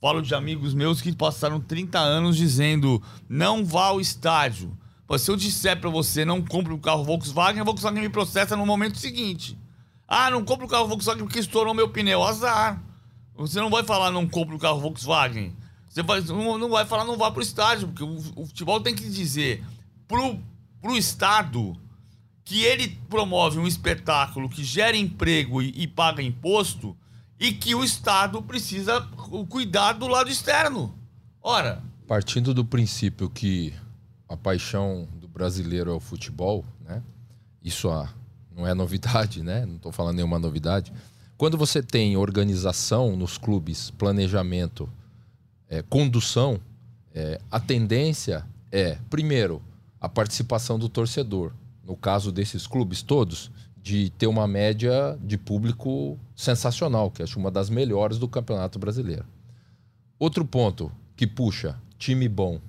Falo 0.00 0.22
de 0.22 0.32
amigos 0.36 0.72
meus 0.72 1.00
que 1.00 1.12
passaram 1.12 1.60
30 1.60 1.98
anos 1.98 2.36
dizendo: 2.36 3.02
não 3.28 3.64
vá 3.64 3.86
ao 3.86 4.00
estádio. 4.00 4.78
Pô, 5.04 5.18
se 5.18 5.28
eu 5.28 5.36
disser 5.36 5.80
para 5.80 5.90
você 5.90 6.24
não 6.24 6.40
compre 6.40 6.72
um 6.72 6.78
carro 6.78 7.02
Volkswagen, 7.02 7.60
a 7.60 7.64
Volkswagen 7.64 8.02
me 8.02 8.08
processa 8.08 8.56
no 8.56 8.64
momento 8.64 8.98
seguinte. 8.98 9.58
Ah, 10.06 10.30
não 10.30 10.44
compre 10.44 10.64
o 10.64 10.68
carro 10.68 10.86
Volkswagen 10.86 11.24
porque 11.24 11.40
estourou 11.40 11.74
meu 11.74 11.88
pneu. 11.88 12.22
Azar. 12.22 12.80
Você 13.34 13.60
não 13.60 13.68
vai 13.68 13.82
falar 13.82 14.12
não 14.12 14.28
compre 14.28 14.54
o 14.54 14.60
carro 14.60 14.78
Volkswagen. 14.78 15.56
Você 15.98 16.02
vai, 16.02 16.20
não 16.20 16.68
vai 16.68 16.86
falar, 16.86 17.04
não 17.04 17.16
vá 17.16 17.30
pro 17.30 17.42
estádio, 17.42 17.88
porque 17.88 18.04
o, 18.04 18.18
o, 18.36 18.46
futebol 18.46 18.80
tem 18.80 18.94
que 18.94 19.08
dizer 19.08 19.64
pro, 20.06 20.38
pro 20.80 20.96
Estado 20.96 21.76
que 22.44 22.62
ele 22.62 22.98
promove 23.08 23.58
um 23.58 23.66
espetáculo 23.66 24.48
que 24.48 24.62
gera 24.62 24.96
emprego 24.96 25.60
e, 25.60 25.72
e 25.76 25.86
paga 25.88 26.22
imposto 26.22 26.96
e 27.38 27.52
que 27.52 27.74
o 27.74 27.82
Estado 27.82 28.40
precisa 28.42 29.00
cuidar 29.48 29.94
do 29.94 30.06
lado 30.06 30.30
externo. 30.30 30.94
Ora. 31.42 31.82
Partindo 32.06 32.54
do 32.54 32.64
princípio 32.64 33.28
que 33.28 33.74
a 34.28 34.36
paixão 34.36 35.08
do 35.20 35.26
brasileiro 35.26 35.90
é 35.90 35.94
o 35.94 36.00
futebol, 36.00 36.64
né? 36.80 37.02
Isso 37.62 37.88
não 38.56 38.66
é 38.66 38.72
novidade, 38.72 39.42
né? 39.42 39.66
Não 39.66 39.76
estou 39.76 39.92
falando 39.92 40.16
nenhuma 40.16 40.38
novidade. 40.38 40.92
Quando 41.36 41.58
você 41.58 41.82
tem 41.82 42.16
organização 42.16 43.16
nos 43.16 43.36
clubes, 43.36 43.90
planejamento, 43.90 44.88
é, 45.68 45.82
condução, 45.82 46.60
é, 47.14 47.40
a 47.50 47.60
tendência 47.60 48.44
é, 48.70 48.98
primeiro, 49.10 49.62
a 50.00 50.08
participação 50.08 50.78
do 50.78 50.88
torcedor 50.88 51.52
no 51.88 51.96
caso 51.96 52.30
desses 52.30 52.66
clubes 52.66 53.00
todos, 53.00 53.50
de 53.82 54.10
ter 54.10 54.26
uma 54.26 54.46
média 54.46 55.18
de 55.22 55.38
público 55.38 56.18
sensacional, 56.36 57.10
que 57.10 57.22
acho 57.22 57.38
uma 57.38 57.50
das 57.50 57.70
melhores 57.70 58.18
do 58.18 58.28
Campeonato 58.28 58.78
Brasileiro. 58.78 59.24
Outro 60.18 60.44
ponto 60.44 60.92
que 61.16 61.26
puxa, 61.26 61.80
time 61.96 62.28
bom. 62.28 62.60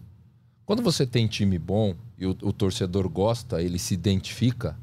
Quando 0.66 0.82
você 0.82 1.06
tem 1.06 1.28
time 1.28 1.60
bom 1.60 1.94
e 2.18 2.26
o, 2.26 2.30
o 2.30 2.54
torcedor 2.54 3.10
gosta, 3.10 3.62
ele 3.62 3.78
se 3.78 3.94
identifica, 3.94 4.78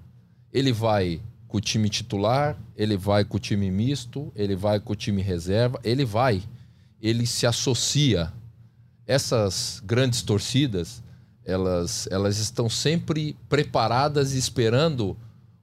ele 0.52 0.70
vai 0.70 1.22
com 1.48 1.56
o 1.56 1.60
time 1.60 1.88
titular, 1.88 2.58
ele 2.76 2.98
vai 2.98 3.24
com 3.24 3.38
o 3.38 3.40
time 3.40 3.70
misto, 3.70 4.30
ele 4.36 4.54
vai 4.54 4.78
com 4.78 4.92
o 4.92 4.96
time 4.96 5.22
reserva, 5.22 5.80
ele 5.82 6.04
vai, 6.04 6.42
ele 7.00 7.26
se 7.26 7.46
associa. 7.46 8.32
Essas 9.06 9.80
grandes 9.84 10.22
torcidas, 10.22 11.02
elas, 11.44 12.08
elas 12.10 12.38
estão 12.38 12.68
sempre 12.68 13.36
preparadas 13.48 14.34
e 14.34 14.38
esperando 14.38 15.16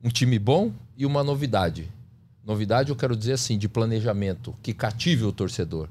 um 0.03 0.09
time 0.09 0.39
bom 0.39 0.71
e 0.97 1.05
uma 1.05 1.23
novidade. 1.23 1.91
Novidade, 2.43 2.89
eu 2.89 2.95
quero 2.95 3.15
dizer 3.15 3.33
assim, 3.33 3.57
de 3.57 3.69
planejamento, 3.69 4.55
que 4.61 4.73
cative 4.73 5.23
o 5.23 5.31
torcedor. 5.31 5.87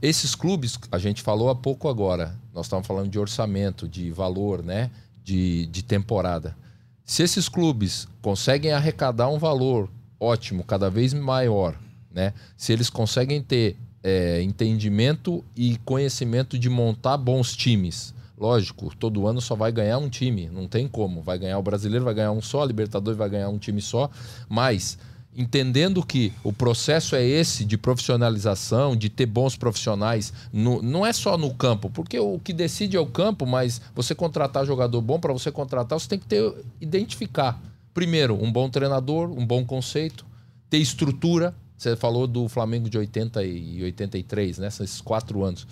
Esses 0.00 0.34
clubes, 0.34 0.78
a 0.90 0.98
gente 0.98 1.22
falou 1.22 1.48
há 1.48 1.54
pouco 1.54 1.88
agora, 1.88 2.34
nós 2.52 2.66
estamos 2.66 2.86
falando 2.86 3.08
de 3.08 3.18
orçamento, 3.18 3.88
de 3.88 4.10
valor, 4.10 4.62
né? 4.62 4.90
de, 5.22 5.66
de 5.66 5.82
temporada. 5.82 6.56
Se 7.04 7.22
esses 7.22 7.48
clubes 7.48 8.06
conseguem 8.22 8.72
arrecadar 8.72 9.28
um 9.28 9.38
valor 9.38 9.90
ótimo, 10.18 10.64
cada 10.64 10.90
vez 10.90 11.12
maior, 11.12 11.78
né? 12.10 12.32
se 12.56 12.72
eles 12.72 12.88
conseguem 12.88 13.42
ter 13.42 13.76
é, 14.02 14.42
entendimento 14.42 15.44
e 15.56 15.78
conhecimento 15.84 16.58
de 16.58 16.68
montar 16.68 17.16
bons 17.16 17.54
times, 17.54 18.14
Lógico, 18.40 18.90
todo 18.98 19.26
ano 19.26 19.38
só 19.38 19.54
vai 19.54 19.70
ganhar 19.70 19.98
um 19.98 20.08
time, 20.08 20.48
não 20.48 20.66
tem 20.66 20.88
como. 20.88 21.20
Vai 21.20 21.38
ganhar 21.38 21.58
o 21.58 21.62
brasileiro, 21.62 22.06
vai 22.06 22.14
ganhar 22.14 22.32
um 22.32 22.40
só, 22.40 22.62
a 22.62 22.66
Libertadores 22.66 23.18
vai 23.18 23.28
ganhar 23.28 23.50
um 23.50 23.58
time 23.58 23.82
só. 23.82 24.10
Mas 24.48 24.96
entendendo 25.36 26.02
que 26.02 26.32
o 26.42 26.50
processo 26.50 27.14
é 27.14 27.22
esse 27.22 27.66
de 27.66 27.76
profissionalização, 27.76 28.96
de 28.96 29.10
ter 29.10 29.26
bons 29.26 29.56
profissionais, 29.56 30.32
no, 30.50 30.80
não 30.80 31.04
é 31.04 31.12
só 31.12 31.36
no 31.36 31.52
campo, 31.54 31.90
porque 31.90 32.18
o 32.18 32.38
que 32.38 32.54
decide 32.54 32.96
é 32.96 33.00
o 33.00 33.04
campo, 33.04 33.44
mas 33.44 33.80
você 33.94 34.14
contratar 34.14 34.64
jogador 34.64 35.02
bom, 35.02 35.20
para 35.20 35.34
você 35.34 35.52
contratar, 35.52 36.00
você 36.00 36.08
tem 36.08 36.18
que 36.18 36.26
ter 36.26 36.54
identificar. 36.80 37.60
Primeiro, 37.92 38.42
um 38.42 38.50
bom 38.50 38.70
treinador, 38.70 39.30
um 39.30 39.44
bom 39.44 39.66
conceito, 39.66 40.24
ter 40.70 40.78
estrutura. 40.78 41.54
Você 41.80 41.96
falou 41.96 42.26
do 42.26 42.46
Flamengo 42.46 42.90
de 42.90 42.98
80 42.98 43.42
e 43.42 43.82
83, 43.82 44.58
né? 44.58 44.66
Esses 44.66 45.00
quatro 45.00 45.42
anos 45.42 45.66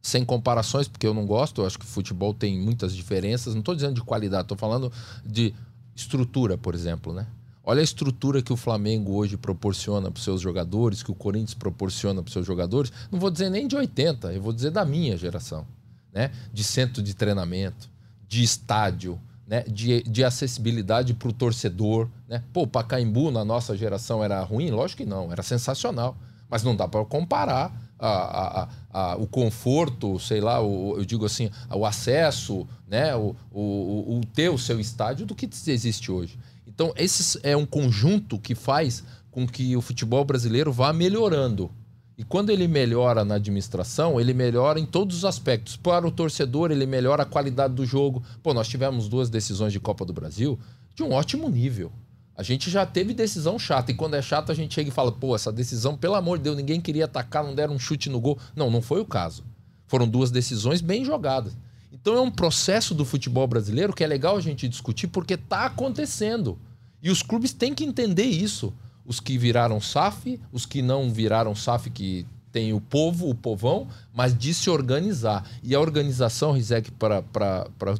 sem 0.00 0.24
comparações, 0.24 0.88
porque 0.88 1.06
eu 1.06 1.12
não 1.12 1.26
gosto, 1.26 1.60
eu 1.60 1.66
acho 1.66 1.78
que 1.78 1.84
futebol 1.84 2.32
tem 2.32 2.58
muitas 2.58 2.96
diferenças. 2.96 3.52
Não 3.52 3.60
estou 3.60 3.74
dizendo 3.74 3.96
de 3.96 4.00
qualidade, 4.00 4.44
estou 4.44 4.56
falando 4.56 4.90
de 5.22 5.52
estrutura, 5.94 6.56
por 6.56 6.74
exemplo, 6.74 7.12
né? 7.12 7.26
Olha 7.62 7.80
a 7.80 7.84
estrutura 7.84 8.40
que 8.40 8.52
o 8.52 8.56
Flamengo 8.56 9.12
hoje 9.12 9.36
proporciona 9.36 10.10
para 10.10 10.18
os 10.18 10.24
seus 10.24 10.40
jogadores, 10.40 11.02
que 11.02 11.10
o 11.10 11.14
Corinthians 11.14 11.52
proporciona 11.52 12.22
para 12.22 12.28
os 12.28 12.32
seus 12.32 12.46
jogadores. 12.46 12.90
Não 13.12 13.20
vou 13.20 13.30
dizer 13.30 13.50
nem 13.50 13.68
de 13.68 13.76
80, 13.76 14.32
eu 14.32 14.40
vou 14.40 14.54
dizer 14.54 14.70
da 14.70 14.86
minha 14.86 15.18
geração, 15.18 15.66
né? 16.14 16.30
De 16.50 16.64
centro 16.64 17.02
de 17.02 17.12
treinamento, 17.12 17.90
de 18.26 18.42
estádio, 18.42 19.20
né? 19.46 19.62
de, 19.68 20.02
de 20.02 20.24
acessibilidade 20.24 21.14
para 21.14 21.28
o 21.28 21.32
torcedor, 21.32 22.08
né? 22.28 22.42
Pô, 22.52 22.66
Pacaembu 22.66 23.30
na 23.30 23.44
nossa 23.44 23.76
geração 23.76 24.22
era 24.24 24.42
ruim? 24.42 24.70
Lógico 24.70 25.02
que 25.02 25.08
não, 25.08 25.30
era 25.30 25.42
sensacional. 25.42 26.16
Mas 26.48 26.62
não 26.62 26.74
dá 26.76 26.86
para 26.86 27.04
comparar 27.04 27.72
a, 27.98 28.08
a, 28.08 28.68
a, 28.92 29.16
o 29.16 29.26
conforto, 29.26 30.18
sei 30.18 30.40
lá, 30.40 30.60
o, 30.60 30.96
eu 30.96 31.04
digo 31.04 31.24
assim, 31.24 31.50
o 31.70 31.86
acesso, 31.86 32.66
né, 32.86 33.14
o, 33.16 33.34
o, 33.50 34.18
o 34.18 34.20
ter 34.34 34.50
o 34.50 34.58
seu 34.58 34.78
estádio 34.78 35.26
do 35.26 35.34
que 35.34 35.48
existe 35.66 36.10
hoje. 36.10 36.38
Então, 36.66 36.92
esse 36.96 37.38
é 37.42 37.56
um 37.56 37.66
conjunto 37.66 38.38
que 38.38 38.54
faz 38.54 39.04
com 39.30 39.46
que 39.46 39.76
o 39.76 39.80
futebol 39.80 40.24
brasileiro 40.24 40.72
vá 40.72 40.92
melhorando. 40.92 41.70
E 42.16 42.22
quando 42.22 42.50
ele 42.50 42.68
melhora 42.68 43.24
na 43.24 43.34
administração, 43.34 44.20
ele 44.20 44.32
melhora 44.32 44.78
em 44.78 44.86
todos 44.86 45.18
os 45.18 45.24
aspectos. 45.24 45.76
Para 45.76 46.06
o 46.06 46.12
torcedor, 46.12 46.70
ele 46.70 46.86
melhora 46.86 47.24
a 47.24 47.26
qualidade 47.26 47.74
do 47.74 47.84
jogo. 47.84 48.22
Pô, 48.42 48.54
nós 48.54 48.68
tivemos 48.68 49.08
duas 49.08 49.28
decisões 49.28 49.72
de 49.72 49.80
Copa 49.80 50.04
do 50.04 50.12
Brasil 50.12 50.58
de 50.94 51.02
um 51.02 51.12
ótimo 51.12 51.48
nível. 51.48 51.90
A 52.36 52.42
gente 52.42 52.70
já 52.70 52.86
teve 52.86 53.14
decisão 53.14 53.58
chata. 53.58 53.90
E 53.90 53.94
quando 53.94 54.14
é 54.14 54.22
chato, 54.22 54.50
a 54.50 54.54
gente 54.54 54.74
chega 54.74 54.88
e 54.88 54.92
fala: 54.92 55.10
pô, 55.10 55.34
essa 55.34 55.52
decisão, 55.52 55.96
pelo 55.96 56.14
amor 56.14 56.38
de 56.38 56.44
Deus, 56.44 56.56
ninguém 56.56 56.80
queria 56.80 57.04
atacar, 57.04 57.42
não 57.42 57.54
deram 57.54 57.74
um 57.74 57.78
chute 57.78 58.08
no 58.08 58.20
gol. 58.20 58.38
Não, 58.54 58.70
não 58.70 58.80
foi 58.80 59.00
o 59.00 59.04
caso. 59.04 59.44
Foram 59.86 60.08
duas 60.08 60.30
decisões 60.30 60.80
bem 60.80 61.04
jogadas. 61.04 61.56
Então 61.92 62.16
é 62.16 62.20
um 62.20 62.30
processo 62.30 62.94
do 62.94 63.04
futebol 63.04 63.46
brasileiro 63.46 63.92
que 63.92 64.02
é 64.02 64.06
legal 64.06 64.36
a 64.36 64.40
gente 64.40 64.68
discutir 64.68 65.06
porque 65.08 65.34
está 65.34 65.66
acontecendo. 65.66 66.58
E 67.02 67.10
os 67.10 67.22
clubes 67.22 67.52
têm 67.52 67.74
que 67.74 67.84
entender 67.84 68.24
isso. 68.24 68.72
Os 69.06 69.20
que 69.20 69.36
viraram 69.36 69.80
SAF, 69.80 70.40
os 70.52 70.64
que 70.64 70.80
não 70.80 71.12
viraram 71.12 71.54
SAF, 71.54 71.90
que 71.90 72.26
tem 72.50 72.72
o 72.72 72.80
povo, 72.80 73.28
o 73.28 73.34
povão, 73.34 73.88
mas 74.12 74.36
de 74.36 74.54
se 74.54 74.70
organizar. 74.70 75.44
E 75.62 75.74
a 75.74 75.80
organização, 75.80 76.52
Rizek, 76.52 76.90
para 76.92 77.24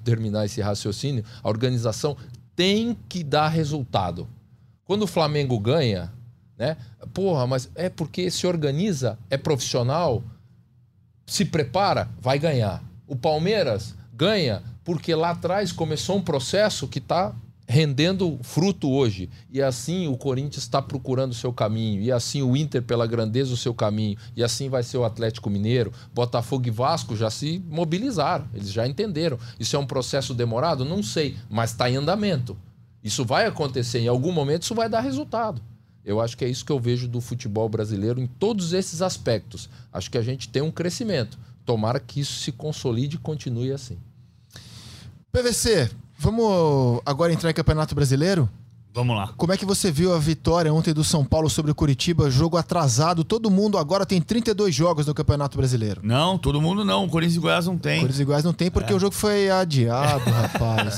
terminar 0.05 0.45
esse 0.45 0.61
raciocínio, 0.61 1.25
a 1.43 1.49
organização 1.49 2.17
tem 2.55 2.97
que 3.09 3.25
dar 3.25 3.49
resultado. 3.49 4.29
Quando 4.85 5.03
o 5.03 5.09
Flamengo 5.09 5.59
ganha, 5.59 6.13
né? 6.57 6.77
Porra, 7.13 7.47
mas 7.49 7.69
é 7.75 7.89
porque 7.89 8.31
se 8.31 8.47
organiza, 8.47 9.19
é 9.29 9.37
profissional, 9.37 10.23
se 11.27 11.45
prepara, 11.45 12.09
vai 12.21 12.39
ganhar. 12.39 12.81
O 13.09 13.17
Palmeiras 13.17 13.97
ganha 14.13 14.63
porque 14.85 15.15
lá 15.15 15.31
atrás 15.31 15.73
começou 15.73 16.17
um 16.17 16.23
processo 16.23 16.87
que 16.87 16.99
está 17.01 17.35
rendendo 17.67 18.39
fruto 18.43 18.91
hoje. 18.91 19.29
E 19.51 19.61
assim 19.63 20.07
o 20.07 20.17
Corinthians 20.17 20.65
está 20.65 20.81
procurando 20.81 21.33
o 21.33 21.35
seu 21.35 21.53
caminho. 21.53 22.03
E 22.03 22.13
assim 22.13 22.43
o 22.43 22.57
Inter, 22.57 22.83
pela 22.83 23.07
grandeza, 23.07 23.53
o 23.53 23.57
seu 23.57 23.75
caminho. 23.75 24.17
E 24.37 24.43
assim 24.43 24.69
vai 24.69 24.83
ser 24.83 24.99
o 24.99 25.05
Atlético 25.05 25.51
Mineiro. 25.51 25.93
Botafogo 26.13 26.67
e 26.67 26.71
Vasco 26.71 27.17
já 27.17 27.31
se 27.31 27.63
mobilizaram. 27.69 28.47
Eles 28.55 28.73
já 28.73 28.87
entenderam. 28.87 29.39
Isso 29.59 29.77
é 29.77 29.79
um 29.79 29.87
processo 29.87 30.35
demorado? 30.35 30.85
Não 30.85 31.03
sei, 31.03 31.37
mas 31.49 31.71
está 31.71 31.89
em 31.89 31.97
andamento. 31.97 32.57
Isso 33.03 33.25
vai 33.25 33.47
acontecer. 33.47 34.01
Em 34.01 34.09
algum 34.09 34.33
momento 34.33 34.63
isso 34.63 34.75
vai 34.75 34.89
dar 34.89 35.01
resultado. 35.01 35.61
Eu 36.05 36.21
acho 36.21 36.37
que 36.37 36.45
é 36.45 36.49
isso 36.49 36.65
que 36.65 36.73
eu 36.73 36.79
vejo 36.79 37.09
do 37.09 37.21
futebol 37.21 37.69
brasileiro 37.69 38.21
em 38.21 38.27
todos 38.27 38.75
esses 38.75 39.01
aspectos. 39.01 39.71
Acho 39.91 40.11
que 40.11 40.19
a 40.19 40.23
gente 40.23 40.51
tem 40.51 40.61
um 40.61 40.71
crescimento. 40.71 41.39
Tomara 41.65 41.99
que 41.99 42.21
isso 42.21 42.41
se 42.41 42.53
consolide 42.53 43.17
e 43.17 43.19
continue 43.19 43.73
assim. 43.73 43.99
PVC, 45.33 45.91
Vamos 46.19 47.01
agora 47.05 47.33
entrar 47.33 47.51
em 47.51 47.55
Campeonato 47.55 47.95
Brasileiro? 47.95 48.49
Vamos 48.95 49.17
lá. 49.17 49.33
Como 49.37 49.53
é 49.53 49.57
que 49.57 49.65
você 49.65 49.91
viu 49.91 50.15
a 50.15 50.19
vitória 50.21 50.73
ontem 50.73 50.95
do 50.95 51.03
São 51.03 51.25
Paulo 51.25 51.51
sobre 51.51 51.73
o 51.73 51.75
Curitiba? 51.75 52.31
Jogo 52.31 52.57
atrasado. 52.57 53.25
Todo 53.25 53.51
mundo 53.51 53.77
agora 53.77 54.07
tem 54.07 54.23
32 54.23 54.73
jogos 54.73 55.05
no 55.05 55.13
Campeonato 55.13 55.57
Brasileiro. 55.57 56.01
Não, 56.05 56.39
todo 56.39 56.61
mundo 56.63 56.85
não. 56.85 57.05
O 57.05 57.09
Corinthians 57.09 57.37
e 57.37 57.41
Goiás 57.41 57.67
não 57.67 57.77
tem. 57.77 57.97
O 57.97 58.01
Corinthians 58.03 58.21
e 58.21 58.25
Goiás 58.25 58.45
não 58.45 58.53
tem 58.53 58.71
porque 58.71 58.93
é. 58.93 58.97
o 58.97 59.01
jogo 59.01 59.13
foi 59.13 59.51
adiado, 59.51 60.23
rapaz. 60.31 60.97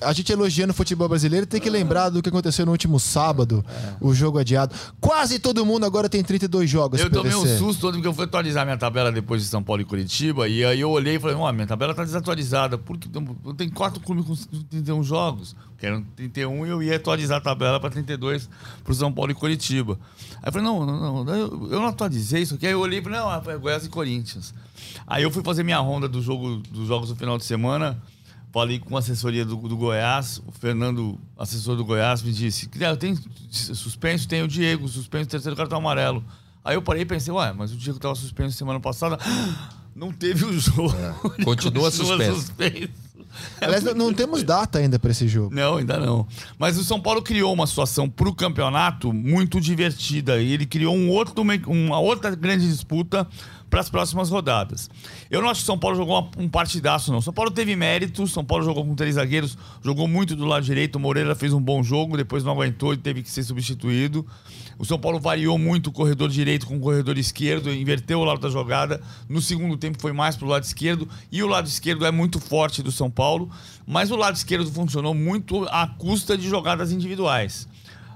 A 0.00 0.12
gente 0.12 0.32
elogiando 0.32 0.72
o 0.72 0.74
futebol 0.74 1.08
brasileiro 1.08 1.46
tem 1.46 1.60
que 1.60 1.68
lembrar 1.68 2.08
do 2.08 2.22
que 2.22 2.28
aconteceu 2.28 2.64
no 2.64 2.72
último 2.72 2.98
sábado, 2.98 3.64
o 4.00 4.14
jogo 4.14 4.38
adiado. 4.38 4.74
Quase 5.00 5.38
todo 5.38 5.64
mundo 5.64 5.84
agora 5.84 6.08
tem 6.08 6.22
32 6.22 6.68
jogos. 6.68 7.00
Eu 7.00 7.10
tomei 7.10 7.34
um 7.34 7.58
susto 7.58 7.80
todo 7.80 7.94
porque 7.94 8.08
eu 8.08 8.14
fui 8.14 8.24
atualizar 8.24 8.64
minha 8.64 8.78
tabela 8.78 9.12
depois 9.12 9.42
de 9.42 9.48
São 9.48 9.62
Paulo 9.62 9.82
e 9.82 9.84
Curitiba. 9.84 10.48
E 10.48 10.64
aí 10.64 10.80
eu 10.80 10.90
olhei 10.90 11.16
e 11.16 11.20
falei: 11.20 11.36
Ó, 11.36 11.52
minha 11.52 11.66
tabela 11.66 11.94
tá 11.94 12.04
desatualizada. 12.04 12.78
Porque 12.78 13.08
tem 13.56 13.68
quatro 13.68 14.00
clubes 14.00 14.24
com 14.24 14.34
31 14.70 15.02
jogos 15.02 15.54
que 15.84 15.86
eram 15.86 16.02
31, 16.16 16.66
e 16.66 16.70
eu 16.70 16.82
ia 16.82 16.96
atualizar 16.96 17.38
a 17.38 17.40
tabela 17.40 17.78
para 17.78 17.90
32 17.90 18.48
para 18.82 18.92
o 18.92 18.94
São 18.94 19.12
Paulo 19.12 19.32
e 19.32 19.34
Curitiba. 19.34 19.98
Aí 20.42 20.48
eu 20.48 20.52
falei, 20.52 20.66
não, 20.66 20.86
não, 20.86 21.24
não, 21.24 21.32
eu 21.34 21.80
não 21.80 21.86
atualizei 21.86 22.42
isso 22.42 22.54
aqui. 22.54 22.66
Aí 22.66 22.72
eu 22.72 22.80
olhei 22.80 23.00
e 23.00 23.02
falei, 23.02 23.18
não, 23.18 23.32
é 23.32 23.58
Goiás 23.58 23.84
e 23.84 23.88
Corinthians. 23.88 24.54
Aí 25.06 25.22
eu 25.22 25.30
fui 25.30 25.42
fazer 25.42 25.62
minha 25.62 25.78
ronda 25.78 26.08
do 26.08 26.22
jogo, 26.22 26.56
dos 26.70 26.88
jogos 26.88 27.10
do 27.10 27.16
final 27.16 27.36
de 27.36 27.44
semana, 27.44 28.00
falei 28.54 28.78
com 28.78 28.94
a 28.94 29.00
assessoria 29.00 29.44
do, 29.44 29.56
do 29.56 29.76
Goiás, 29.76 30.40
o 30.46 30.52
Fernando, 30.52 31.18
assessor 31.36 31.74
do 31.74 31.84
Goiás, 31.84 32.22
me 32.22 32.32
disse, 32.32 32.70
eu 32.78 32.96
tenho 32.96 33.18
suspenso, 33.50 34.28
tem 34.28 34.44
o 34.44 34.48
Diego, 34.48 34.86
suspenso, 34.86 35.28
terceiro 35.28 35.56
cartão 35.56 35.78
amarelo. 35.78 36.24
Aí 36.64 36.76
eu 36.76 36.80
parei 36.80 37.02
e 37.02 37.04
pensei, 37.04 37.34
ué, 37.34 37.52
mas 37.52 37.72
o 37.72 37.76
Diego 37.76 37.98
estava 37.98 38.14
suspenso 38.14 38.56
semana 38.56 38.78
passada, 38.78 39.18
não 39.92 40.12
teve 40.12 40.44
o 40.44 40.52
jogo. 40.56 40.94
É. 40.94 41.12
Continua, 41.42 41.44
Continua 41.44 41.90
suspenso. 41.90 42.36
suspenso. 42.36 43.04
Aliás, 43.60 43.82
não, 43.82 43.94
não 43.94 44.14
temos 44.14 44.44
data 44.44 44.78
ainda 44.78 45.00
para 45.00 45.10
esse 45.10 45.26
jogo. 45.26 45.52
Não, 45.52 45.78
ainda 45.78 45.98
não. 45.98 46.24
Mas 46.56 46.78
o 46.78 46.84
São 46.84 47.00
Paulo 47.00 47.20
criou 47.20 47.52
uma 47.52 47.66
situação 47.66 48.08
para 48.08 48.28
o 48.28 48.34
campeonato 48.34 49.12
muito 49.12 49.60
divertida. 49.60 50.40
E 50.40 50.52
ele 50.52 50.64
criou 50.64 50.94
um 50.94 51.10
outro, 51.10 51.34
uma 51.66 51.98
outra 51.98 52.32
grande 52.36 52.68
disputa 52.68 53.26
para 53.74 53.80
as 53.80 53.90
próximas 53.90 54.30
rodadas. 54.30 54.88
Eu 55.28 55.42
não 55.42 55.48
acho 55.48 55.62
que 55.62 55.66
São 55.66 55.76
Paulo 55.76 55.96
jogou 55.96 56.30
um 56.38 56.48
partidaço, 56.48 57.10
não. 57.10 57.20
São 57.20 57.32
Paulo 57.32 57.50
teve 57.50 57.74
mérito, 57.74 58.24
São 58.28 58.44
Paulo 58.44 58.62
jogou 58.62 58.84
com 58.84 58.94
três 58.94 59.16
zagueiros, 59.16 59.58
jogou 59.82 60.06
muito 60.06 60.36
do 60.36 60.44
lado 60.44 60.64
direito. 60.64 60.94
O 60.94 61.00
Moreira 61.00 61.34
fez 61.34 61.52
um 61.52 61.60
bom 61.60 61.82
jogo, 61.82 62.16
depois 62.16 62.44
não 62.44 62.52
aguentou 62.52 62.94
e 62.94 62.96
teve 62.96 63.20
que 63.20 63.28
ser 63.28 63.42
substituído. 63.42 64.24
O 64.78 64.84
São 64.84 64.96
Paulo 64.96 65.18
variou 65.18 65.58
muito 65.58 65.88
o 65.88 65.92
corredor 65.92 66.28
direito 66.28 66.68
com 66.68 66.76
o 66.76 66.80
corredor 66.80 67.18
esquerdo, 67.18 67.72
inverteu 67.74 68.20
o 68.20 68.24
lado 68.24 68.40
da 68.40 68.48
jogada. 68.48 69.02
No 69.28 69.42
segundo 69.42 69.76
tempo 69.76 70.00
foi 70.00 70.12
mais 70.12 70.36
para 70.36 70.46
o 70.46 70.50
lado 70.50 70.62
esquerdo. 70.62 71.08
E 71.32 71.42
o 71.42 71.48
lado 71.48 71.66
esquerdo 71.66 72.06
é 72.06 72.12
muito 72.12 72.38
forte 72.38 72.80
do 72.80 72.92
São 72.92 73.10
Paulo, 73.10 73.50
mas 73.84 74.12
o 74.12 74.16
lado 74.16 74.36
esquerdo 74.36 74.70
funcionou 74.70 75.14
muito 75.14 75.64
à 75.64 75.88
custa 75.88 76.38
de 76.38 76.48
jogadas 76.48 76.92
individuais. 76.92 77.66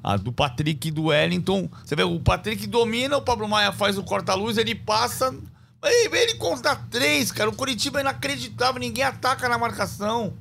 A 0.02 0.16
do 0.16 0.32
Patrick 0.32 0.88
e 0.88 0.90
do 0.90 1.04
Wellington. 1.06 1.68
Você 1.84 1.96
vê, 1.96 2.02
o 2.02 2.20
Patrick 2.20 2.66
domina, 2.66 3.16
o 3.16 3.22
Pablo 3.22 3.48
Maia 3.48 3.72
faz 3.72 3.98
o 3.98 4.02
corta-luz, 4.02 4.56
ele 4.56 4.74
passa. 4.74 5.34
Ele, 5.82 6.16
ele 6.16 6.34
conta 6.34 6.74
três, 6.74 7.30
cara. 7.30 7.50
O 7.50 7.54
Curitiba 7.54 7.98
é 7.98 8.02
inacreditável, 8.02 8.80
ninguém 8.80 9.04
ataca 9.04 9.48
na 9.48 9.58
marcação. 9.58 10.34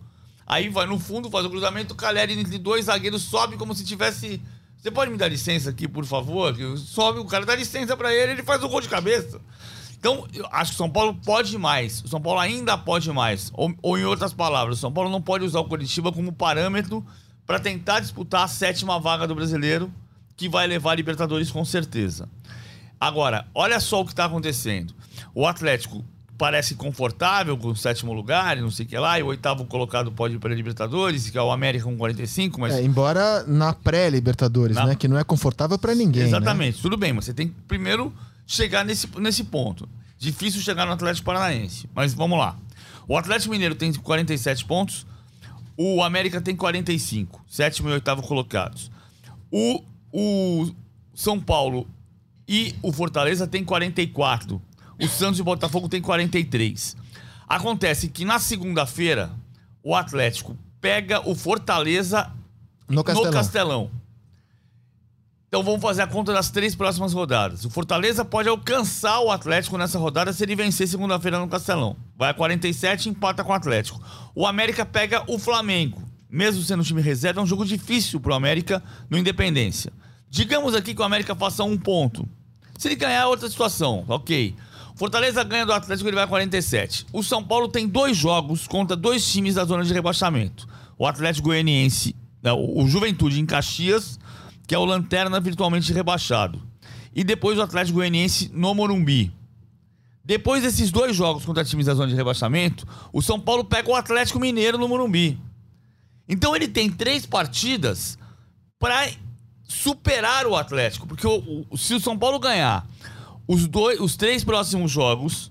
Aí 0.46 0.70
vai 0.70 0.86
no 0.86 0.98
fundo, 0.98 1.30
faz 1.30 1.46
o 1.46 1.50
cruzamento, 1.50 1.94
o 1.94 1.98
Caleri 1.98 2.40
entre 2.40 2.58
dois 2.58 2.86
zagueiros 2.86 3.24
sobe 3.24 3.58
como 3.58 3.76
se 3.76 3.84
tivesse. 3.84 4.42
Você 4.78 4.90
pode 4.90 5.12
me 5.12 5.18
dar 5.18 5.28
licença 5.28 5.70
aqui, 5.70 5.88
por 5.88 6.06
favor? 6.06 6.56
Sobe, 6.78 7.20
o 7.20 7.26
cara 7.26 7.46
dá 7.46 7.56
licença 7.56 7.98
para 7.98 8.14
ele, 8.14 8.34
ele 8.34 8.44
faz 8.44 8.64
o 8.64 8.70
gol 8.70 8.80
de 8.80 8.88
cabeça. 8.88 9.42
Então, 10.00 10.28
eu 10.34 10.48
acho 10.52 10.72
que 10.72 10.76
o 10.76 10.78
São 10.78 10.90
Paulo 10.90 11.16
pode 11.26 11.58
mais. 11.58 12.02
O 12.04 12.08
São 12.08 12.22
Paulo 12.22 12.40
ainda 12.40 12.78
pode 12.78 13.12
mais. 13.12 13.52
Ou, 13.54 13.74
ou 13.82 13.98
em 13.98 14.06
outras 14.06 14.34
palavras, 14.34 14.78
o 14.78 14.82
São 14.82 14.92
Paulo 14.92 15.10
não 15.10 15.22
pode 15.22 15.44
usar 15.44 15.60
o 15.60 15.66
Curitiba 15.66 16.12
como 16.12 16.32
parâmetro 16.32 17.06
para 17.48 17.60
tentar 17.60 18.02
disputar 18.02 18.44
a 18.44 18.48
sétima 18.48 19.00
vaga 19.00 19.26
do 19.26 19.34
brasileiro, 19.34 19.90
que 20.36 20.50
vai 20.50 20.68
levar 20.68 20.92
a 20.92 20.96
Libertadores 20.96 21.50
com 21.50 21.64
certeza. 21.64 22.28
Agora, 23.00 23.48
olha 23.56 23.80
só 23.80 24.02
o 24.02 24.06
que 24.06 24.12
está 24.12 24.26
acontecendo. 24.26 24.94
O 25.34 25.48
Atlético 25.48 26.04
parece 26.38 26.76
confortável 26.76 27.58
com 27.58 27.70
o 27.70 27.76
sétimo 27.76 28.14
lugar, 28.14 28.58
e 28.58 28.62
não 28.62 28.70
sei 28.70 28.86
o 28.86 28.90
que 28.90 28.98
lá, 28.98 29.18
e 29.18 29.24
o 29.24 29.28
oitavo 29.28 29.66
colocado 29.66 30.12
pode 30.12 30.36
ir 30.36 30.40
para 30.40 30.54
a 30.54 30.56
Libertadores, 30.56 31.30
que 31.30 31.38
é 31.38 31.42
o 31.42 31.52
América 31.52 31.86
com 31.86 31.98
45, 31.98 32.60
mas. 32.60 32.76
É, 32.76 32.84
embora 32.84 33.44
na 33.46 33.74
pré-Libertadores, 33.74 34.76
na... 34.76 34.88
né? 34.88 34.96
Que 34.96 35.08
não 35.08 35.18
é 35.18 35.24
confortável 35.24 35.80
para 35.80 35.96
ninguém. 35.96 36.24
Né? 36.24 36.28
Exatamente, 36.28 36.76
né? 36.76 36.82
tudo 36.82 36.98
bem, 36.98 37.14
mas 37.14 37.26
você 37.26 37.34
tem 37.34 37.48
que 37.48 37.56
primeiro 37.68 38.14
chegar 38.46 38.86
nesse, 38.86 39.08
nesse 39.20 39.46
ponto. 39.46 39.88
Difícil 40.20 40.62
chegar 40.62 40.86
no 40.86 40.92
Atlético 40.92 41.26
Paranaense, 41.26 41.90
mas 41.96 42.14
vamos 42.14 42.38
lá. 42.38 42.56
O 43.08 43.18
Atlético 43.18 43.52
Mineiro 43.52 43.74
tem 43.74 43.94
47 43.94 44.66
pontos, 44.66 45.06
o 45.78 46.02
América 46.02 46.42
tem 46.42 46.56
45, 46.56 47.46
sétimo 47.48 47.90
e 47.90 47.94
oitavo 47.94 48.24
colocados. 48.24 48.92
O, 49.52 49.84
o 50.12 50.72
São 51.14 51.40
Paulo 51.40 51.88
e 52.48 52.74
o 52.82 52.92
Fortaleza 52.92 53.46
tem 53.46 53.64
44. 53.64 54.60
O 55.00 55.08
Santos 55.08 55.38
e 55.38 55.42
o 55.42 55.46
Botafogo 55.46 55.88
tem 55.88 56.02
43. 56.02 56.98
Acontece 57.48 58.10
que 58.10 58.26
na 58.26 58.40
segunda-feira 58.40 59.32
o 59.84 59.96
Atlético 59.96 60.58
pega 60.82 61.22
o 61.30 61.36
Fortaleza 61.36 62.32
no 62.90 63.04
Castelão. 63.04 63.32
no 63.32 63.38
Castelão. 63.38 63.92
Então 65.48 65.64
vamos 65.64 65.82
fazer 65.82 66.02
a 66.02 66.08
conta 66.08 66.34
das 66.34 66.50
três 66.50 66.76
próximas 66.76 67.14
rodadas. 67.14 67.64
O 67.64 67.70
Fortaleza 67.70 68.26
pode 68.26 68.50
alcançar 68.50 69.22
o 69.22 69.32
Atlético 69.32 69.78
nessa 69.78 69.98
rodada 69.98 70.34
se 70.34 70.44
ele 70.44 70.58
vencer 70.58 70.90
segunda-feira 70.90 71.40
no 71.40 71.48
Castelão. 71.48 71.96
Vai 72.18 72.32
a 72.32 72.34
47 72.34 73.06
e 73.06 73.12
empata 73.12 73.46
com 73.46 73.54
o 73.54 73.56
Atlético. 73.56 74.02
O 74.36 74.46
América 74.46 74.86
pega 74.86 75.24
o 75.26 75.40
Flamengo. 75.40 76.02
Mesmo 76.30 76.62
sendo 76.64 76.82
um 76.82 76.84
time 76.84 77.02
reserva, 77.02 77.40
é 77.40 77.44
um 77.44 77.48
jogo 77.48 77.64
difícil 77.66 78.20
pro 78.20 78.34
América 78.34 78.84
no 79.10 79.18
Independência. 79.18 79.94
Digamos 80.30 80.76
aqui 80.76 80.94
que 80.94 81.00
o 81.02 81.06
América 81.06 81.34
faça 81.34 81.64
um 81.64 81.78
ponto. 81.78 82.28
Se 82.78 82.90
ele 82.90 82.98
ganhar, 82.98 83.22
é 83.22 83.26
outra 83.26 83.50
situação. 83.50 84.04
Ok. 84.10 84.54
Fortaleza 84.96 85.42
ganha 85.46 85.66
do 85.66 85.72
Atlético, 85.72 86.10
ele 86.10 86.16
vai 86.16 86.26
a 86.26 86.28
47. 86.28 87.06
O 87.14 87.24
São 87.24 87.42
Paulo 87.42 87.70
tem 87.70 87.88
dois 87.88 88.18
jogos 88.18 88.68
contra 88.68 88.98
dois 88.98 89.26
times 89.26 89.56
da 89.56 89.64
zona 89.64 89.86
de 89.86 89.94
rebaixamento. 89.94 90.68
O 90.98 91.08
Atlético 91.08 91.48
Goianiense, 91.48 92.14
o 92.44 92.86
Juventude 92.86 93.40
em 93.40 93.46
Caxias 93.46 94.20
que 94.68 94.76
é 94.76 94.78
o 94.78 94.86
Lanterna 94.86 95.40
virtualmente 95.40 95.94
rebaixado. 95.94 96.62
E 97.16 97.24
depois 97.24 97.58
o 97.58 97.62
Atlético 97.62 97.96
Goianiense 97.96 98.52
no 98.54 98.76
Morumbi. 98.76 99.32
Depois 100.24 100.62
desses 100.62 100.92
dois 100.92 101.16
jogos 101.16 101.46
contra 101.46 101.64
times 101.64 101.86
da 101.86 101.94
zona 101.94 102.10
de 102.10 102.16
rebaixamento, 102.16 102.86
o 103.14 103.22
São 103.22 103.40
Paulo 103.40 103.64
pega 103.64 103.90
o 103.90 103.96
Atlético 103.96 104.40
Mineiro 104.40 104.78
no 104.78 104.88
Morumbi. 104.88 105.40
Então 106.28 106.54
ele 106.54 106.68
tem 106.68 106.92
três 106.92 107.26
partidas 107.26 108.20
para 108.78 109.10
superar 109.64 110.46
o 110.46 110.56
Atlético, 110.56 111.08
porque 111.08 111.26
o, 111.26 111.66
o, 111.70 111.78
se 111.78 111.94
o 111.94 112.00
São 112.00 112.18
Paulo 112.18 112.40
ganhar 112.40 112.86
os, 113.48 113.68
dois, 113.68 114.00
os 114.02 114.18
três 114.18 114.44
próximos 114.44 114.92
jogos, 114.92 115.50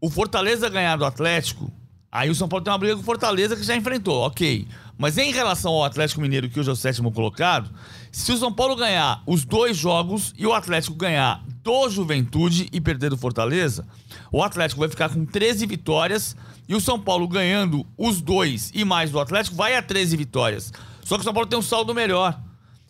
o 0.00 0.08
Fortaleza 0.08 0.68
ganhar 0.68 0.96
do 0.96 1.04
Atlético, 1.04 1.70
aí 2.10 2.30
o 2.30 2.34
São 2.34 2.48
Paulo 2.48 2.64
tem 2.64 2.72
uma 2.72 2.78
briga 2.78 2.94
com 2.94 3.02
o 3.02 3.04
Fortaleza 3.04 3.56
que 3.56 3.64
já 3.64 3.74
enfrentou, 3.74 4.22
ok. 4.24 4.66
Mas 4.98 5.16
em 5.16 5.30
relação 5.30 5.72
ao 5.72 5.84
Atlético 5.84 6.20
Mineiro, 6.20 6.50
que 6.50 6.58
hoje 6.58 6.68
é 6.68 6.72
o 6.72 6.76
sétimo 6.76 7.12
colocado, 7.12 7.70
se 8.10 8.32
o 8.32 8.36
São 8.36 8.52
Paulo 8.52 8.74
ganhar 8.74 9.22
os 9.24 9.44
dois 9.44 9.76
jogos 9.76 10.34
e 10.36 10.44
o 10.44 10.52
Atlético 10.52 10.96
ganhar 10.96 11.40
do 11.62 11.88
Juventude 11.88 12.68
e 12.72 12.80
perder 12.80 13.10
do 13.10 13.16
Fortaleza, 13.16 13.86
o 14.32 14.42
Atlético 14.42 14.80
vai 14.80 14.88
ficar 14.88 15.08
com 15.08 15.24
13 15.24 15.66
vitórias 15.66 16.36
e 16.68 16.74
o 16.74 16.80
São 16.80 16.98
Paulo 16.98 17.28
ganhando 17.28 17.86
os 17.96 18.20
dois 18.20 18.72
e 18.74 18.84
mais 18.84 19.12
do 19.12 19.20
Atlético 19.20 19.54
vai 19.54 19.76
a 19.76 19.82
13 19.82 20.16
vitórias. 20.16 20.72
Só 21.04 21.14
que 21.14 21.20
o 21.20 21.24
São 21.24 21.32
Paulo 21.32 21.48
tem 21.48 21.58
um 21.58 21.62
saldo 21.62 21.94
melhor. 21.94 22.38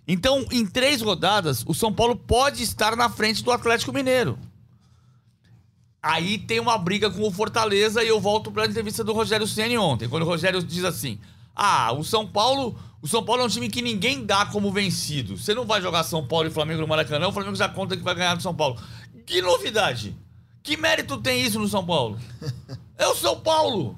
Então, 0.07 0.47
em 0.51 0.65
três 0.65 1.03
rodadas, 1.03 1.63
o 1.67 1.75
São 1.75 1.93
Paulo 1.93 2.17
pode 2.17 2.63
estar 2.63 2.97
na 2.97 3.11
frente 3.11 3.45
do 3.45 3.53
Atlético 3.53 3.93
Mineiro. 3.93 4.39
Aí 6.03 6.39
tem 6.39 6.59
uma 6.59 6.79
briga 6.79 7.11
com 7.11 7.29
o 7.29 7.31
Fortaleza 7.31 8.03
e 8.03 8.09
eu 8.09 8.19
volto 8.19 8.51
para 8.51 8.63
a 8.63 8.67
entrevista 8.67 9.05
do 9.05 9.13
Rogério 9.13 9.47
Ceni 9.47 9.77
ontem, 9.77 10.09
quando 10.09 10.23
o 10.23 10.27
Rogério 10.27 10.63
diz 10.63 10.85
assim: 10.85 11.19
"Ah, 11.59 11.93
o 11.93 12.05
São 12.05 12.27
Paulo 12.27 12.79
o 13.01 13.07
São 13.07 13.25
Paulo 13.25 13.43
é 13.43 13.45
um 13.45 13.49
time 13.49 13.69
que 13.69 13.81
ninguém 13.81 14.25
dá 14.25 14.47
como 14.47 14.73
vencido. 14.73 15.37
Você 15.37 15.55
não 15.55 15.65
vai 15.65 15.81
jogar 15.81 16.03
São 16.03 16.27
Paulo 16.27 16.49
e 16.49 16.51
Flamengo 16.51 16.81
no 16.81 16.89
Maracanã, 16.89 17.29
o 17.29 17.33
Flamengo 17.33 17.55
já 17.55 17.69
conta 17.69 17.97
que 17.97 18.03
vai 18.03 18.15
ganhar 18.15 18.35
do 18.35 18.43
São 18.43 18.55
Paulo. 18.55 18.77
Que 19.25 19.41
novidade! 19.41 20.17
Que 20.63 20.77
mérito 20.77 21.17
tem 21.19 21.41
isso 21.41 21.59
no 21.59 21.69
São 21.69 21.85
Paulo? 21.85 22.19
É 22.99 23.07
o 23.07 23.15
São 23.15 23.39
Paulo! 23.39 23.97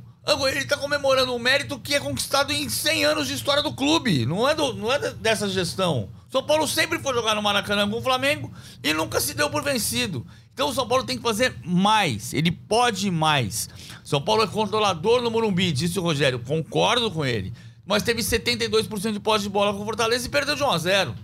Ele 0.48 0.66
tá 0.66 0.76
comemorando 0.76 1.34
um 1.34 1.38
mérito 1.38 1.78
que 1.78 1.94
é 1.94 2.00
conquistado 2.00 2.52
em 2.52 2.68
100 2.68 3.04
anos 3.06 3.26
de 3.26 3.34
história 3.34 3.62
do 3.62 3.72
clube. 3.72 4.26
Não 4.26 4.46
é, 4.46 4.54
do, 4.54 4.74
não 4.74 4.92
é 4.92 4.98
dessa 5.14 5.48
gestão. 5.48 6.10
São 6.30 6.42
Paulo 6.42 6.68
sempre 6.68 6.98
foi 7.00 7.14
jogar 7.14 7.34
no 7.34 7.42
Maracanã 7.42 7.88
com 7.88 7.96
o 7.96 8.02
Flamengo 8.02 8.52
e 8.84 8.92
nunca 8.92 9.20
se 9.20 9.34
deu 9.34 9.50
por 9.50 9.64
vencido. 9.64 10.24
Então 10.52 10.68
o 10.68 10.74
São 10.74 10.86
Paulo 10.86 11.04
tem 11.04 11.16
que 11.16 11.22
fazer 11.22 11.56
mais. 11.64 12.32
Ele 12.34 12.52
pode 12.52 13.10
mais. 13.10 13.68
São 14.10 14.20
Paulo 14.20 14.42
é 14.42 14.46
controlador 14.46 15.22
no 15.22 15.30
Morumbi, 15.30 15.72
disse 15.72 15.98
o 15.98 16.02
Rogério. 16.02 16.40
Concordo 16.40 17.10
com 17.10 17.24
ele 17.24 17.52
mas 17.90 18.04
teve 18.04 18.22
72% 18.22 19.12
de 19.12 19.18
posse 19.18 19.42
de 19.42 19.50
bola 19.50 19.74
com 19.74 19.82
o 19.82 19.84
Fortaleza 19.84 20.24
e 20.24 20.30
perdeu 20.30 20.54
de 20.54 20.62
1 20.62 20.70
a 20.70 20.78
0. 20.78 21.14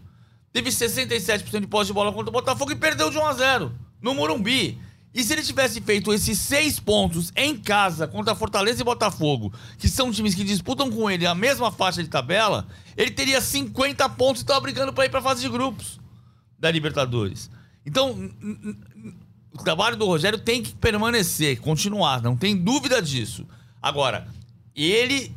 Teve 0.53 0.71
67% 0.71 1.61
de 1.61 1.67
posse 1.69 1.87
de 1.87 1.93
bola 1.93 2.13
contra 2.13 2.29
o 2.29 2.33
Botafogo 2.33 2.73
e 2.73 2.75
perdeu 2.75 3.09
de 3.09 3.17
1 3.17 3.25
a 3.25 3.33
0 3.35 3.73
no 4.03 4.15
Morumbi. 4.17 4.77
E 5.15 5.23
se 5.23 5.33
ele 5.33 5.45
tivesse 5.45 5.81
feito 5.81 6.13
esses 6.13 6.41
seis 6.41 6.81
pontos 6.81 7.33
em 7.37 7.57
casa 7.57 8.09
contra 8.09 8.35
Fortaleza 8.35 8.83
e 8.83 8.85
Botafogo, 8.85 9.53
que 9.79 9.89
são 9.89 10.11
times 10.11 10.35
que 10.35 10.43
disputam 10.43 10.91
com 10.91 11.09
ele 11.09 11.25
a 11.25 11.37
mesma 11.37 11.71
faixa 11.71 12.03
de 12.03 12.09
tabela, 12.09 12.67
ele 12.97 13.13
teria 13.13 13.41
50 13.41 14.09
pontos 14.09 14.43
e 14.43 14.45
estava 14.45 14.61
brigando 14.61 14.93
para 14.93 15.07
ir 15.07 15.09
para 15.09 15.21
a 15.21 15.23
fase 15.23 15.43
de 15.43 15.49
grupos 15.49 16.01
da 16.59 16.69
Libertadores. 16.69 17.49
Então, 17.87 18.29
o 19.63 19.65
trabalho 19.65 19.97
do 19.97 20.07
Rogério 20.07 20.39
tem 20.39 20.63
que 20.63 20.75
permanecer, 20.75 21.61
continuar, 21.61 22.23
não 22.23 22.37
tem 22.37 22.57
dúvida 22.57 23.01
disso. 23.01 23.47
Agora, 23.81 24.29
ele 24.75 25.35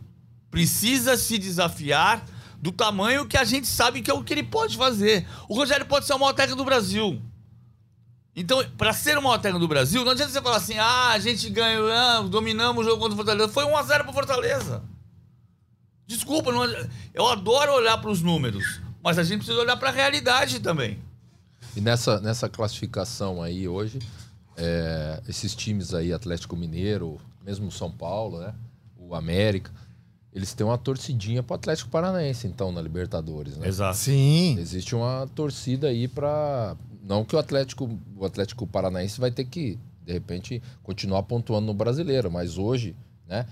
precisa 0.52 1.18
se 1.18 1.38
desafiar 1.38 2.26
do 2.62 2.72
tamanho 2.72 3.26
que 3.26 3.38
a 3.38 3.44
gente 3.44 3.68
sabe 3.68 4.02
que 4.02 4.12
é 4.12 4.14
o 4.14 4.24
que 4.24 4.34
ele 4.34 4.44
pode 4.44 4.76
fazer. 4.76 5.26
O 5.48 5.56
Rogério 5.56 5.86
pode 5.86 6.06
ser 6.06 6.14
o 6.14 6.20
maior 6.20 6.34
técnico 6.34 6.58
do 6.58 6.66
Brasil. 6.66 7.22
Então, 8.36 8.64
para 8.78 8.94
ser 8.94 9.18
o 9.18 9.22
maior 9.22 9.38
técnico 9.38 9.60
do 9.60 9.68
Brasil, 9.68 10.04
não 10.04 10.12
adianta 10.12 10.32
você 10.32 10.42
falar 10.42 10.58
assim: 10.58 10.78
ah, 10.78 11.10
a 11.10 11.20
gente 11.20 11.50
ganhou, 11.50 11.92
ah, 11.92 12.22
dominamos 12.22 12.86
o 12.86 12.90
jogo 12.90 13.02
contra 13.02 13.14
o 13.14 13.18
Fortaleza. 13.18 13.50
Foi 13.50 13.66
1x0 13.66 14.04
pro 14.04 14.14
Fortaleza. 14.14 14.84
Desculpa, 16.06 16.52
não, 16.52 16.66
eu 17.14 17.28
adoro 17.28 17.74
olhar 17.74 17.98
para 18.00 18.10
os 18.10 18.22
números, 18.22 18.82
mas 19.04 19.20
a 19.20 19.24
gente 19.24 19.40
precisa 19.40 19.60
olhar 19.60 19.78
para 19.78 19.90
a 19.90 19.92
realidade 19.92 20.60
também. 20.60 21.00
E 21.80 21.82
nessa, 21.82 22.20
nessa 22.20 22.50
classificação 22.50 23.42
aí 23.42 23.66
hoje, 23.66 24.00
é, 24.58 25.24
esses 25.30 25.56
times 25.56 25.94
aí, 25.94 26.12
Atlético 26.12 26.58
Mineiro, 26.58 27.18
mesmo 27.42 27.72
São 27.72 27.90
Paulo, 27.90 28.42
né? 28.42 28.54
O 28.98 29.16
América, 29.16 29.72
eles 30.34 30.54
têm 30.54 30.68
uma 30.68 30.78
torcidinha 30.78 31.42
pro 31.42 31.56
Atlético 31.56 31.90
Paranaense, 31.90 32.48
então, 32.48 32.70
na 32.70 32.82
Libertadores, 32.82 33.56
né? 33.56 33.66
Exato. 33.66 33.96
Sim. 33.96 34.58
Existe 34.60 34.94
uma 34.94 35.26
torcida 35.34 35.88
aí 35.88 36.06
para 36.06 36.76
Não 37.02 37.24
que 37.24 37.34
o 37.34 37.40
Atlético, 37.40 37.98
o 38.18 38.26
Atlético 38.26 38.68
Paranaense 38.68 39.18
vai 39.18 39.32
ter 39.32 39.46
que, 39.46 39.80
de 40.06 40.12
repente, 40.12 40.62
continuar 40.84 41.24
pontuando 41.24 41.68
no 41.68 41.74
brasileiro, 41.74 42.30
mas 42.30 42.58
hoje, 42.58 42.94
né? 43.26 43.46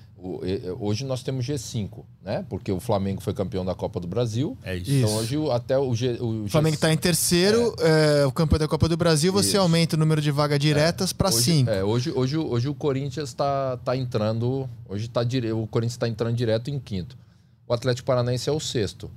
Hoje 0.79 1.05
nós 1.05 1.21
temos 1.21 1.45
G5, 1.45 2.03
né? 2.23 2.43
Porque 2.49 2.71
o 2.71 2.79
Flamengo 2.79 3.21
foi 3.21 3.33
campeão 3.33 3.63
da 3.63 3.75
Copa 3.75 3.99
do 3.99 4.07
Brasil. 4.07 4.57
É 4.63 4.75
isso. 4.75 4.91
Então 4.91 5.15
hoje 5.17 5.37
o- 5.37 5.51
até 5.51 5.77
o, 5.77 5.93
G, 5.93 6.17
o 6.19 6.45
O 6.45 6.49
Flamengo 6.49 6.73
está 6.75 6.91
em 6.91 6.97
terceiro, 6.97 7.75
é, 7.79 8.25
o 8.25 8.31
campeão 8.31 8.57
da 8.57 8.67
Copa 8.67 8.89
do 8.89 8.97
Brasil, 8.97 9.31
você 9.31 9.49
Isso. 9.49 9.59
aumenta 9.59 9.95
o 9.95 9.99
número 9.99 10.19
de 10.21 10.31
vagas 10.31 10.57
diretas 10.59 11.13
para 11.13 11.29
hoje, 11.29 11.43
cinco. 11.43 11.69
É, 11.69 11.83
hoje, 11.83 12.11
hoje, 12.11 12.35
hoje 12.37 12.67
o 12.67 12.73
Corinthians 12.73 13.29
está 13.29 13.77
tá 13.77 13.95
entrando. 13.95 14.67
Hoje 14.89 15.07
tá 15.07 15.23
dire... 15.23 15.51
o 15.51 15.67
Corinthians 15.67 15.93
está 15.93 16.07
entrando 16.07 16.35
direto 16.35 16.69
em 16.71 16.79
quinto. 16.79 17.15
O 17.67 17.73
Atlético 17.73 18.07
Paranaense 18.07 18.49
é 18.49 18.51
o 18.51 18.59
sexto. 18.59 19.11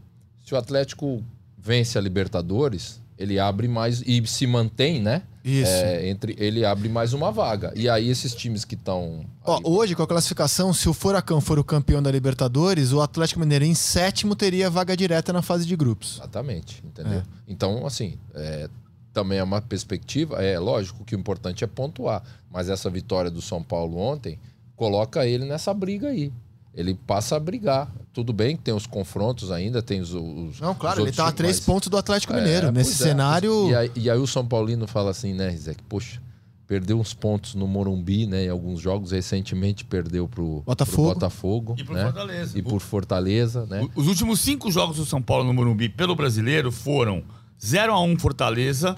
Se 0.45 0.53
o 0.55 0.57
Atlético 0.59 1.23
vence 1.57 1.97
a 1.97 2.01
Libertadores, 2.01 3.01
ele 3.21 3.39
abre 3.39 3.69
mais 3.69 4.03
e 4.07 4.27
se 4.27 4.47
mantém, 4.47 4.99
né? 5.01 5.23
Isso. 5.45 5.71
É, 5.71 6.09
entre 6.09 6.35
ele 6.39 6.65
abre 6.65 6.89
mais 6.89 7.13
uma 7.13 7.31
vaga. 7.31 7.71
E 7.77 7.89
aí 7.89 8.09
esses 8.09 8.35
times 8.35 8.65
que 8.65 8.75
estão 8.75 9.27
hoje, 9.63 9.95
com 9.95 10.03
a 10.03 10.07
classificação, 10.07 10.73
se 10.73 10.89
o 10.89 10.95
Furacão 10.95 11.41
for 11.41 11.59
o 11.59 11.65
campeão 11.65 12.03
da 12.03 12.11
Libertadores, 12.11 12.93
o 12.93 13.01
Atlético 13.01 13.41
Mineiro 13.41 13.65
em 13.65 13.75
sétimo 13.75 14.35
teria 14.35 14.71
vaga 14.71 14.97
direta 14.97 15.33
na 15.33 15.43
fase 15.43 15.67
de 15.67 15.77
grupos. 15.77 16.17
Exatamente, 16.17 16.83
entendeu? 16.85 17.19
É. 17.19 17.23
Então, 17.47 17.87
assim, 17.87 18.19
é, 18.35 18.71
também 19.13 19.39
é 19.39 19.43
uma 19.43 19.61
perspectiva. 19.61 20.43
É 20.43 20.59
lógico 20.59 21.05
que 21.05 21.15
o 21.15 21.19
importante 21.19 21.63
é 21.63 21.67
pontuar, 21.67 22.23
mas 22.51 22.71
essa 22.71 22.89
vitória 22.89 23.31
do 23.31 23.43
São 23.43 23.63
Paulo 23.63 23.99
ontem 23.99 24.39
coloca 24.75 25.27
ele 25.27 25.45
nessa 25.45 25.75
briga 25.75 26.09
aí. 26.09 26.33
Ele 26.75 26.95
passa 26.95 27.37
a 27.37 27.41
brigar. 27.41 27.91
Tudo 28.13 28.33
bem 28.33 28.57
que 28.57 28.63
tem 28.63 28.73
os 28.75 28.87
confrontos 28.87 29.51
ainda, 29.51 29.83
tem 29.83 30.01
os. 30.01 30.13
os 30.15 30.61
Não, 30.61 30.75
claro, 30.75 31.03
os 31.03 31.09
ele 31.09 31.17
tá 31.17 31.29
a 31.29 31.33
três 31.33 31.57
times, 31.57 31.67
pontos 31.67 31.89
do 31.89 31.97
Atlético 31.97 32.33
mas- 32.33 32.43
Mineiro. 32.43 32.69
É, 32.69 32.73
Nesse 32.73 33.03
é. 33.03 33.07
cenário. 33.07 33.69
E 33.71 33.75
aí, 33.75 33.91
e 33.97 34.11
aí 34.11 34.19
o 34.19 34.27
São 34.27 34.47
Paulino 34.47 34.87
fala 34.87 35.11
assim, 35.11 35.35
né, 35.35 35.49
Rizek? 35.51 35.83
Poxa, 35.89 36.21
perdeu 36.69 36.99
uns 37.01 37.13
pontos 37.13 37.55
no 37.57 37.67
Morumbi, 37.67 38.27
né? 38.27 38.45
Em 38.45 38.49
alguns 38.49 38.81
jogos, 38.81 39.11
recentemente 39.11 39.85
perdeu 39.85 40.29
pro 40.29 40.63
Botafogo. 40.65 41.03
pro 41.09 41.15
Botafogo 41.15 41.75
E 41.77 41.85
por 41.85 41.97
né? 41.97 42.05
Fortaleza. 42.05 42.59
E 42.59 42.63
por 42.63 42.81
Fortaleza, 42.81 43.67
né? 43.67 43.89
Os 43.97 44.07
últimos 44.07 44.39
cinco 44.41 44.71
jogos 44.71 44.97
do 44.97 45.05
São 45.05 45.21
Paulo 45.21 45.45
no 45.45 45.53
Morumbi 45.53 45.89
pelo 45.89 46.15
brasileiro 46.15 46.71
foram 46.71 47.25
0x1 47.61 48.19
Fortaleza, 48.21 48.95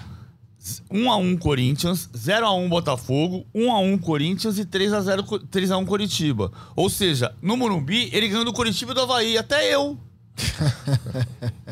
1x1 0.91 1.39
Corinthians, 1.39 2.09
0x1 2.15 2.69
Botafogo, 2.69 3.45
1x1 3.53 3.99
Corinthians 3.99 4.57
e 4.57 4.65
3x0 4.65 5.23
Co- 5.25 5.39
3x1 5.39 5.85
Coritiba. 5.85 6.51
Ou 6.75 6.89
seja, 6.89 7.33
no 7.41 7.57
Morumbi 7.57 8.09
ele 8.13 8.27
ganhou 8.29 8.45
do 8.45 8.53
Coritiba 8.53 8.91
e 8.91 8.95
do 8.95 9.01
Havaí, 9.01 9.37
até 9.37 9.73
eu. 9.73 9.97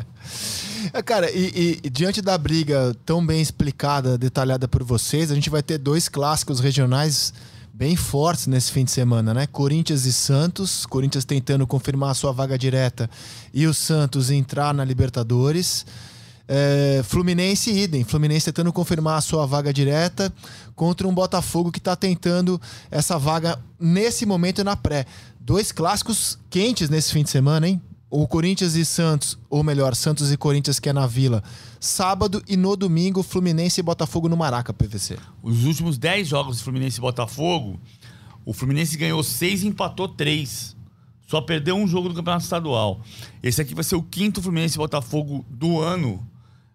É, 0.92 1.00
cara, 1.00 1.30
e- 1.30 1.78
e 1.84 1.90
diante 1.90 2.20
da 2.20 2.36
briga 2.36 2.94
tão 3.06 3.24
bem 3.24 3.40
explicada, 3.40 4.18
detalhada 4.18 4.66
por 4.66 4.82
vocês, 4.82 5.30
a 5.30 5.34
gente 5.34 5.48
vai 5.48 5.62
ter 5.62 5.78
dois 5.78 6.08
clássicos 6.08 6.58
regionais 6.60 7.32
bem 7.72 7.94
fortes 7.96 8.46
nesse 8.46 8.72
fim 8.72 8.84
de 8.84 8.90
semana, 8.90 9.32
né? 9.32 9.46
Corinthians 9.46 10.04
e 10.04 10.12
Santos. 10.12 10.84
Corinthians 10.84 11.24
tentando 11.24 11.66
confirmar 11.66 12.10
a 12.10 12.14
sua 12.14 12.32
vaga 12.32 12.58
direta 12.58 13.08
e 13.54 13.66
o 13.66 13.72
Santos 13.72 14.30
entrar 14.30 14.74
na 14.74 14.84
Libertadores. 14.84 15.86
É, 16.48 17.02
Fluminense 17.04 17.70
e 17.70 17.82
idem. 17.82 18.04
Fluminense 18.04 18.46
tentando 18.46 18.72
confirmar 18.72 19.18
a 19.18 19.20
sua 19.20 19.46
vaga 19.46 19.72
direta 19.72 20.32
contra 20.74 21.06
um 21.06 21.14
Botafogo 21.14 21.70
que 21.70 21.78
está 21.78 21.94
tentando 21.96 22.60
essa 22.90 23.18
vaga 23.18 23.58
nesse 23.78 24.26
momento 24.26 24.62
na 24.64 24.76
pré. 24.76 25.06
Dois 25.40 25.72
clássicos 25.72 26.38
quentes 26.50 26.88
nesse 26.88 27.12
fim 27.12 27.22
de 27.22 27.30
semana, 27.30 27.68
hein? 27.68 27.80
O 28.08 28.28
Corinthians 28.28 28.74
e 28.74 28.84
Santos, 28.84 29.38
ou 29.48 29.64
melhor, 29.64 29.94
Santos 29.94 30.30
e 30.30 30.36
Corinthians 30.36 30.78
que 30.78 30.88
é 30.88 30.92
na 30.92 31.06
Vila, 31.06 31.42
sábado 31.80 32.42
e 32.46 32.58
no 32.58 32.76
domingo 32.76 33.22
Fluminense 33.22 33.80
e 33.80 33.82
Botafogo 33.82 34.28
no 34.28 34.36
Maraca, 34.36 34.72
PVC. 34.72 35.16
Os 35.42 35.64
últimos 35.64 35.96
10 35.96 36.28
jogos 36.28 36.58
de 36.58 36.62
Fluminense 36.62 36.98
e 36.98 37.00
Botafogo, 37.00 37.80
o 38.44 38.52
Fluminense 38.52 38.98
ganhou 38.98 39.22
6 39.22 39.62
e 39.62 39.68
empatou 39.68 40.08
3. 40.08 40.76
Só 41.26 41.40
perdeu 41.40 41.74
um 41.74 41.86
jogo 41.86 42.10
do 42.10 42.14
Campeonato 42.14 42.44
Estadual. 42.44 43.00
Esse 43.42 43.62
aqui 43.62 43.74
vai 43.74 43.82
ser 43.82 43.94
o 43.94 44.02
quinto 44.02 44.42
Fluminense 44.42 44.76
e 44.76 44.78
Botafogo 44.78 45.46
do 45.48 45.80
ano. 45.80 46.22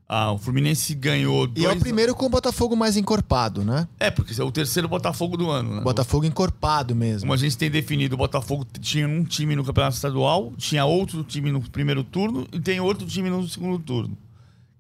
Ah, 0.10 0.32
o 0.32 0.38
Fluminense 0.38 0.96
ganhou 0.96 1.44
E 1.44 1.48
dois... 1.48 1.66
é 1.66 1.72
o 1.74 1.80
primeiro 1.80 2.16
com 2.16 2.26
o 2.26 2.30
Botafogo 2.30 2.78
mais 2.78 2.96
encorpado, 2.96 3.66
né? 3.66 3.88
É, 4.00 4.10
porque 4.10 4.40
é 4.40 4.44
o 4.44 4.50
terceiro 4.52 4.88
Botafogo 4.88 5.36
do 5.36 5.50
ano, 5.50 5.76
né? 5.76 5.82
Botafogo 5.82 6.26
encorpado 6.26 6.96
mesmo. 6.96 7.22
Como 7.22 7.34
a 7.34 7.38
gente 7.38 7.58
tem 7.58 7.70
definido, 7.70 8.16
o 8.16 8.18
Botafogo 8.18 8.66
tinha 8.80 9.06
um 9.06 9.26
time 9.26 9.54
no 9.54 9.66
Campeonato 9.66 9.96
Estadual, 9.96 10.54
tinha 10.58 10.86
outro 10.86 11.26
time 11.26 11.52
no 11.52 11.62
primeiro 11.62 12.06
turno 12.06 12.48
e 12.54 12.60
tem 12.60 12.80
outro 12.80 13.06
time 13.06 13.30
no 13.30 13.46
segundo 13.50 13.80
turno. 13.80 14.18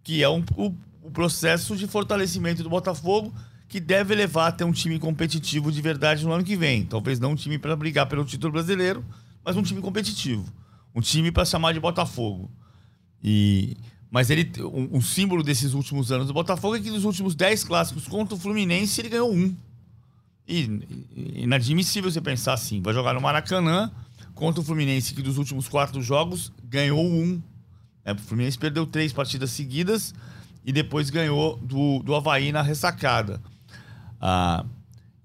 Que 0.02 0.24
é 0.24 0.30
um, 0.30 0.42
o, 0.56 0.74
o 1.04 1.12
processo 1.12 1.76
de 1.76 1.88
fortalecimento 1.88 2.64
do 2.64 2.70
Botafogo 2.70 3.34
que 3.68 3.82
deve 3.82 4.16
levar 4.16 4.48
a 4.48 4.52
ter 4.54 4.64
um 4.64 4.72
time 4.72 4.98
competitivo 4.98 5.74
de 5.74 5.82
verdade 5.82 6.24
no 6.24 6.32
ano 6.32 6.44
que 6.44 6.56
vem. 6.56 6.86
Talvez 6.86 7.20
não 7.20 7.32
um 7.32 7.36
time 7.36 7.60
para 7.60 7.76
brigar 7.76 8.08
pelo 8.08 8.24
título 8.24 8.54
brasileiro, 8.54 9.04
mas 9.44 9.58
um 9.58 9.62
time 9.62 9.82
competitivo. 9.82 10.46
Um 10.96 11.02
time 11.02 11.34
para 11.34 11.44
chamar 11.44 11.74
de 11.74 11.82
Botafogo. 11.82 12.50
E 13.22 13.76
mas 14.10 14.30
ele 14.30 14.50
um, 14.62 14.98
um 14.98 15.02
símbolo 15.02 15.44
desses 15.44 15.74
últimos 15.74 16.12
anos 16.12 16.28
do 16.28 16.34
Botafogo 16.34 16.76
é 16.76 16.80
que 16.80 16.90
nos 16.90 17.04
últimos 17.04 17.36
10 17.36 17.64
clássicos 17.64 18.08
contra 18.08 18.36
o 18.36 18.38
Fluminense 18.38 19.02
ele 19.02 19.10
ganhou 19.10 19.34
um. 19.34 19.56
E, 20.48 20.80
inadmissível 21.36 22.10
você 22.10 22.22
pensar 22.22 22.54
assim. 22.54 22.82
Vai 22.82 22.94
jogar 22.94 23.14
no 23.14 23.22
Maracanã 23.22 23.92
contra 24.34 24.62
o 24.62 24.64
Fluminense, 24.64 25.14
que 25.14 25.22
dos 25.22 25.38
últimos 25.38 25.68
quatro 25.68 26.02
jogos 26.02 26.52
ganhou 26.64 27.06
um. 27.06 27.42
É, 28.06 28.14
o 28.14 28.18
Fluminense 28.18 28.58
perdeu 28.58 28.86
três 28.86 29.12
partidas 29.12 29.52
seguidas 29.52 30.14
e 30.64 30.72
depois 30.72 31.10
ganhou 31.10 31.58
do, 31.58 32.02
do 32.04 32.16
Havaí 32.16 32.52
na 32.52 32.62
ressacada. 32.62 33.42
Ah, 34.22 34.66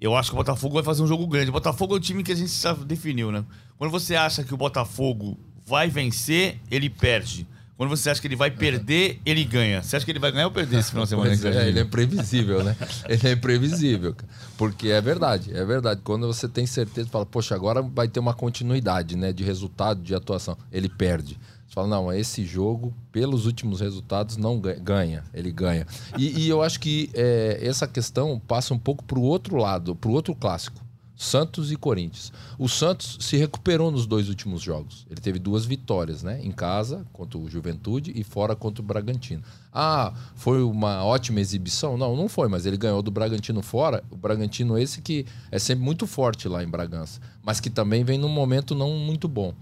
eu 0.00 0.16
acho 0.16 0.30
que 0.30 0.34
o 0.34 0.38
Botafogo 0.38 0.74
vai 0.74 0.82
fazer 0.82 1.02
um 1.02 1.06
jogo 1.06 1.26
grande. 1.28 1.50
O 1.50 1.52
Botafogo 1.52 1.94
é 1.94 1.96
o 1.98 2.00
time 2.00 2.24
que 2.24 2.32
a 2.32 2.34
gente 2.34 2.50
já 2.50 2.72
definiu, 2.72 3.30
né? 3.30 3.44
Quando 3.78 3.92
você 3.92 4.16
acha 4.16 4.42
que 4.42 4.52
o 4.52 4.56
Botafogo 4.56 5.38
vai 5.64 5.88
vencer, 5.88 6.60
ele 6.68 6.90
perde. 6.90 7.46
Quando 7.82 7.96
você 7.96 8.10
acha 8.10 8.20
que 8.20 8.28
ele 8.28 8.36
vai 8.36 8.48
perder, 8.48 9.20
ele 9.26 9.42
ganha. 9.42 9.82
Você 9.82 9.96
acha 9.96 10.04
que 10.04 10.12
ele 10.12 10.20
vai 10.20 10.30
ganhar 10.30 10.46
ou 10.46 10.52
perder 10.52 10.78
esse 10.78 10.90
final 10.90 11.02
de 11.02 11.08
semana? 11.10 11.32
É, 11.32 11.66
ele 11.66 11.80
é 11.80 11.82
imprevisível, 11.82 12.62
né? 12.62 12.76
Ele 13.08 13.28
é 13.28 13.32
imprevisível, 13.32 14.14
cara. 14.14 14.32
Porque 14.56 14.90
é 14.90 15.00
verdade, 15.00 15.52
é 15.52 15.64
verdade. 15.64 16.00
Quando 16.04 16.28
você 16.28 16.46
tem 16.46 16.64
certeza, 16.64 17.08
fala, 17.08 17.26
poxa, 17.26 17.56
agora 17.56 17.82
vai 17.82 18.06
ter 18.06 18.20
uma 18.20 18.34
continuidade, 18.34 19.16
né? 19.16 19.32
De 19.32 19.42
resultado, 19.42 20.00
de 20.00 20.14
atuação. 20.14 20.56
Ele 20.70 20.88
perde. 20.88 21.36
Você 21.66 21.74
fala, 21.74 21.88
não, 21.88 22.12
esse 22.12 22.44
jogo, 22.44 22.94
pelos 23.10 23.46
últimos 23.46 23.80
resultados, 23.80 24.36
não 24.36 24.60
ganha. 24.60 25.24
ele 25.34 25.50
ganha. 25.50 25.84
E, 26.16 26.42
e 26.42 26.48
eu 26.48 26.62
acho 26.62 26.78
que 26.78 27.10
é, 27.14 27.58
essa 27.60 27.88
questão 27.88 28.40
passa 28.46 28.72
um 28.72 28.78
pouco 28.78 29.02
pro 29.02 29.20
outro 29.20 29.56
lado, 29.56 29.96
pro 29.96 30.12
outro 30.12 30.36
clássico. 30.36 30.80
Santos 31.22 31.70
e 31.70 31.76
Corinthians. 31.76 32.32
O 32.58 32.68
Santos 32.68 33.16
se 33.20 33.36
recuperou 33.36 33.90
nos 33.90 34.06
dois 34.06 34.28
últimos 34.28 34.60
jogos. 34.60 35.06
Ele 35.08 35.20
teve 35.20 35.38
duas 35.38 35.64
vitórias, 35.64 36.22
né? 36.22 36.40
Em 36.42 36.50
casa 36.50 37.06
contra 37.12 37.38
o 37.38 37.48
Juventude 37.48 38.12
e 38.14 38.24
fora 38.24 38.56
contra 38.56 38.82
o 38.82 38.84
Bragantino. 38.84 39.42
Ah, 39.72 40.12
foi 40.34 40.62
uma 40.62 41.04
ótima 41.04 41.40
exibição? 41.40 41.96
Não, 41.96 42.16
não 42.16 42.28
foi, 42.28 42.48
mas 42.48 42.66
ele 42.66 42.76
ganhou 42.76 43.02
do 43.02 43.10
Bragantino 43.10 43.62
fora. 43.62 44.02
O 44.10 44.16
Bragantino 44.16 44.76
esse 44.76 45.00
que 45.00 45.24
é 45.50 45.58
sempre 45.58 45.84
muito 45.84 46.06
forte 46.06 46.48
lá 46.48 46.62
em 46.62 46.68
Bragança, 46.68 47.20
mas 47.42 47.60
que 47.60 47.70
também 47.70 48.02
vem 48.04 48.18
num 48.18 48.28
momento 48.28 48.74
não 48.74 48.90
muito 48.98 49.28
bom. 49.28 49.54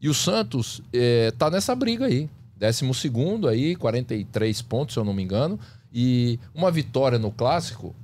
E 0.00 0.08
o 0.08 0.14
Santos 0.14 0.80
eh, 0.92 1.32
tá 1.36 1.50
nessa 1.50 1.74
briga 1.74 2.06
aí. 2.06 2.30
Décimo 2.56 2.94
segundo 2.94 3.48
aí, 3.48 3.76
43 3.76 4.62
pontos, 4.62 4.94
se 4.94 5.00
eu 5.00 5.04
não 5.04 5.12
me 5.12 5.22
engano. 5.22 5.58
E 5.92 6.38
uma 6.54 6.70
vitória 6.70 7.18
no 7.18 7.30
clássico 7.30 7.94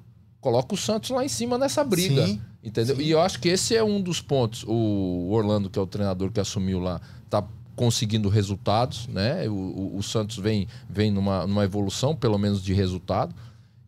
coloca 0.40 0.74
o 0.74 0.76
Santos 0.76 1.10
lá 1.10 1.24
em 1.24 1.28
cima 1.28 1.56
nessa 1.56 1.82
briga. 1.82 2.26
Sim, 2.26 2.40
Entendeu? 2.64 2.96
sim. 2.96 3.02
E 3.02 3.10
eu 3.10 3.20
acho 3.20 3.38
que 3.40 3.48
esse 3.48 3.76
é 3.76 3.84
um 3.84 4.00
dos 4.00 4.20
pontos. 4.20 4.64
O 4.66 5.28
Orlando, 5.30 5.68
que 5.68 5.78
é 5.78 5.82
o 5.82 5.86
treinador 5.86 6.30
que 6.32 6.40
assumiu 6.40 6.80
lá, 6.80 7.00
tá 7.28 7.44
conseguindo 7.76 8.28
resultados, 8.28 9.06
né? 9.08 9.48
O, 9.48 9.52
o- 9.52 9.96
o 9.98 10.02
Santos 10.02 10.36
vem, 10.38 10.66
vem 10.88 11.10
numa, 11.10 11.46
numa 11.46 11.64
evolução, 11.64 12.14
pelo 12.16 12.38
menos 12.38 12.62
de 12.62 12.72
resultado. 12.72 13.34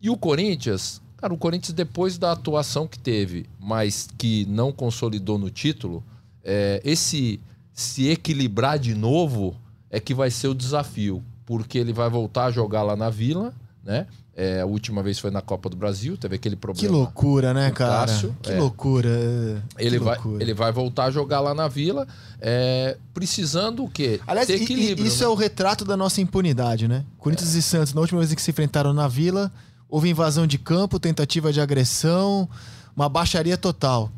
E 0.01 0.09
o 0.09 0.17
Corinthians, 0.17 1.01
cara, 1.17 1.33
o 1.33 1.37
Corinthians, 1.37 1.73
depois 1.73 2.17
da 2.17 2.31
atuação 2.33 2.87
que 2.87 2.99
teve, 2.99 3.45
mas 3.59 4.07
que 4.17 4.45
não 4.47 4.71
consolidou 4.71 5.37
no 5.37 5.49
título, 5.49 6.03
é, 6.43 6.81
esse 6.85 7.39
se 7.73 8.09
equilibrar 8.09 8.77
de 8.77 8.93
novo 8.93 9.55
é 9.89 9.99
que 9.99 10.13
vai 10.13 10.29
ser 10.29 10.49
o 10.49 10.53
desafio. 10.55 11.23
Porque 11.45 11.77
ele 11.77 11.93
vai 11.93 12.09
voltar 12.09 12.45
a 12.45 12.51
jogar 12.51 12.83
lá 12.83 12.95
na 12.95 13.09
Vila, 13.09 13.53
né? 13.87 14.05
É, 14.35 14.61
a 14.61 14.65
última 14.67 15.01
vez 15.01 15.17
foi 15.17 15.31
na 15.31 15.41
Copa 15.41 15.67
do 15.67 15.75
Brasil, 15.75 16.15
teve 16.15 16.35
aquele 16.35 16.55
Que 16.55 16.61
problema. 16.61 16.95
loucura, 16.95 17.55
né, 17.55 17.71
cara? 17.71 18.05
Cássio, 18.05 18.35
que 18.43 18.51
é. 18.51 18.59
loucura. 18.59 19.09
é. 19.09 19.61
Ele 19.83 19.97
Que 19.97 20.03
vai, 20.05 20.13
loucura. 20.15 20.43
ele 20.43 20.53
vai 20.53 20.71
voltar 20.71 21.05
a 21.05 21.11
jogar 21.11 21.39
lá 21.39 21.55
na 21.55 21.67
Vila, 21.67 22.07
é, 22.39 22.97
precisando 23.15 23.83
o 23.83 23.89
quê? 23.89 24.19
Aliás, 24.27 24.45
Ter 24.45 24.59
e- 24.59 24.63
equilíbrio. 24.63 25.07
isso 25.07 25.19
né? 25.21 25.25
é 25.25 25.29
o 25.29 25.33
retrato 25.33 25.83
da 25.83 25.97
nossa 25.97 26.21
impunidade, 26.21 26.87
né? 26.87 27.03
Corinthians 27.17 27.55
e 27.55 27.61
Santos, 27.63 27.95
na 27.95 28.01
última 28.01 28.19
vez 28.19 28.31
que 28.31 28.41
se 28.41 28.51
enfrentaram 28.51 28.93
na 28.93 29.07
Vila, 29.07 29.51
houve 29.89 30.07
invasão 30.09 30.45
de 30.45 30.59
campo, 30.59 30.99
tentativa 30.99 31.51
de 31.51 31.59
agressão, 31.59 32.47
uma 32.95 33.09
baixaria 33.09 33.57
total. 33.57 34.11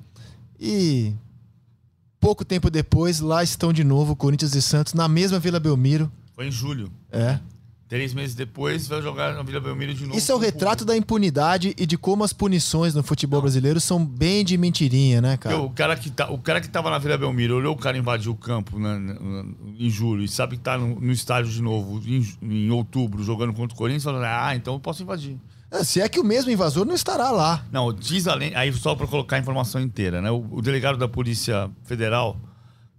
E 0.59 1.13
pouco 2.19 2.43
tempo 2.43 2.69
depois, 2.69 3.21
lá 3.21 3.41
estão 3.41 3.71
de 3.71 3.85
novo 3.85 4.17
Corinthians 4.17 4.53
e 4.53 4.61
Santos 4.61 4.93
na 4.93 5.07
mesma 5.07 5.39
Vila 5.39 5.61
Belmiro. 5.61 6.11
Foi 6.35 6.47
em 6.47 6.51
julho. 6.51 6.91
É. 7.09 7.39
Três 7.89 8.13
meses 8.13 8.35
depois 8.35 8.87
vai 8.87 9.01
jogar 9.01 9.33
na 9.33 9.41
Vila 9.41 9.59
Belmiro 9.59 9.95
de 9.95 10.05
novo. 10.05 10.15
Isso 10.15 10.31
é 10.31 10.35
o 10.35 10.37
retrato 10.37 10.85
da 10.85 10.95
impunidade 10.95 11.73
e 11.75 11.87
de 11.87 11.97
como 11.97 12.23
as 12.23 12.31
punições 12.31 12.93
no 12.93 13.01
futebol 13.01 13.41
brasileiro 13.41 13.79
são 13.79 14.05
bem 14.05 14.45
de 14.45 14.55
mentirinha, 14.59 15.19
né, 15.19 15.37
cara? 15.37 15.57
O 15.59 15.71
cara, 15.71 15.95
que 15.95 16.11
tá, 16.11 16.29
o 16.29 16.37
cara 16.37 16.61
que 16.61 16.69
tava 16.69 16.91
na 16.91 16.99
Vila 16.99 17.17
Belmiro 17.17 17.55
olhou 17.57 17.73
o 17.73 17.77
cara 17.77 17.97
invadir 17.97 18.29
o 18.29 18.35
campo 18.35 18.77
na- 18.77 18.99
na- 18.99 19.43
em 19.79 19.89
julho 19.89 20.23
e 20.23 20.27
sabe 20.27 20.55
que 20.57 20.61
tá 20.61 20.77
no, 20.77 20.99
no 21.01 21.11
estádio 21.11 21.51
de 21.51 21.63
novo 21.63 21.99
em, 22.07 22.23
em 22.43 22.69
outubro 22.69 23.23
jogando 23.23 23.53
contra 23.53 23.73
o 23.73 23.77
Corinthians, 23.77 24.03
falando, 24.03 24.23
ah, 24.23 24.55
então 24.55 24.75
eu 24.75 24.79
posso 24.79 25.01
invadir. 25.01 25.35
É, 25.71 25.83
Se 25.83 25.99
é 25.99 26.07
que 26.07 26.19
o 26.19 26.23
mesmo 26.23 26.51
invasor 26.51 26.85
não 26.85 26.93
estará 26.93 27.31
lá. 27.31 27.65
Não, 27.71 27.91
diz 27.91 28.27
além. 28.27 28.55
Aí 28.55 28.71
só 28.71 28.93
para 28.93 29.07
colocar 29.07 29.35
a 29.37 29.39
informação 29.39 29.81
inteira, 29.81 30.21
né? 30.21 30.29
O, 30.29 30.45
o 30.51 30.61
delegado 30.61 30.95
da 30.99 31.07
Polícia 31.07 31.71
Federal, 31.85 32.39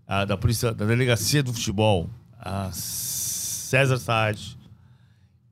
ah, 0.05 0.25
da 0.25 0.37
Polícia, 0.37 0.73
da 0.75 0.85
Delegacia 0.85 1.45
do 1.45 1.53
Futebol, 1.53 2.11
a 2.37 2.71
César 2.73 3.99
Saad, 3.99 4.59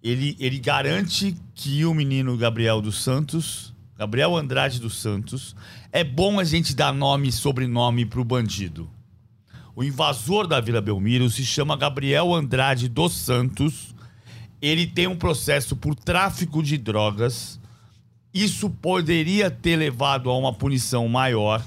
ele, 0.03 0.37
ele 0.39 0.59
garante 0.59 1.37
que 1.55 1.85
o 1.85 1.93
menino 1.93 2.37
Gabriel 2.37 2.81
dos 2.81 3.03
Santos, 3.03 3.75
Gabriel 3.97 4.37
Andrade 4.37 4.81
dos 4.81 4.97
Santos, 4.97 5.57
é 5.91 6.05
bom 6.05 6.39
a 6.39 6.45
gente 6.45 6.75
dar 6.75 6.93
nome 6.93 7.29
e 7.29 7.33
sobrenome 7.33 8.07
pro 8.07 8.25
bandido. 8.25 8.89
O 9.75 9.83
invasor 9.83 10.47
da 10.47 10.61
Vila 10.61 10.81
Belmiro 10.81 11.29
se 11.31 11.45
chama 11.45 11.77
Gabriel 11.77 12.35
Andrade 12.35 12.89
dos 12.89 13.13
Santos. 13.13 13.95
Ele 14.61 14.87
tem 14.87 15.07
um 15.07 15.17
processo 15.17 15.77
por 15.77 15.95
tráfico 15.95 16.63
de 16.63 16.77
drogas. 16.77 17.61
Isso 18.35 18.71
poderia 18.71 19.51
ter 19.51 19.77
levado 19.77 20.31
a 20.31 20.37
uma 20.37 20.53
punição 20.53 21.09
maior, 21.09 21.65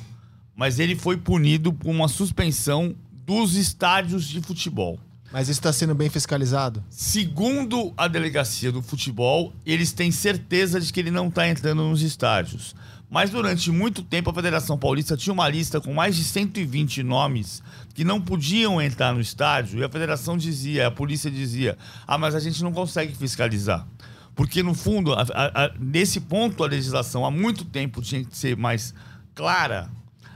mas 0.56 0.80
ele 0.80 0.96
foi 0.96 1.18
punido 1.18 1.74
por 1.74 1.90
uma 1.90 2.08
suspensão 2.08 2.96
dos 3.26 3.56
estádios 3.56 4.28
de 4.28 4.42
futebol. 4.42 5.00
Mas 5.32 5.48
isso 5.48 5.60
está 5.60 5.72
sendo 5.72 5.96
bem 5.96 6.10
fiscalizado. 6.10 6.84
Segundo 6.90 7.94
a 7.96 8.08
delegacia 8.08 8.72
do 8.72 8.82
futebol, 8.82 9.54
eles 9.66 9.92
têm 9.94 10.12
certeza 10.12 10.80
de 10.80 10.92
que 10.92 11.00
ele 11.00 11.12
não 11.12 11.28
está 11.30 11.48
entrando 11.48 11.84
nos 11.84 12.02
estádios. 12.02 12.76
Mas 13.10 13.30
durante 13.30 13.70
muito 13.72 14.04
tempo 14.04 14.30
a 14.30 14.34
Federação 14.34 14.78
Paulista 14.78 15.18
tinha 15.18 15.34
uma 15.34 15.48
lista 15.48 15.80
com 15.82 15.94
mais 15.94 16.16
de 16.16 16.24
120 16.24 17.04
nomes 17.04 17.62
que 17.94 18.04
não 18.06 18.22
podiam 18.22 18.82
entrar 18.82 19.14
no 19.14 19.20
estádio 19.20 19.80
e 19.80 19.84
a 19.84 19.90
federação 19.90 20.38
dizia, 20.38 20.88
a 20.88 20.92
polícia 20.92 21.30
dizia: 21.30 21.78
"Ah, 22.08 22.18
mas 22.18 22.36
a 22.36 22.40
gente 22.40 22.64
não 22.64 22.72
consegue 22.72 23.14
fiscalizar". 23.16 23.86
Porque 24.34 24.64
no 24.64 24.74
fundo, 24.74 25.14
a- 25.14 25.24
a- 25.34 25.66
a- 25.66 25.72
nesse 25.78 26.22
ponto 26.22 26.64
a 26.64 26.68
legislação 26.68 27.26
há 27.26 27.32
muito 27.32 27.66
tempo 27.66 28.02
tinha 28.02 28.24
que 28.24 28.36
ser 28.38 28.56
mais 28.56 28.94
clara. 29.36 29.90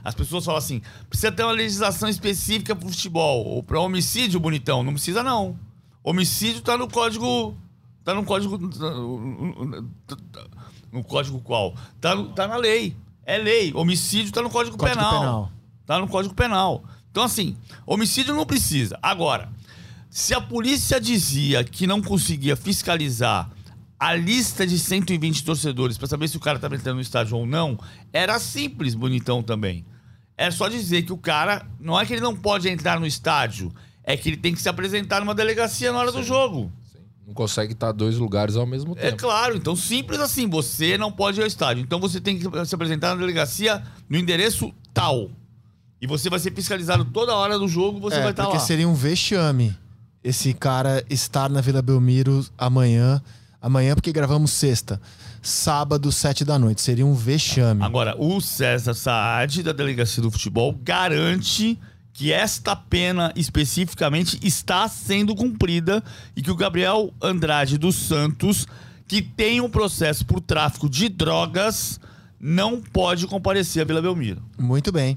As 0.06 0.14
pessoas 0.14 0.44
falam 0.44 0.58
assim: 0.58 0.80
precisa 1.10 1.32
ter 1.32 1.42
uma 1.42 1.50
legislação 1.52 2.08
específica 2.08 2.76
para 2.76 2.88
futebol 2.88 3.44
ou 3.44 3.62
para 3.62 3.80
homicídio, 3.80 4.38
bonitão. 4.38 4.82
Não 4.84 4.92
precisa, 4.92 5.22
não. 5.22 5.58
Homicídio 6.04 6.62
tá 6.62 6.76
no 6.78 6.88
código. 6.88 7.56
Tá 8.04 8.14
no 8.14 8.24
código. 8.24 8.56
No 10.92 11.02
código 11.04 11.40
qual? 11.40 11.74
Tá, 12.00 12.14
no- 12.14 12.28
tá 12.32 12.46
na 12.46 12.56
lei. 12.56 12.96
É 13.24 13.36
lei. 13.38 13.72
Homicídio 13.74 14.32
tá 14.32 14.40
no 14.42 14.48
código, 14.50 14.76
Código 14.76 14.96
penal. 14.96 15.18
Penal. 15.20 15.52
Tá 15.84 15.98
no 15.98 16.06
código 16.08 16.34
penal. 16.34 16.84
Então, 17.10 17.24
assim, 17.24 17.56
homicídio 17.84 18.34
não 18.34 18.46
precisa. 18.46 18.98
Agora, 19.02 19.48
se 20.08 20.32
a 20.34 20.40
polícia 20.40 21.00
dizia 21.00 21.64
que 21.64 21.86
não 21.86 22.00
conseguia 22.00 22.54
fiscalizar 22.54 23.50
a 23.98 24.14
lista 24.14 24.66
de 24.66 24.78
120 24.78 25.42
torcedores 25.44 25.98
para 25.98 26.06
saber 26.06 26.28
se 26.28 26.36
o 26.36 26.40
cara 26.40 26.58
estava 26.58 26.76
entrando 26.76 26.96
no 26.96 27.00
estádio 27.02 27.36
ou 27.36 27.46
não, 27.46 27.78
era 28.12 28.38
simples, 28.38 28.94
bonitão 28.94 29.42
também. 29.42 29.84
É 30.36 30.50
só 30.50 30.68
dizer 30.68 31.02
que 31.02 31.12
o 31.12 31.16
cara, 31.18 31.66
não 31.80 31.98
é 31.98 32.04
que 32.04 32.12
ele 32.12 32.20
não 32.20 32.36
pode 32.36 32.68
entrar 32.68 33.00
no 33.00 33.06
estádio, 33.06 33.72
é 34.04 34.16
que 34.16 34.28
ele 34.28 34.36
tem 34.36 34.54
que 34.54 34.60
se 34.60 34.68
apresentar 34.68 35.20
numa 35.20 35.34
delegacia 35.34 35.90
na 35.92 35.98
hora 35.98 36.12
do 36.12 36.22
jogo. 36.22 36.70
Não 37.26 37.34
consegue 37.34 37.72
estar 37.72 37.90
dois 37.90 38.16
lugares 38.18 38.54
ao 38.54 38.66
mesmo 38.66 38.94
É 38.98 39.10
tempo. 39.10 39.16
claro, 39.22 39.56
então 39.56 39.74
simples 39.74 40.20
assim, 40.20 40.48
você 40.48 40.96
não 40.96 41.10
pode 41.10 41.40
ir 41.40 41.42
ao 41.42 41.46
estádio. 41.46 41.82
Então 41.82 41.98
você 41.98 42.20
tem 42.20 42.38
que 42.38 42.66
se 42.66 42.74
apresentar 42.74 43.08
na 43.14 43.20
delegacia 43.20 43.82
no 44.08 44.16
endereço 44.16 44.72
tal. 44.94 45.28
E 46.00 46.06
você 46.06 46.28
vai 46.30 46.38
ser 46.38 46.52
fiscalizado 46.54 47.04
toda 47.06 47.34
hora 47.34 47.58
do 47.58 47.66
jogo, 47.66 47.98
você 47.98 48.16
é, 48.16 48.20
vai 48.20 48.30
estar 48.30 48.44
porque 48.44 48.58
lá. 48.58 48.62
seria 48.64 48.86
um 48.86 48.94
vexame 48.94 49.76
esse 50.22 50.52
cara 50.52 51.04
estar 51.08 51.48
na 51.48 51.60
Vila 51.60 51.80
Belmiro 51.82 52.44
amanhã. 52.58 53.20
Amanhã, 53.60 53.94
porque 53.94 54.12
gravamos 54.12 54.52
sexta. 54.52 55.00
Sábado, 55.46 56.10
sete 56.10 56.44
da 56.44 56.58
noite. 56.58 56.82
Seria 56.82 57.06
um 57.06 57.14
vexame. 57.14 57.84
Agora, 57.84 58.16
o 58.18 58.40
César 58.40 58.94
Saad, 58.94 59.62
da 59.62 59.72
Delegacia 59.72 60.20
do 60.20 60.28
Futebol, 60.28 60.76
garante 60.82 61.78
que 62.12 62.32
esta 62.32 62.74
pena 62.74 63.32
especificamente 63.36 64.40
está 64.42 64.88
sendo 64.88 65.36
cumprida 65.36 66.02
e 66.34 66.42
que 66.42 66.50
o 66.50 66.56
Gabriel 66.56 67.14
Andrade 67.22 67.78
dos 67.78 67.94
Santos, 67.94 68.66
que 69.06 69.22
tem 69.22 69.60
um 69.60 69.70
processo 69.70 70.26
por 70.26 70.40
tráfico 70.40 70.90
de 70.90 71.08
drogas, 71.08 72.00
não 72.40 72.80
pode 72.80 73.28
comparecer 73.28 73.82
à 73.82 73.84
Vila 73.84 74.02
Belmiro. 74.02 74.42
Muito 74.58 74.90
bem. 74.90 75.16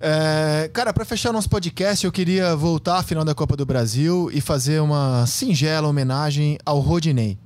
É, 0.00 0.68
cara, 0.72 0.92
para 0.92 1.04
fechar 1.04 1.32
nosso 1.32 1.48
podcast, 1.48 2.04
eu 2.04 2.10
queria 2.10 2.56
voltar 2.56 2.98
à 2.98 3.02
final 3.04 3.24
da 3.24 3.32
Copa 3.32 3.56
do 3.56 3.64
Brasil 3.64 4.28
e 4.32 4.40
fazer 4.40 4.80
uma 4.80 5.24
singela 5.24 5.86
homenagem 5.86 6.58
ao 6.66 6.80
Rodinei. 6.80 7.38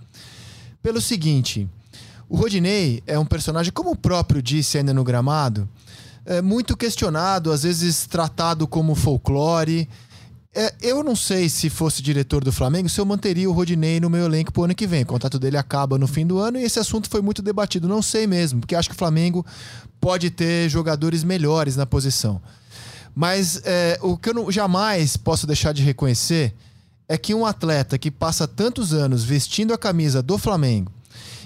Pelo 0.82 1.00
seguinte, 1.00 1.68
o 2.28 2.36
Rodinei 2.36 3.02
é 3.06 3.18
um 3.18 3.24
personagem, 3.24 3.72
como 3.72 3.90
o 3.92 3.96
próprio 3.96 4.42
disse 4.42 4.78
ainda 4.78 4.92
no 4.92 5.04
gramado, 5.04 5.68
é 6.24 6.42
muito 6.42 6.76
questionado, 6.76 7.52
às 7.52 7.62
vezes 7.62 8.06
tratado 8.06 8.66
como 8.66 8.94
folclore. 8.94 9.88
É, 10.52 10.74
eu 10.80 11.04
não 11.04 11.14
sei 11.14 11.48
se 11.48 11.68
fosse 11.68 12.02
diretor 12.02 12.42
do 12.42 12.50
Flamengo 12.50 12.88
se 12.88 12.98
eu 13.00 13.04
manteria 13.04 13.48
o 13.48 13.52
Rodinei 13.52 14.00
no 14.00 14.08
meu 14.08 14.24
elenco 14.24 14.50
pro 14.52 14.64
ano 14.64 14.74
que 14.74 14.86
vem. 14.86 15.02
O 15.02 15.06
contrato 15.06 15.38
dele 15.38 15.56
acaba 15.58 15.98
no 15.98 16.06
fim 16.08 16.26
do 16.26 16.38
ano 16.38 16.58
e 16.58 16.64
esse 16.64 16.78
assunto 16.78 17.08
foi 17.10 17.20
muito 17.20 17.42
debatido. 17.42 17.86
Não 17.86 18.00
sei 18.02 18.26
mesmo, 18.26 18.60
porque 18.60 18.74
acho 18.74 18.88
que 18.88 18.94
o 18.94 18.98
Flamengo 18.98 19.44
pode 20.00 20.30
ter 20.30 20.68
jogadores 20.68 21.22
melhores 21.22 21.76
na 21.76 21.84
posição. 21.86 22.40
Mas 23.14 23.60
é, 23.64 23.98
o 24.02 24.16
que 24.16 24.30
eu 24.30 24.34
não- 24.34 24.50
jamais 24.50 25.16
posso 25.16 25.46
deixar 25.46 25.72
de 25.72 25.82
reconhecer 25.82 26.54
é 27.08 27.16
que 27.16 27.34
um 27.34 27.46
atleta 27.46 27.98
que 27.98 28.10
passa 28.10 28.48
tantos 28.48 28.92
anos 28.92 29.22
vestindo 29.22 29.72
a 29.72 29.78
camisa 29.78 30.22
do 30.22 30.38
Flamengo 30.38 30.90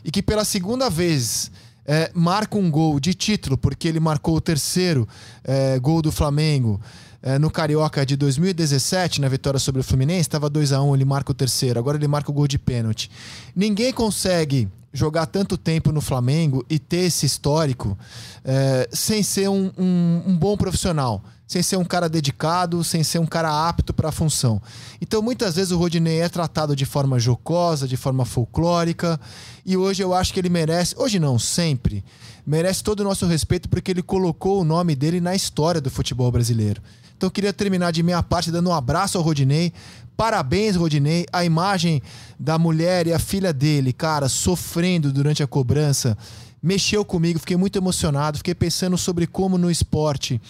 e 0.05 0.11
que 0.11 0.23
pela 0.23 0.45
segunda 0.45 0.89
vez 0.91 1.51
é, 1.87 2.11
marca 2.15 2.57
um 2.57 2.71
gol 2.71 3.01
de 3.01 3.15
título, 3.15 3.57
porque 3.59 3.89
ele 3.89 4.01
marcou 4.01 4.37
o 4.37 4.41
terceiro 4.41 5.09
é, 5.45 5.79
gol 5.79 6.01
do 6.03 6.13
Flamengo. 6.13 6.81
É, 7.23 7.39
no 7.39 7.51
Carioca 7.51 8.07
de 8.07 8.17
2017, 8.17 9.21
na 9.21 9.29
vitória 9.29 9.59
sobre 9.61 9.83
o 9.83 9.85
Fluminense, 9.85 10.21
estava 10.23 10.49
2 10.49 10.73
a 10.73 10.81
1 10.81 10.95
ele 10.95 11.05
marca 11.05 11.31
o 11.33 11.35
terceiro, 11.35 11.79
agora 11.79 11.99
ele 11.99 12.09
marca 12.09 12.31
o 12.31 12.35
gol 12.35 12.49
de 12.49 12.59
pênalti. 12.59 13.11
Ninguém 13.55 13.93
consegue 13.93 14.67
jogar 14.91 15.27
tanto 15.27 15.59
tempo 15.59 15.93
no 15.93 16.01
Flamengo 16.01 16.65
e 16.69 16.79
ter 16.79 17.05
esse 17.05 17.27
histórico 17.27 17.97
é, 18.43 18.89
sem 18.91 19.23
ser 19.23 19.51
um, 19.51 19.71
um- 19.77 20.23
um 20.29 20.37
bom 20.37 20.57
profissional, 20.57 21.23
sem 21.51 21.65
ser 21.65 21.77
um 21.77 21.85
cara 21.85 22.09
dedicado, 22.09 22.85
sem 22.85 23.03
ser 23.03 23.19
um 23.19 23.27
cara 23.27 23.69
apto 23.69 23.93
para 23.93 24.11
a 24.11 24.13
função. 24.13 24.63
Então, 25.01 25.21
muitas 25.21 25.57
vezes 25.57 25.73
o 25.73 25.77
Rodinei 25.77 26.21
é 26.21 26.29
tratado 26.29 26.77
de 26.77 26.87
forma 26.87 27.19
jocosa, 27.19 27.89
de 27.89 27.97
forma 27.97 28.25
folclórica, 28.25 29.19
e 29.67 29.77
hoje 29.77 30.01
eu 30.01 30.15
acho 30.15 30.33
que 30.33 30.39
ele 30.39 30.49
merece, 30.49 30.95
hoje 30.97 31.19
não, 31.19 31.41
sempre, 31.41 32.05
merece 32.47 32.85
todo 32.85 33.01
o 33.01 33.05
nosso 33.05 33.27
respeito 33.27 33.69
porque 33.69 33.91
ele 33.91 34.01
colocou 34.01 34.61
o 34.61 34.65
nome 34.65 34.95
dele 34.95 35.21
na 35.21 35.35
história 35.35 35.81
do 35.81 35.91
futebol 35.91 36.31
brasileiro. 36.31 36.81
Então, 37.17 37.27
eu 37.27 37.33
queria 37.33 37.53
terminar 37.53 37.91
de 37.91 38.05
minha 38.05 38.23
parte 38.23 38.53
dando 38.53 38.71
um 38.71 38.73
abraço 38.73 39.19
ao 39.19 39.25
Rodinei. 39.25 39.73
Parabéns, 40.17 40.77
Rodinei. 40.77 41.27
A 41.33 41.45
imagem 41.45 42.01
da 42.39 42.61
mulher 42.61 43.09
e 43.09 43.13
a 43.13 43.19
filha 43.19 43.53
dele, 43.53 43.93
cara, 43.93 44.29
sofrendo 44.29 45.13
durante 45.13 45.43
a 45.43 45.49
cobrança, 45.49 46.17
mexeu 46.63 47.05
comigo. 47.05 47.39
Fiquei 47.39 47.57
muito 47.57 47.77
emocionado. 47.79 48.39
Fiquei 48.39 48.55
pensando 48.55 48.97
sobre 48.99 49.27
como 49.27 49.57
no 49.59 49.71
esporte, 49.71 50.41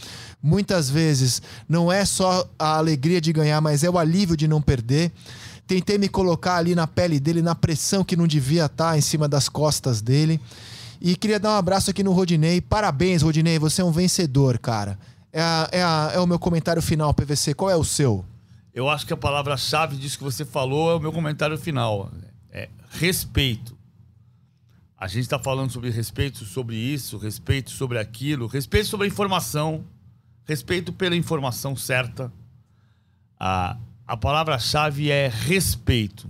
muitas 0.43 0.89
vezes, 0.91 1.41
não 1.69 1.91
é 1.93 2.05
só 2.05 2.49
a 2.59 2.77
alegria 2.79 3.21
de 3.21 3.33
ganhar, 3.33 3.61
mas 3.61 3.85
é 3.85 3.91
o 3.91 3.99
alívio 3.99 4.37
de 4.37 4.49
não 4.49 4.61
perder. 4.63 5.13
Tentei 5.67 5.99
me 5.99 6.09
colocar 6.09 6.57
ali 6.57 6.75
na 6.75 6.87
pele 6.87 7.21
dele, 7.21 7.43
na 7.43 7.55
pressão 7.55 8.03
que 8.03 8.17
não 8.17 8.27
devia 8.27 8.67
estar 8.67 8.99
em 8.99 9.01
cima 9.01 9.29
das 9.29 9.49
costas 9.49 10.01
dele. 10.01 10.41
E 11.01 11.15
queria 11.17 11.39
dar 11.39 11.51
um 11.51 11.57
abraço 11.57 11.91
aqui 11.91 12.03
no 12.03 12.13
Rodinei. 12.13 12.61
Parabéns, 12.61 13.23
Rodinei. 13.23 13.59
Você 13.59 13.81
é 13.81 13.85
um 13.85 13.93
vencedor, 13.93 14.59
cara. 14.59 14.99
É, 15.33 15.41
a- 15.41 15.69
é 15.71 15.83
a- 15.83 16.11
é 16.15 16.19
o 16.19 16.27
meu 16.27 16.39
comentário 16.41 16.83
final, 16.83 17.15
PVC. 17.15 17.55
Qual 17.55 17.71
é 17.71 17.77
o 17.77 17.85
seu? 17.85 18.25
Eu 18.75 18.89
acho 18.89 19.07
que 19.07 19.13
a 19.13 19.17
palavra-chave 19.17 19.97
disso 19.97 20.19
que 20.19 20.25
você 20.25 20.45
falou 20.45 20.91
é 20.91 20.95
o 20.97 21.01
meu 21.01 21.13
comentário 21.13 21.57
final. 21.57 22.11
É 22.53 22.69
respeito. 22.91 23.77
A 25.01 25.09
gente 25.09 25.22
está 25.22 25.38
falando 25.38 25.70
sobre 25.70 25.88
respeito 25.88 26.44
sobre 26.44 26.76
isso, 26.76 27.16
respeito 27.16 27.70
sobre 27.70 27.98
aquilo, 27.98 28.46
respeito 28.46 28.86
sobre 28.86 29.07
a 29.07 29.09
informação, 29.09 29.82
respeito 30.44 30.92
pela 30.92 31.16
informação 31.16 31.74
certa. 31.74 32.30
A, 33.38 33.78
a 34.07 34.16
palavra-chave 34.16 35.11
é 35.11 35.28
respeito. 35.28 36.28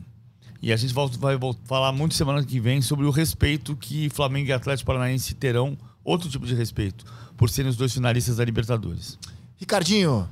E 0.62 0.72
a 0.72 0.76
gente 0.76 0.94
volta- 0.94 1.18
vai 1.18 1.36
vol- 1.36 1.56
falar 1.64 1.90
muito 1.90 2.14
semana 2.14 2.44
que 2.44 2.60
vem 2.60 2.80
sobre 2.80 3.06
o 3.06 3.10
respeito 3.10 3.74
que 3.74 4.08
Flamengo 4.10 4.50
e 4.50 4.52
Atlético 4.52 4.86
Paranaense 4.86 5.34
terão, 5.34 5.76
outro 6.04 6.28
tipo 6.30 6.46
de 6.46 6.54
respeito, 6.54 7.04
por 7.36 7.50
serem 7.50 7.70
os 7.70 7.76
dois 7.76 7.92
finalistas 7.92 8.36
da 8.36 8.44
Libertadores. 8.44 9.18
Ricardinho, 9.56 10.28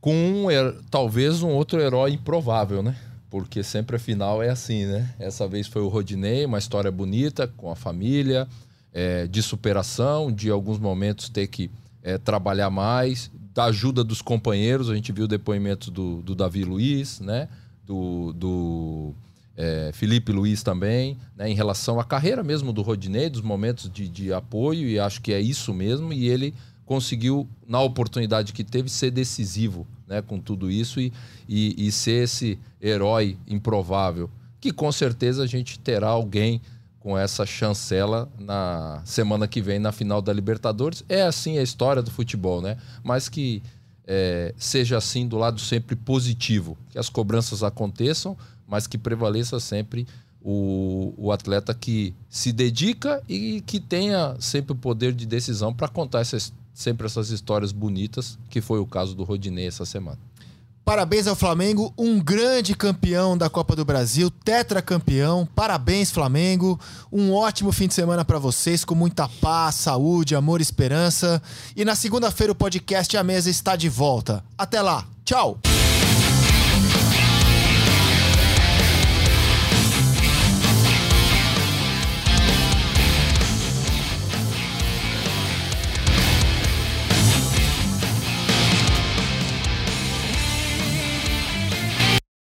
Com 0.00 0.14
um 0.14 0.50
her- 0.50 0.74
talvez 0.90 1.42
um 1.42 1.48
outro 1.48 1.78
herói 1.80 2.12
improvável, 2.12 2.82
né? 2.82 2.96
Porque 3.30 3.62
sempre 3.62 3.96
a 3.96 3.98
final 3.98 4.42
é 4.42 4.50
assim, 4.50 4.84
né? 4.84 5.14
Essa 5.18 5.46
vez 5.46 5.68
foi 5.68 5.80
o 5.80 5.88
Rodinei, 5.88 6.44
uma 6.44 6.58
história 6.58 6.90
bonita 6.90 7.46
com 7.46 7.70
a 7.70 7.76
família, 7.76 8.48
é, 8.92 9.26
de 9.28 9.40
superação, 9.40 10.32
de 10.32 10.50
alguns 10.50 10.78
momentos 10.78 11.28
ter 11.28 11.46
que 11.46 11.70
é, 12.02 12.18
trabalhar 12.18 12.70
mais, 12.70 13.30
da 13.54 13.64
ajuda 13.66 14.02
dos 14.02 14.20
companheiros. 14.20 14.90
A 14.90 14.94
gente 14.94 15.12
viu 15.12 15.24
o 15.24 15.28
depoimento 15.28 15.90
do, 15.90 16.20
do 16.22 16.34
Davi 16.34 16.64
Luiz, 16.64 17.20
né? 17.20 17.48
Do, 17.86 18.32
do 18.32 19.14
é, 19.56 19.90
Felipe 19.92 20.32
Luiz 20.32 20.62
também, 20.62 21.16
né? 21.36 21.48
em 21.48 21.54
relação 21.54 22.00
à 22.00 22.04
carreira 22.04 22.42
mesmo 22.42 22.72
do 22.72 22.82
Rodinei, 22.82 23.28
dos 23.28 23.42
momentos 23.42 23.90
de, 23.92 24.08
de 24.08 24.32
apoio, 24.32 24.88
e 24.88 24.98
acho 24.98 25.20
que 25.20 25.32
é 25.32 25.40
isso 25.40 25.74
mesmo. 25.74 26.12
E 26.12 26.28
ele 26.28 26.54
conseguiu, 26.90 27.48
na 27.68 27.80
oportunidade 27.80 28.52
que 28.52 28.64
teve, 28.64 28.88
ser 28.88 29.12
decisivo 29.12 29.86
né, 30.08 30.20
com 30.20 30.40
tudo 30.40 30.68
isso 30.68 31.00
e, 31.00 31.12
e, 31.48 31.86
e 31.86 31.92
ser 31.92 32.24
esse 32.24 32.58
herói 32.82 33.38
improvável. 33.46 34.28
Que 34.60 34.72
com 34.72 34.90
certeza 34.90 35.44
a 35.44 35.46
gente 35.46 35.78
terá 35.78 36.08
alguém 36.08 36.60
com 36.98 37.16
essa 37.16 37.46
chancela 37.46 38.28
na 38.36 39.00
semana 39.04 39.46
que 39.46 39.62
vem 39.62 39.78
na 39.78 39.92
final 39.92 40.20
da 40.20 40.32
Libertadores. 40.32 41.04
É 41.08 41.22
assim 41.22 41.58
a 41.58 41.62
história 41.62 42.02
do 42.02 42.10
futebol, 42.10 42.60
né? 42.60 42.76
Mas 43.04 43.28
que 43.28 43.62
é, 44.04 44.52
seja 44.58 44.98
assim 44.98 45.28
do 45.28 45.38
lado 45.38 45.60
sempre 45.60 45.94
positivo, 45.94 46.76
que 46.88 46.98
as 46.98 47.08
cobranças 47.08 47.62
aconteçam, 47.62 48.36
mas 48.66 48.88
que 48.88 48.98
prevaleça 48.98 49.60
sempre 49.60 50.08
o, 50.42 51.14
o 51.16 51.30
atleta 51.30 51.72
que 51.72 52.12
se 52.28 52.52
dedica 52.52 53.22
e 53.28 53.60
que 53.60 53.78
tenha 53.78 54.34
sempre 54.40 54.72
o 54.72 54.76
poder 54.76 55.12
de 55.12 55.24
decisão 55.24 55.72
para 55.72 55.86
contar 55.86 56.18
essas 56.18 56.52
sempre 56.80 57.06
essas 57.06 57.30
histórias 57.30 57.72
bonitas, 57.72 58.38
que 58.48 58.60
foi 58.60 58.78
o 58.78 58.86
caso 58.86 59.14
do 59.14 59.24
Rodinei 59.24 59.66
essa 59.66 59.84
semana. 59.84 60.18
Parabéns 60.84 61.28
ao 61.28 61.36
Flamengo, 61.36 61.94
um 61.96 62.18
grande 62.18 62.74
campeão 62.74 63.38
da 63.38 63.48
Copa 63.48 63.76
do 63.76 63.84
Brasil, 63.84 64.28
tetracampeão. 64.28 65.46
Parabéns, 65.54 66.10
Flamengo. 66.10 66.80
Um 67.12 67.32
ótimo 67.32 67.70
fim 67.70 67.86
de 67.86 67.94
semana 67.94 68.24
para 68.24 68.40
vocês, 68.40 68.84
com 68.84 68.96
muita 68.96 69.28
paz, 69.28 69.76
saúde, 69.76 70.34
amor 70.34 70.58
e 70.58 70.62
esperança. 70.62 71.40
E 71.76 71.84
na 71.84 71.94
segunda-feira 71.94 72.52
o 72.52 72.56
podcast 72.56 73.16
A 73.16 73.22
Mesa 73.22 73.48
está 73.48 73.76
de 73.76 73.88
volta. 73.88 74.42
Até 74.58 74.82
lá. 74.82 75.06
Tchau. 75.24 75.60